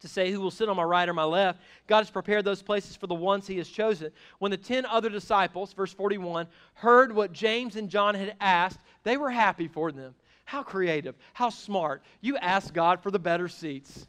to 0.00 0.08
say 0.08 0.30
who 0.30 0.40
will 0.40 0.50
sit 0.50 0.68
on 0.68 0.76
my 0.76 0.82
right 0.82 1.08
or 1.08 1.14
my 1.14 1.24
left. 1.24 1.60
God 1.86 1.98
has 1.98 2.10
prepared 2.10 2.44
those 2.44 2.62
places 2.62 2.96
for 2.96 3.06
the 3.06 3.14
ones 3.14 3.46
he 3.46 3.56
has 3.58 3.68
chosen. 3.68 4.10
When 4.38 4.50
the 4.50 4.56
ten 4.56 4.84
other 4.84 5.08
disciples, 5.08 5.72
verse 5.72 5.92
41, 5.92 6.46
heard 6.74 7.14
what 7.14 7.32
James 7.32 7.76
and 7.76 7.88
John 7.88 8.14
had 8.14 8.36
asked, 8.40 8.78
they 9.04 9.16
were 9.16 9.30
happy 9.30 9.68
for 9.68 9.92
them. 9.92 10.14
How 10.46 10.62
creative, 10.62 11.16
how 11.34 11.50
smart. 11.50 12.02
You 12.20 12.36
asked 12.36 12.72
God 12.72 13.02
for 13.02 13.10
the 13.10 13.18
better 13.18 13.48
seats. 13.48 14.06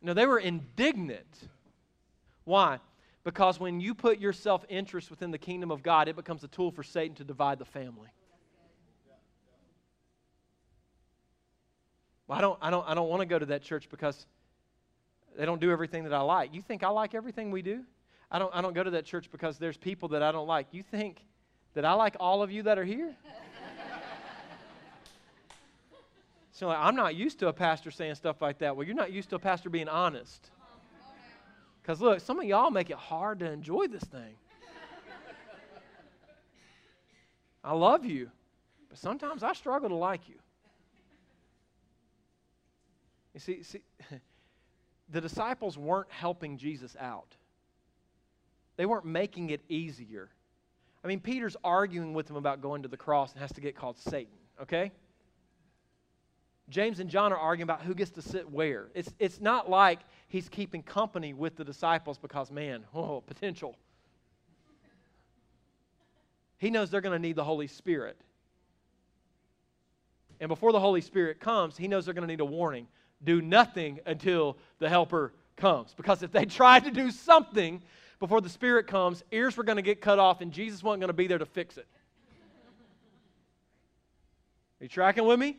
No, 0.00 0.14
they 0.14 0.24
were 0.24 0.38
indignant. 0.38 1.26
Why? 2.44 2.78
Because 3.24 3.60
when 3.60 3.80
you 3.80 3.94
put 3.94 4.18
your 4.20 4.32
self 4.32 4.64
interest 4.68 5.10
within 5.10 5.32
the 5.32 5.38
kingdom 5.38 5.72
of 5.72 5.82
God, 5.82 6.08
it 6.08 6.14
becomes 6.14 6.44
a 6.44 6.48
tool 6.48 6.70
for 6.70 6.84
Satan 6.84 7.16
to 7.16 7.24
divide 7.24 7.58
the 7.58 7.64
family. 7.64 8.08
Well, 12.28 12.38
I 12.38 12.40
don't, 12.40 12.58
I 12.62 12.70
don't, 12.70 12.88
I 12.88 12.94
don't 12.94 13.08
want 13.08 13.20
to 13.20 13.26
go 13.26 13.38
to 13.38 13.46
that 13.46 13.62
church 13.62 13.88
because 13.90 14.26
they 15.36 15.44
don't 15.44 15.60
do 15.60 15.72
everything 15.72 16.04
that 16.04 16.12
I 16.12 16.20
like. 16.20 16.54
You 16.54 16.62
think 16.62 16.84
I 16.84 16.88
like 16.88 17.16
everything 17.16 17.50
we 17.50 17.62
do? 17.62 17.82
I 18.30 18.38
don't, 18.38 18.54
I 18.54 18.62
don't 18.62 18.74
go 18.74 18.84
to 18.84 18.92
that 18.92 19.06
church 19.06 19.28
because 19.32 19.58
there's 19.58 19.76
people 19.76 20.10
that 20.10 20.22
I 20.22 20.30
don't 20.30 20.46
like. 20.46 20.68
You 20.70 20.84
think 20.84 21.20
that 21.74 21.84
I 21.84 21.92
like 21.94 22.16
all 22.20 22.42
of 22.42 22.50
you 22.50 22.64
that 22.64 22.78
are 22.78 22.84
here? 22.84 23.14
so 26.52 26.68
like, 26.68 26.78
I'm 26.78 26.96
not 26.96 27.14
used 27.14 27.38
to 27.40 27.48
a 27.48 27.52
pastor 27.52 27.90
saying 27.90 28.16
stuff 28.16 28.42
like 28.42 28.58
that. 28.58 28.76
Well, 28.76 28.86
you're 28.86 28.96
not 28.96 29.12
used 29.12 29.30
to 29.30 29.36
a 29.36 29.40
pastor 29.40 29.70
being 29.70 29.88
honest. 29.88 30.50
Because 31.82 32.00
look, 32.00 32.20
some 32.20 32.38
of 32.38 32.46
y'all 32.46 32.70
make 32.70 32.90
it 32.90 32.96
hard 32.96 33.40
to 33.40 33.50
enjoy 33.50 33.88
this 33.88 34.04
thing. 34.04 34.34
I 37.62 37.74
love 37.74 38.04
you, 38.04 38.30
but 38.88 38.98
sometimes 38.98 39.42
I 39.42 39.52
struggle 39.52 39.90
to 39.90 39.94
like 39.94 40.28
you. 40.28 40.36
You 43.34 43.40
see, 43.40 43.62
see 43.62 43.80
the 45.10 45.20
disciples 45.20 45.76
weren't 45.76 46.10
helping 46.10 46.58
Jesus 46.58 46.96
out. 46.98 47.36
They 48.76 48.86
weren't 48.86 49.04
making 49.04 49.50
it 49.50 49.60
easier. 49.68 50.30
I 51.02 51.08
mean, 51.08 51.20
Peter's 51.20 51.56
arguing 51.64 52.12
with 52.12 52.28
him 52.28 52.36
about 52.36 52.60
going 52.60 52.82
to 52.82 52.88
the 52.88 52.96
cross 52.96 53.32
and 53.32 53.40
has 53.40 53.52
to 53.52 53.60
get 53.60 53.74
called 53.74 53.98
Satan, 53.98 54.34
okay? 54.62 54.92
James 56.68 57.00
and 57.00 57.10
John 57.10 57.32
are 57.32 57.38
arguing 57.38 57.64
about 57.64 57.82
who 57.82 57.94
gets 57.94 58.12
to 58.12 58.22
sit 58.22 58.50
where. 58.50 58.88
It's, 58.94 59.12
it's 59.18 59.40
not 59.40 59.68
like 59.68 60.00
he's 60.28 60.48
keeping 60.48 60.82
company 60.82 61.32
with 61.32 61.56
the 61.56 61.64
disciples 61.64 62.18
because, 62.18 62.50
man, 62.50 62.84
oh, 62.94 63.20
potential. 63.22 63.76
He 66.58 66.70
knows 66.70 66.90
they're 66.90 67.00
going 67.00 67.18
to 67.20 67.26
need 67.26 67.36
the 67.36 67.44
Holy 67.44 67.66
Spirit. 67.66 68.18
And 70.40 70.48
before 70.48 70.72
the 70.72 70.80
Holy 70.80 71.00
Spirit 71.00 71.40
comes, 71.40 71.76
he 71.76 71.88
knows 71.88 72.04
they're 72.04 72.14
going 72.14 72.26
to 72.26 72.32
need 72.32 72.40
a 72.40 72.44
warning. 72.44 72.86
Do 73.24 73.42
nothing 73.42 74.00
until 74.06 74.56
the 74.78 74.88
helper 74.88 75.32
comes. 75.56 75.92
Because 75.94 76.22
if 76.22 76.32
they 76.32 76.44
try 76.46 76.80
to 76.80 76.90
do 76.90 77.10
something 77.10 77.82
before 78.20 78.40
the 78.40 78.48
Spirit 78.48 78.86
comes, 78.86 79.24
ears 79.32 79.56
were 79.56 79.64
going 79.64 79.76
to 79.76 79.82
get 79.82 80.00
cut 80.00 80.18
off 80.18 80.42
and 80.42 80.52
Jesus 80.52 80.82
wasn't 80.82 81.00
going 81.00 81.08
to 81.08 81.14
be 81.14 81.26
there 81.26 81.38
to 81.38 81.46
fix 81.46 81.78
it. 81.78 81.86
Are 84.80 84.84
you 84.84 84.88
tracking 84.88 85.24
with 85.24 85.38
me? 85.38 85.56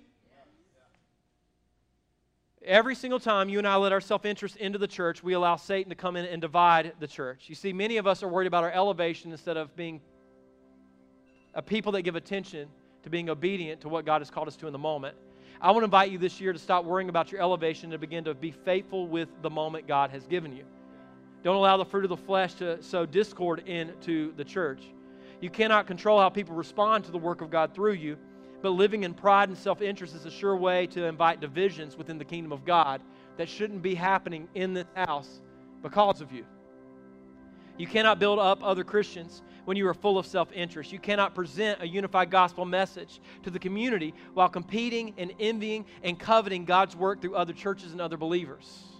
Every 2.63 2.93
single 2.93 3.19
time 3.19 3.49
you 3.49 3.57
and 3.57 3.67
I 3.67 3.75
let 3.75 3.91
our 3.91 3.99
self 3.99 4.23
interest 4.23 4.55
into 4.57 4.77
the 4.77 4.87
church, 4.87 5.23
we 5.23 5.33
allow 5.33 5.55
Satan 5.55 5.89
to 5.89 5.95
come 5.95 6.15
in 6.15 6.25
and 6.25 6.39
divide 6.39 6.93
the 6.99 7.07
church. 7.07 7.45
You 7.47 7.55
see, 7.55 7.73
many 7.73 7.97
of 7.97 8.05
us 8.05 8.21
are 8.21 8.27
worried 8.27 8.45
about 8.45 8.63
our 8.63 8.71
elevation 8.71 9.31
instead 9.31 9.57
of 9.57 9.75
being 9.75 9.99
a 11.55 11.61
people 11.61 11.91
that 11.93 12.03
give 12.03 12.15
attention 12.15 12.69
to 13.01 13.09
being 13.09 13.31
obedient 13.31 13.81
to 13.81 13.89
what 13.89 14.05
God 14.05 14.21
has 14.21 14.29
called 14.29 14.47
us 14.47 14.55
to 14.57 14.67
in 14.67 14.73
the 14.73 14.79
moment. 14.79 15.17
I 15.59 15.71
want 15.71 15.81
to 15.81 15.85
invite 15.85 16.11
you 16.11 16.19
this 16.19 16.39
year 16.39 16.53
to 16.53 16.59
stop 16.59 16.85
worrying 16.85 17.09
about 17.09 17.31
your 17.31 17.41
elevation 17.41 17.91
and 17.91 17.99
begin 17.99 18.23
to 18.25 18.35
be 18.35 18.51
faithful 18.51 19.07
with 19.07 19.29
the 19.41 19.49
moment 19.49 19.87
God 19.87 20.11
has 20.11 20.27
given 20.27 20.55
you. 20.55 20.65
Don't 21.43 21.55
allow 21.55 21.77
the 21.77 21.85
fruit 21.85 22.03
of 22.03 22.09
the 22.09 22.17
flesh 22.17 22.53
to 22.55 22.81
sow 22.83 23.05
discord 23.05 23.67
into 23.67 24.33
the 24.35 24.43
church. 24.43 24.83
You 25.39 25.49
cannot 25.49 25.87
control 25.87 26.19
how 26.19 26.29
people 26.29 26.55
respond 26.55 27.05
to 27.05 27.11
the 27.11 27.17
work 27.17 27.41
of 27.41 27.49
God 27.49 27.73
through 27.73 27.93
you 27.93 28.17
but 28.61 28.71
living 28.71 29.03
in 29.03 29.13
pride 29.13 29.49
and 29.49 29.57
self 29.57 29.81
interest 29.81 30.15
is 30.15 30.25
a 30.25 30.31
sure 30.31 30.55
way 30.55 30.87
to 30.87 31.05
invite 31.05 31.41
divisions 31.41 31.97
within 31.97 32.17
the 32.17 32.25
kingdom 32.25 32.51
of 32.51 32.65
God 32.65 33.01
that 33.37 33.49
shouldn't 33.49 33.81
be 33.81 33.95
happening 33.95 34.47
in 34.53 34.73
this 34.73 34.87
house 34.95 35.41
because 35.81 36.21
of 36.21 36.31
you. 36.31 36.45
You 37.77 37.87
cannot 37.87 38.19
build 38.19 38.37
up 38.37 38.59
other 38.61 38.83
Christians 38.83 39.41
when 39.65 39.77
you 39.77 39.87
are 39.87 39.93
full 39.93 40.17
of 40.17 40.27
self 40.27 40.51
interest. 40.51 40.91
You 40.91 40.99
cannot 40.99 41.33
present 41.33 41.81
a 41.81 41.87
unified 41.87 42.29
gospel 42.29 42.65
message 42.65 43.19
to 43.43 43.49
the 43.49 43.59
community 43.59 44.13
while 44.33 44.49
competing 44.49 45.13
and 45.17 45.33
envying 45.39 45.85
and 46.03 46.19
coveting 46.19 46.65
God's 46.65 46.95
work 46.95 47.21
through 47.21 47.35
other 47.35 47.53
churches 47.53 47.91
and 47.91 48.01
other 48.01 48.17
believers. 48.17 48.90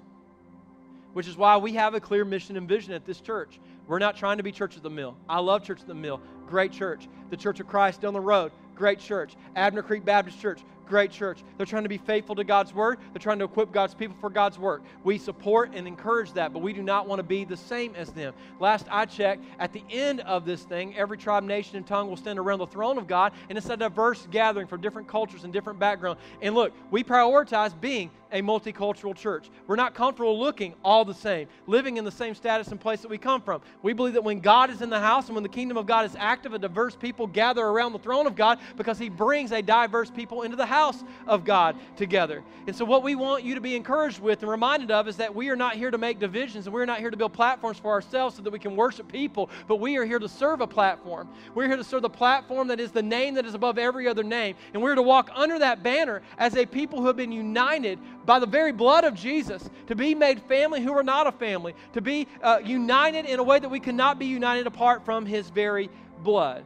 Which 1.14 1.28
is 1.28 1.38
why 1.38 1.58
we 1.58 1.74
have 1.74 1.94
a 1.94 2.00
clear 2.00 2.24
mission 2.24 2.58
and 2.58 2.68
vision 2.68 2.94
at 2.94 3.06
this 3.06 3.20
church. 3.20 3.60
We're 3.88 4.00
not 4.00 4.16
trying 4.16 4.38
to 4.38 4.44
be 4.44 4.52
Church 4.52 4.78
of 4.78 4.84
the 4.84 4.90
Mill. 4.90 5.18
I 5.28 5.40
love 5.40 5.64
Church 5.64 5.82
of 5.82 5.88
the 5.88 5.94
Mill. 5.94 6.22
Great 6.48 6.72
church. 6.72 7.08
The 7.30 7.38
Church 7.38 7.60
of 7.60 7.68
Christ 7.68 8.02
down 8.02 8.14
the 8.14 8.22
road, 8.22 8.52
great 8.76 9.00
church. 9.00 9.36
Abner 9.56 9.82
Creek 9.82 10.06
Baptist 10.06 10.40
Church, 10.40 10.62
great 10.86 11.12
church. 11.12 11.40
They're 11.56 11.66
trying 11.66 11.84
to 11.84 11.90
be 11.90 11.98
faithful 11.98 12.36
to 12.36 12.44
God's 12.44 12.74
word. 12.74 13.00
They're 13.14 13.22
trying 13.22 13.40
to 13.40 13.46
equip 13.46 13.72
God's 13.72 13.96
people 13.96 14.18
for 14.20 14.30
God's 14.30 14.60
work. 14.60 14.84
We 15.04 15.18
support 15.18 15.72
and 15.74 15.88
encourage 15.88 16.34
that, 16.34 16.52
but 16.52 16.60
we 16.60 16.74
do 16.74 16.84
not 16.84 17.08
want 17.08 17.20
to 17.20 17.24
be 17.24 17.46
the 17.46 17.56
same 17.56 17.96
as 17.96 18.12
them. 18.12 18.34
Last 18.60 18.88
I 18.92 19.06
checked, 19.06 19.44
at 19.60 19.72
the 19.72 19.84
end 19.90 20.20
of 20.22 20.46
this 20.46 20.64
thing, 20.64 20.96
every 20.98 21.18
tribe, 21.18 21.44
nation, 21.44 21.78
and 21.78 21.88
tongue 21.88 22.10
will 22.10 22.18
stand 22.18 22.38
around 22.38 22.60
the 22.60 22.68
throne 22.68 22.98
of 22.98 23.08
God, 23.08 23.32
and 23.50 23.58
it's 23.58 23.70
a 23.70 23.78
diverse 23.78 24.28
gathering 24.32 24.68
from 24.68 24.82
different 24.82 25.08
cultures 25.08 25.46
and 25.46 25.54
different 25.54 25.80
backgrounds. 25.80 26.22
And 26.42 26.54
look, 26.54 26.74
we 26.92 27.04
prioritize 27.04 27.80
being 27.80 28.12
a 28.32 28.42
multicultural 28.42 29.16
church. 29.16 29.50
We're 29.68 29.76
not 29.76 29.94
comfortable 29.94 30.40
looking 30.40 30.74
all 30.84 31.06
the 31.06 31.14
same, 31.14 31.48
living 31.68 31.98
in 31.98 32.06
the 32.06 32.12
same 32.12 32.36
status 32.36 32.68
and 32.70 32.80
place 32.80 33.02
that 33.02 33.10
we 33.10 33.18
come 33.18 33.42
from. 33.42 33.62
We 33.82 33.94
believe 33.94 34.14
that 34.14 34.24
when 34.24 34.40
God 34.40 34.70
is 34.70 34.82
in 34.82 34.90
the 34.90 35.00
house 35.00 35.28
and 35.28 35.36
when 35.36 35.44
the 35.44 35.50
kingdom 35.50 35.78
of 35.78 35.86
God 35.86 36.06
is 36.06 36.16
active, 36.18 36.54
a 36.54 36.60
diverse 36.60 36.96
people 36.96 37.28
gather 37.28 37.66
around 37.66 37.94
the 37.94 38.00
throne 38.00 38.28
of 38.28 38.36
God 38.36 38.60
because 38.78 38.98
He 38.98 39.10
brings 39.10 39.52
a 39.52 39.62
diverse 39.62 40.10
people 40.10 40.44
into 40.44 40.56
the 40.56 40.66
house 40.66 41.04
of 41.28 41.44
God 41.46 41.76
together. 41.96 42.44
And 42.68 42.76
so, 42.76 42.86
what 42.86 43.04
we 43.04 43.16
want 43.16 43.44
you 43.44 43.56
to 43.56 43.62
be 43.62 43.76
encouraged 43.76 44.20
with 44.20 44.42
and 44.42 44.52
reminded 44.52 44.92
of 44.92 45.08
is 45.08 45.18
that 45.18 45.34
we 45.34 45.50
are 45.50 45.56
not 45.56 45.76
here 45.76 45.92
to 45.92 45.98
make 45.98 46.20
divisions 46.20 46.68
and 46.68 46.74
we're 46.74 46.86
not 46.86 47.00
here 47.00 47.10
to 47.10 47.18
build 47.18 47.34
platforms 47.34 47.78
for 47.78 47.92
ourselves 47.92 48.36
so 48.36 48.42
that 48.42 48.52
we 48.52 48.60
can 48.60 48.76
worship 48.76 49.12
people, 49.12 49.50
but 49.68 49.78
we 49.78 49.98
are 49.98 50.06
here 50.06 50.20
to 50.20 50.30
serve 50.30 50.62
a 50.62 50.68
platform. 50.68 51.28
We're 51.54 51.68
here 51.68 51.78
to 51.78 51.84
serve 51.84 52.02
the 52.02 52.10
platform 52.10 52.68
that 52.68 52.80
is 52.80 52.92
the 52.92 53.02
name 53.02 53.36
that 53.36 53.46
is 53.46 53.54
above 53.54 53.78
every 53.78 54.08
other 54.08 54.24
name. 54.24 54.56
And 54.74 54.82
we're 54.82 54.96
to 54.96 55.02
walk 55.02 55.30
under 55.34 55.60
that 55.60 55.84
banner 55.84 56.22
as 56.38 56.56
a 56.56 56.66
people 56.66 57.00
who 57.00 57.08
have 57.08 57.18
been 57.18 57.32
united 57.32 58.00
by 58.26 58.40
the 58.40 58.46
very 58.46 58.72
blood 58.72 59.04
of 59.04 59.16
Jesus, 59.16 59.70
to 59.88 59.96
be 59.96 60.16
made 60.16 60.42
family 60.44 60.82
who 60.82 60.94
are 60.94 61.04
not 61.04 61.28
a 61.28 61.32
family, 61.32 61.74
to 61.94 62.02
be 62.02 62.28
uh, 62.42 62.60
united 62.64 63.26
in 63.26 63.40
a 63.40 63.44
way 63.44 63.60
that 63.60 63.70
we 63.70 63.80
cannot 63.80 64.20
be 64.20 64.26
united 64.26 64.68
apart 64.68 65.04
from 65.06 65.26
his 65.26 65.50
very 65.50 65.90
blood. 66.24 66.64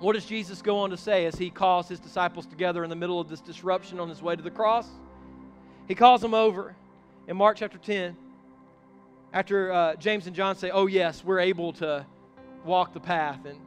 What 0.00 0.14
does 0.14 0.24
Jesus 0.24 0.62
go 0.62 0.78
on 0.78 0.90
to 0.90 0.96
say 0.96 1.26
as 1.26 1.36
he 1.36 1.50
calls 1.50 1.88
his 1.88 2.00
disciples 2.00 2.46
together 2.46 2.82
in 2.84 2.90
the 2.90 2.96
middle 2.96 3.20
of 3.20 3.28
this 3.28 3.40
disruption 3.40 4.00
on 4.00 4.08
his 4.08 4.22
way 4.22 4.34
to 4.34 4.42
the 4.42 4.50
cross? 4.50 4.88
He 5.86 5.94
calls 5.94 6.20
them 6.22 6.34
over 6.34 6.74
in 7.28 7.36
Mark 7.36 7.58
chapter 7.58 7.78
10. 7.78 8.16
After 9.32 9.72
uh, 9.72 9.94
James 9.96 10.26
and 10.26 10.34
John 10.34 10.56
say, 10.56 10.70
Oh, 10.70 10.86
yes, 10.86 11.22
we're 11.24 11.40
able 11.40 11.72
to 11.74 12.06
walk 12.64 12.94
the 12.94 13.00
path 13.00 13.44
and 13.44 13.58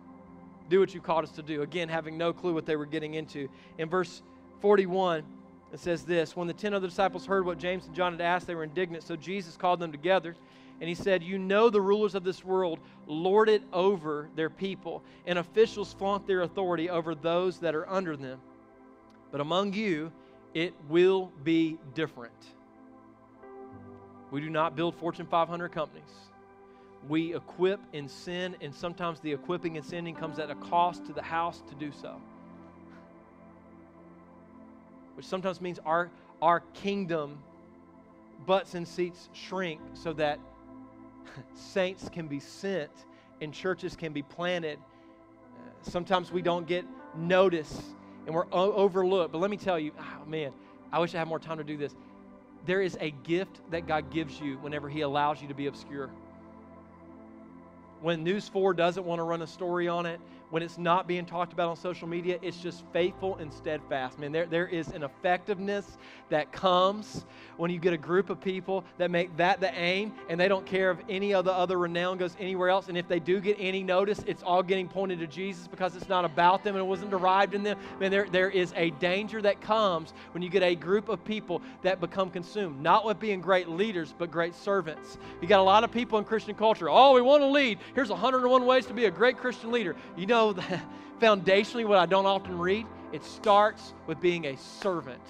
do 0.70 0.80
what 0.80 0.94
you 0.94 1.02
called 1.02 1.24
us 1.24 1.32
to 1.32 1.44
do. 1.44 1.62
Again, 1.62 1.88
having 1.88 2.18
no 2.18 2.34
clue 2.34 2.54
what 2.54 2.66
they 2.66 2.76
were 2.76 2.86
getting 2.86 3.14
into. 3.14 3.48
In 3.78 3.90
verse 3.90 4.24
41, 4.62 5.24
it 5.74 5.80
says 5.80 6.04
this 6.04 6.36
When 6.38 6.48
the 6.48 6.54
ten 6.54 6.74
other 6.74 6.88
disciples 6.88 7.26
heard 7.26 7.46
what 7.46 7.58
James 7.58 7.88
and 7.88 7.96
John 7.96 8.14
had 8.14 8.22
asked, 8.22 8.48
they 8.48 8.56
were 8.56 8.64
indignant. 8.64 9.04
So 9.04 9.16
Jesus 9.16 9.58
called 9.58 9.80
them 9.80 9.92
together 9.92 10.36
and 10.80 10.88
he 10.88 10.96
said, 10.96 11.24
You 11.24 11.40
know 11.40 11.70
the 11.70 11.82
rulers 11.82 12.16
of 12.16 12.24
this 12.24 12.46
world 12.46 12.80
lord 13.08 13.50
it 13.50 13.64
over 13.74 14.30
their 14.36 14.50
people, 14.50 15.04
and 15.26 15.40
officials 15.40 15.94
flaunt 15.94 16.28
their 16.28 16.42
authority 16.42 16.90
over 16.90 17.16
those 17.16 17.60
that 17.60 17.76
are 17.76 17.90
under 17.90 18.16
them. 18.16 18.40
But 19.32 19.42
among 19.42 19.74
you, 19.74 20.12
it 20.54 20.74
will 20.88 21.32
be 21.44 21.80
different. 21.96 22.34
We 24.30 24.42
do 24.42 24.50
not 24.50 24.76
build 24.76 24.96
Fortune 24.96 25.26
500 25.26 25.70
companies. 25.70 26.04
We 27.08 27.36
equip 27.36 27.80
and 27.94 28.10
send, 28.10 28.58
and 28.62 28.74
sometimes 28.74 29.20
the 29.20 29.32
equipping 29.32 29.78
and 29.78 29.86
sending 29.86 30.16
comes 30.16 30.40
at 30.40 30.50
a 30.50 30.56
cost 30.56 31.06
to 31.06 31.14
the 31.14 31.22
house 31.22 31.62
to 31.70 31.76
do 31.76 31.92
so 31.92 32.22
which 35.16 35.26
sometimes 35.26 35.62
means 35.62 35.80
our, 35.86 36.10
our 36.42 36.62
kingdom 36.74 37.40
butts 38.46 38.74
and 38.74 38.88
seats 38.88 39.30
shrink 39.34 39.80
so 39.94 40.14
that 40.14 40.40
saints 41.56 42.10
can 42.10 42.28
be 42.28 42.40
sent 42.40 42.92
and 43.42 43.54
churches 43.54 43.96
can 43.96 44.14
be 44.14 44.22
planted. 44.22 44.78
Uh, 44.78 45.70
sometimes 45.82 46.32
we 46.32 46.42
don't 46.42 46.68
get 46.68 46.86
notice 47.16 47.82
and 48.26 48.34
we're 48.34 48.48
overlooked. 48.52 49.32
But 49.32 49.40
let 49.40 49.52
me 49.52 49.58
tell 49.58 49.80
you, 49.80 49.92
oh 50.00 50.26
man, 50.26 50.52
I 50.92 51.00
wish 51.00 51.14
I 51.16 51.20
had 51.20 51.28
more 51.28 51.40
time 51.40 51.58
to 51.58 51.64
do 51.64 51.78
this. 51.78 51.96
There 52.66 52.82
is 52.82 52.98
a 53.02 53.12
gift 53.12 53.60
that 53.72 53.88
God 53.88 54.10
gives 54.12 54.40
you 54.40 54.58
whenever 54.60 54.88
He 54.90 55.02
allows 55.02 55.42
you 55.42 55.48
to 55.50 55.54
be 55.54 55.68
obscure. 55.68 56.10
When 58.02 58.24
News 58.24 58.48
4 58.50 58.74
doesn't 58.74 59.06
want 59.06 59.20
to 59.20 59.24
run 59.24 59.42
a 59.42 59.48
story 59.48 59.88
on 59.88 60.06
it, 60.06 60.20
when 60.54 60.62
it's 60.62 60.78
not 60.78 61.08
being 61.08 61.26
talked 61.26 61.52
about 61.52 61.68
on 61.68 61.76
social 61.76 62.08
media, 62.08 62.38
it's 62.44 62.60
just 62.60 62.84
faithful 62.94 63.38
and 63.38 63.52
steadfast. 63.52 64.20
Man, 64.20 64.32
there, 64.32 64.46
there 64.46 64.68
is 64.68 64.90
an 64.90 65.02
effectiveness 65.02 65.98
that 66.30 66.52
comes 66.52 67.26
when 67.58 67.72
you 67.72 67.80
get 67.80 67.92
a 67.92 67.98
group 67.98 68.30
of 68.30 68.40
people 68.40 68.84
that 69.00 69.10
make 69.10 69.36
that 69.38 69.60
the 69.60 69.74
aim 69.74 70.14
and 70.30 70.40
they 70.40 70.48
don't 70.48 70.64
care 70.64 70.92
if 70.92 71.00
any 71.10 71.34
of 71.34 71.44
the 71.46 71.52
other 71.52 71.80
renown 71.80 72.20
goes 72.20 72.36
anywhere 72.40 72.70
else. 72.70 72.88
And 72.88 72.96
if 72.96 73.08
they 73.08 73.20
do 73.20 73.40
get 73.40 73.58
any 73.60 73.82
notice, 73.82 74.24
it's 74.28 74.44
all 74.44 74.62
getting 74.62 74.88
pointed 74.88 75.18
to 75.22 75.28
Jesus 75.28 75.68
because 75.68 75.96
it's 75.96 76.08
not 76.08 76.24
about 76.24 76.64
them 76.64 76.76
and 76.76 76.84
it 76.84 76.88
wasn't 76.88 77.10
derived 77.10 77.56
in 77.56 77.64
them. 77.64 77.80
Man, 78.00 78.12
there, 78.12 78.28
there 78.30 78.52
is 78.52 78.74
a 78.76 78.92
danger 78.92 79.42
that 79.42 79.60
comes 79.60 80.14
when 80.34 80.44
you 80.44 80.50
get 80.52 80.62
a 80.62 80.76
group 80.76 81.10
of 81.10 81.26
people 81.26 81.64
that 81.82 82.00
become 82.00 82.30
consumed, 82.30 82.80
not 82.80 83.06
with 83.06 83.20
being 83.20 83.42
great 83.42 83.70
leaders, 83.70 84.14
but 84.16 84.30
great 84.30 84.54
servants. 84.54 85.18
You 85.42 85.48
got 85.48 85.62
a 85.62 85.64
lot 85.64 85.84
of 85.84 85.92
people 85.92 86.20
in 86.20 86.26
Christian 86.26 86.54
culture, 86.54 86.92
oh, 86.92 87.14
we 87.14 87.22
want 87.22 87.42
to 87.42 87.48
lead. 87.48 87.80
Here's 87.96 88.12
101 88.12 88.66
ways 88.68 88.86
to 88.86 88.94
be 88.94 89.06
a 89.06 89.12
great 89.12 89.38
Christian 89.38 89.72
leader. 89.72 89.96
You 90.16 90.28
know, 90.28 90.43
know 90.52 90.80
foundationally, 91.22 91.86
what 91.86 92.00
I 92.00 92.06
don't 92.06 92.26
often 92.26 92.58
read, 92.58 92.86
it 93.12 93.24
starts 93.24 93.94
with 94.08 94.20
being 94.20 94.46
a 94.46 94.58
servant. 94.58 95.22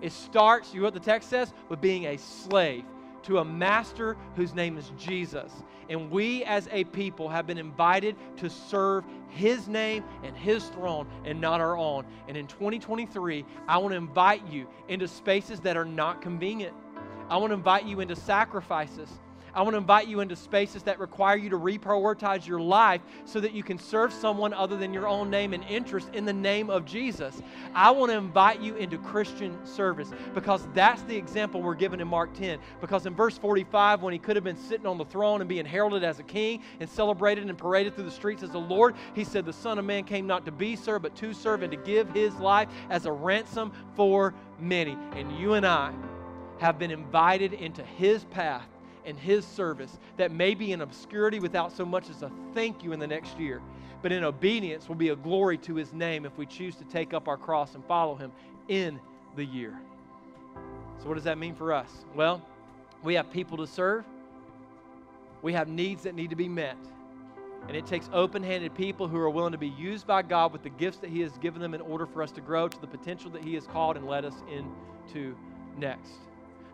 It 0.00 0.12
starts, 0.12 0.72
you 0.72 0.80
know 0.80 0.86
what 0.86 0.94
the 0.94 1.00
text 1.00 1.28
says, 1.28 1.52
with 1.68 1.80
being 1.80 2.06
a 2.06 2.16
slave 2.16 2.84
to 3.24 3.38
a 3.38 3.44
master 3.44 4.16
whose 4.36 4.54
name 4.54 4.78
is 4.78 4.90
Jesus. 4.96 5.52
And 5.88 6.10
we 6.10 6.44
as 6.44 6.68
a 6.70 6.84
people 6.84 7.28
have 7.28 7.46
been 7.46 7.58
invited 7.58 8.16
to 8.38 8.48
serve 8.48 9.04
his 9.28 9.68
name 9.68 10.04
and 10.22 10.36
his 10.36 10.66
throne 10.68 11.06
and 11.24 11.40
not 11.40 11.60
our 11.60 11.76
own. 11.76 12.04
And 12.28 12.36
in 12.36 12.46
2023, 12.46 13.44
I 13.66 13.78
want 13.78 13.92
to 13.92 13.96
invite 13.96 14.46
you 14.50 14.68
into 14.88 15.08
spaces 15.08 15.60
that 15.60 15.76
are 15.76 15.84
not 15.84 16.22
convenient. 16.22 16.74
I 17.28 17.36
want 17.36 17.50
to 17.50 17.54
invite 17.54 17.84
you 17.84 18.00
into 18.00 18.16
sacrifices 18.16 19.10
I 19.54 19.62
want 19.62 19.74
to 19.74 19.78
invite 19.78 20.08
you 20.08 20.20
into 20.20 20.36
spaces 20.36 20.82
that 20.84 20.98
require 20.98 21.36
you 21.36 21.50
to 21.50 21.58
reprioritize 21.58 22.46
your 22.46 22.60
life 22.60 23.00
so 23.24 23.40
that 23.40 23.52
you 23.52 23.62
can 23.62 23.78
serve 23.78 24.12
someone 24.12 24.52
other 24.52 24.76
than 24.76 24.92
your 24.92 25.08
own 25.08 25.30
name 25.30 25.52
and 25.52 25.64
interest 25.64 26.10
in 26.12 26.24
the 26.24 26.32
name 26.32 26.70
of 26.70 26.84
Jesus. 26.84 27.40
I 27.74 27.90
want 27.90 28.10
to 28.12 28.18
invite 28.18 28.60
you 28.60 28.76
into 28.76 28.98
Christian 28.98 29.64
service 29.66 30.10
because 30.34 30.66
that's 30.74 31.02
the 31.02 31.16
example 31.16 31.62
we're 31.62 31.74
given 31.74 32.00
in 32.00 32.08
Mark 32.08 32.32
10. 32.34 32.58
Because 32.80 33.06
in 33.06 33.14
verse 33.14 33.38
45, 33.38 34.02
when 34.02 34.12
he 34.12 34.18
could 34.18 34.36
have 34.36 34.44
been 34.44 34.56
sitting 34.56 34.86
on 34.86 34.98
the 34.98 35.04
throne 35.04 35.40
and 35.40 35.48
being 35.48 35.66
heralded 35.66 36.04
as 36.04 36.18
a 36.18 36.24
king 36.24 36.62
and 36.80 36.88
celebrated 36.88 37.48
and 37.48 37.58
paraded 37.58 37.94
through 37.94 38.04
the 38.04 38.10
streets 38.10 38.42
as 38.42 38.54
a 38.54 38.58
Lord, 38.58 38.94
he 39.14 39.24
said, 39.24 39.44
The 39.44 39.52
Son 39.52 39.78
of 39.78 39.84
Man 39.84 40.04
came 40.04 40.26
not 40.26 40.44
to 40.46 40.52
be 40.52 40.76
served, 40.76 41.02
but 41.02 41.16
to 41.16 41.32
serve 41.32 41.62
and 41.62 41.72
to 41.72 41.78
give 41.78 42.10
his 42.10 42.34
life 42.36 42.68
as 42.90 43.06
a 43.06 43.12
ransom 43.12 43.72
for 43.94 44.34
many. 44.60 44.96
And 45.12 45.36
you 45.38 45.54
and 45.54 45.66
I 45.66 45.92
have 46.58 46.78
been 46.78 46.90
invited 46.90 47.52
into 47.52 47.82
his 47.82 48.24
path 48.24 48.66
in 49.08 49.16
His 49.16 49.44
service 49.44 49.98
that 50.16 50.30
may 50.30 50.54
be 50.54 50.72
in 50.72 50.82
obscurity 50.82 51.40
without 51.40 51.72
so 51.72 51.84
much 51.84 52.10
as 52.10 52.22
a 52.22 52.30
thank 52.54 52.84
you 52.84 52.92
in 52.92 53.00
the 53.00 53.06
next 53.06 53.38
year. 53.38 53.60
but 54.00 54.12
in 54.12 54.22
obedience 54.22 54.88
will 54.88 54.94
be 54.94 55.08
a 55.08 55.16
glory 55.16 55.58
to 55.58 55.74
his 55.74 55.92
name 55.92 56.24
if 56.24 56.38
we 56.38 56.46
choose 56.46 56.76
to 56.76 56.84
take 56.84 57.12
up 57.12 57.26
our 57.26 57.36
cross 57.36 57.74
and 57.74 57.84
follow 57.86 58.14
him 58.14 58.30
in 58.68 59.00
the 59.34 59.44
year. 59.44 59.76
So, 61.00 61.08
what 61.08 61.14
does 61.14 61.24
that 61.24 61.36
mean 61.36 61.54
for 61.54 61.72
us? 61.72 62.04
Well, 62.14 62.40
we 63.02 63.14
have 63.14 63.28
people 63.32 63.56
to 63.56 63.66
serve, 63.66 64.04
we 65.42 65.52
have 65.52 65.66
needs 65.66 66.04
that 66.04 66.14
need 66.14 66.30
to 66.30 66.36
be 66.36 66.48
met. 66.48 66.76
And 67.66 67.76
it 67.76 67.86
takes 67.86 68.08
open 68.12 68.42
handed 68.42 68.74
people 68.74 69.08
who 69.08 69.18
are 69.18 69.28
willing 69.28 69.52
to 69.52 69.58
be 69.58 69.68
used 69.68 70.06
by 70.06 70.22
God 70.22 70.52
with 70.52 70.62
the 70.62 70.70
gifts 70.70 70.98
that 70.98 71.10
He 71.10 71.20
has 71.20 71.36
given 71.38 71.60
them 71.60 71.74
in 71.74 71.80
order 71.80 72.06
for 72.06 72.22
us 72.22 72.30
to 72.32 72.40
grow 72.40 72.68
to 72.68 72.80
the 72.80 72.86
potential 72.86 73.30
that 73.32 73.42
He 73.42 73.54
has 73.54 73.66
called 73.66 73.96
and 73.96 74.06
led 74.06 74.24
us 74.24 74.42
into 74.48 75.36
next. 75.76 76.27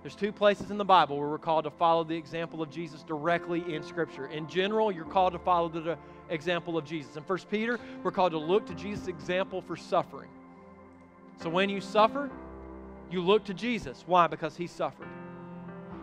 There's 0.05 0.14
two 0.14 0.32
places 0.32 0.70
in 0.70 0.76
the 0.76 0.84
Bible 0.84 1.18
where 1.18 1.28
we're 1.30 1.38
called 1.38 1.64
to 1.64 1.70
follow 1.70 2.05
the 2.05 2.14
example 2.14 2.61
of 2.61 2.68
Jesus 2.68 3.02
directly 3.02 3.74
in 3.74 3.82
Scripture. 3.82 4.26
In 4.26 4.46
general, 4.46 4.92
you're 4.92 5.07
called 5.07 5.32
to 5.32 5.38
follow 5.38 5.70
the 5.70 5.96
example 6.28 6.76
of 6.76 6.84
Jesus. 6.84 7.16
In 7.16 7.22
1 7.22 7.38
Peter, 7.50 7.80
we're 8.02 8.11
called 8.11 8.32
to 8.32 8.38
look 8.38 8.66
to 8.66 8.74
Jesus' 8.74 9.09
example 9.09 9.62
for 9.62 9.76
suffering. 9.76 10.28
So 11.40 11.48
when 11.48 11.70
you 11.70 11.80
suffer, 11.80 12.30
you 13.11 13.22
look 13.22 13.44
to 13.44 13.55
Jesus. 13.55 14.05
Why? 14.07 14.26
Because 14.26 14.55
he 14.59 14.66
suffered. 14.66 15.09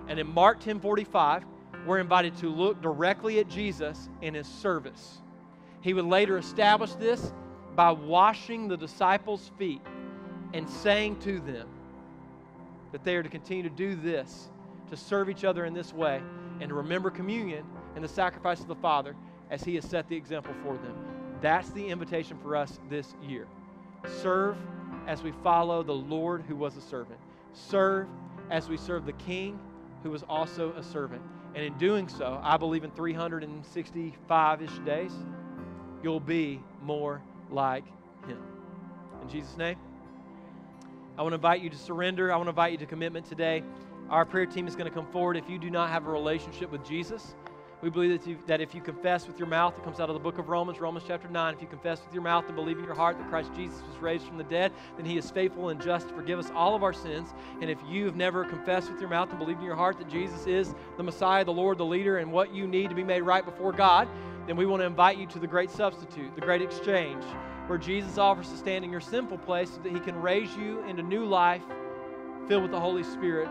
And 0.07 0.19
in 0.19 0.33
Mark 0.33 0.59
10:45, 0.61 1.43
we're 1.85 1.99
invited 1.99 2.35
to 2.37 2.49
look 2.49 2.81
directly 2.81 3.37
at 3.37 3.49
Jesus 3.49 4.09
in 4.23 4.33
his 4.33 4.47
service. 4.47 5.21
He 5.81 5.93
would 5.93 6.05
later 6.05 6.39
establish 6.39 6.93
this 6.93 7.31
by 7.75 7.91
washing 7.91 8.67
the 8.67 8.77
disciples' 8.77 9.51
feet 9.59 9.81
and 10.53 10.67
saying 10.67 11.19
to 11.19 11.39
them 11.39 11.67
that 12.91 13.03
they 13.03 13.15
are 13.15 13.23
to 13.23 13.29
continue 13.29 13.63
to 13.63 13.69
do 13.69 13.95
this, 13.95 14.49
to 14.89 14.97
serve 14.97 15.29
each 15.29 15.43
other 15.43 15.65
in 15.65 15.73
this 15.73 15.93
way, 15.93 16.21
and 16.59 16.69
to 16.69 16.75
remember 16.75 17.09
communion 17.09 17.65
and 17.95 18.03
the 18.03 18.09
sacrifice 18.09 18.59
of 18.59 18.67
the 18.67 18.75
Father 18.75 19.15
as 19.49 19.63
he 19.63 19.75
has 19.75 19.85
set 19.85 20.07
the 20.07 20.15
example 20.15 20.53
for 20.63 20.77
them. 20.77 20.95
That's 21.41 21.69
the 21.71 21.87
invitation 21.87 22.37
for 22.41 22.55
us 22.55 22.79
this 22.89 23.15
year. 23.21 23.47
Serve 24.21 24.57
as 25.07 25.23
we 25.23 25.31
follow 25.43 25.83
the 25.83 25.93
Lord 25.93 26.43
who 26.47 26.55
was 26.55 26.77
a 26.77 26.81
servant. 26.81 27.19
Serve 27.53 28.07
as 28.49 28.69
we 28.69 28.77
serve 28.77 29.05
the 29.05 29.13
King 29.13 29.59
who 30.03 30.11
was 30.11 30.23
also 30.23 30.73
a 30.73 30.83
servant. 30.83 31.21
And 31.53 31.65
in 31.65 31.77
doing 31.77 32.07
so, 32.07 32.39
I 32.43 32.57
believe 32.57 32.83
in 32.83 32.91
365 32.91 34.61
ish 34.61 34.79
days, 34.79 35.11
you'll 36.01 36.19
be 36.19 36.61
more 36.81 37.21
like 37.49 37.85
Him. 38.27 38.39
In 39.21 39.29
Jesus' 39.29 39.57
name, 39.57 39.77
I 41.17 41.21
want 41.21 41.33
to 41.33 41.35
invite 41.35 41.61
you 41.61 41.69
to 41.69 41.77
surrender. 41.77 42.31
I 42.31 42.37
want 42.37 42.47
to 42.47 42.51
invite 42.51 42.71
you 42.71 42.77
to 42.79 42.85
commitment 42.85 43.25
today. 43.25 43.63
Our 44.09 44.25
prayer 44.25 44.45
team 44.45 44.67
is 44.67 44.75
going 44.75 44.89
to 44.89 44.93
come 44.93 45.07
forward. 45.07 45.37
If 45.37 45.49
you 45.49 45.59
do 45.59 45.69
not 45.69 45.89
have 45.89 46.07
a 46.07 46.11
relationship 46.11 46.71
with 46.71 46.85
Jesus, 46.85 47.35
we 47.81 47.89
believe 47.89 48.11
that, 48.11 48.29
you, 48.29 48.37
that 48.45 48.61
if 48.61 48.75
you 48.75 48.81
confess 48.81 49.27
with 49.27 49.39
your 49.39 49.47
mouth, 49.47 49.77
it 49.77 49.83
comes 49.83 49.99
out 49.99 50.09
of 50.09 50.13
the 50.13 50.19
book 50.19 50.37
of 50.37 50.49
Romans, 50.49 50.79
Romans 50.79 51.03
chapter 51.07 51.27
9. 51.27 51.53
If 51.55 51.61
you 51.61 51.67
confess 51.67 52.01
with 52.05 52.13
your 52.13 52.21
mouth 52.21 52.45
and 52.45 52.55
believe 52.55 52.77
in 52.77 52.83
your 52.83 52.93
heart 52.93 53.17
that 53.17 53.27
Christ 53.27 53.51
Jesus 53.55 53.81
was 53.87 53.97
raised 53.97 54.25
from 54.25 54.37
the 54.37 54.43
dead, 54.43 54.71
then 54.97 55.05
he 55.05 55.17
is 55.17 55.31
faithful 55.31 55.69
and 55.69 55.81
just 55.81 56.07
to 56.09 56.13
forgive 56.13 56.37
us 56.37 56.51
all 56.53 56.75
of 56.75 56.83
our 56.83 56.93
sins. 56.93 57.33
And 57.59 57.69
if 57.69 57.79
you 57.89 58.05
have 58.05 58.15
never 58.15 58.45
confessed 58.45 58.91
with 58.91 58.99
your 58.99 59.09
mouth 59.09 59.29
and 59.31 59.39
believed 59.39 59.59
in 59.59 59.65
your 59.65 59.75
heart 59.75 59.97
that 59.97 60.09
Jesus 60.09 60.45
is 60.45 60.75
the 60.97 61.03
Messiah, 61.03 61.43
the 61.43 61.53
Lord, 61.53 61.77
the 61.77 61.85
leader, 61.85 62.19
and 62.19 62.31
what 62.31 62.53
you 62.53 62.67
need 62.67 62.89
to 62.89 62.95
be 62.95 63.03
made 63.03 63.21
right 63.21 63.43
before 63.43 63.71
God, 63.71 64.07
then 64.45 64.55
we 64.55 64.65
want 64.65 64.81
to 64.81 64.85
invite 64.85 65.17
you 65.17 65.25
to 65.27 65.39
the 65.39 65.47
great 65.47 65.71
substitute, 65.71 66.35
the 66.35 66.41
great 66.41 66.61
exchange, 66.61 67.23
where 67.71 67.77
Jesus 67.77 68.17
offers 68.17 68.49
to 68.49 68.57
stand 68.57 68.83
in 68.83 68.91
your 68.91 68.99
sinful 68.99 69.37
place 69.37 69.69
so 69.69 69.79
that 69.81 69.93
he 69.93 69.99
can 70.01 70.21
raise 70.21 70.53
you 70.57 70.83
into 70.89 71.01
new 71.01 71.25
life 71.25 71.61
filled 72.49 72.63
with 72.63 72.71
the 72.71 72.79
Holy 72.79 73.01
Spirit 73.01 73.47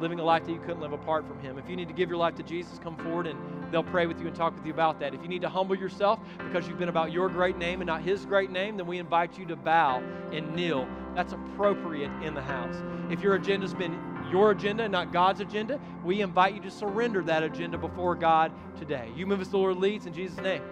living 0.00 0.18
a 0.20 0.24
life 0.24 0.46
that 0.46 0.52
you 0.52 0.58
couldn't 0.60 0.80
live 0.80 0.94
apart 0.94 1.26
from 1.28 1.38
Him. 1.40 1.58
If 1.58 1.68
you 1.68 1.76
need 1.76 1.88
to 1.88 1.92
give 1.92 2.08
your 2.08 2.16
life 2.16 2.34
to 2.36 2.42
Jesus, 2.42 2.78
come 2.78 2.96
forward 2.96 3.26
and 3.26 3.38
they'll 3.70 3.82
pray 3.82 4.06
with 4.06 4.20
you 4.20 4.26
and 4.26 4.34
talk 4.34 4.54
with 4.54 4.64
you 4.64 4.72
about 4.72 4.98
that. 5.00 5.12
If 5.12 5.20
you 5.20 5.28
need 5.28 5.42
to 5.42 5.50
humble 5.50 5.76
yourself 5.76 6.18
because 6.38 6.66
you've 6.66 6.78
been 6.78 6.88
about 6.88 7.12
your 7.12 7.28
great 7.28 7.58
name 7.58 7.82
and 7.82 7.86
not 7.86 8.00
His 8.00 8.24
great 8.24 8.50
name, 8.50 8.78
then 8.78 8.86
we 8.86 8.96
invite 8.96 9.38
you 9.38 9.44
to 9.44 9.56
bow 9.56 10.02
and 10.32 10.54
kneel. 10.54 10.88
That's 11.14 11.34
appropriate 11.34 12.12
in 12.22 12.32
the 12.32 12.40
house. 12.40 12.82
If 13.10 13.20
your 13.20 13.34
agenda's 13.34 13.74
been 13.74 13.98
your 14.30 14.52
agenda 14.52 14.84
and 14.84 14.92
not 14.92 15.12
God's 15.12 15.40
agenda, 15.40 15.78
we 16.02 16.22
invite 16.22 16.54
you 16.54 16.60
to 16.62 16.70
surrender 16.70 17.22
that 17.24 17.42
agenda 17.42 17.76
before 17.76 18.14
God 18.14 18.50
today. 18.78 19.12
You 19.14 19.26
move 19.26 19.42
as 19.42 19.50
the 19.50 19.58
Lord 19.58 19.76
leads 19.76 20.06
in 20.06 20.14
Jesus' 20.14 20.38
name. 20.38 20.62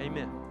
Amen. 0.00 0.43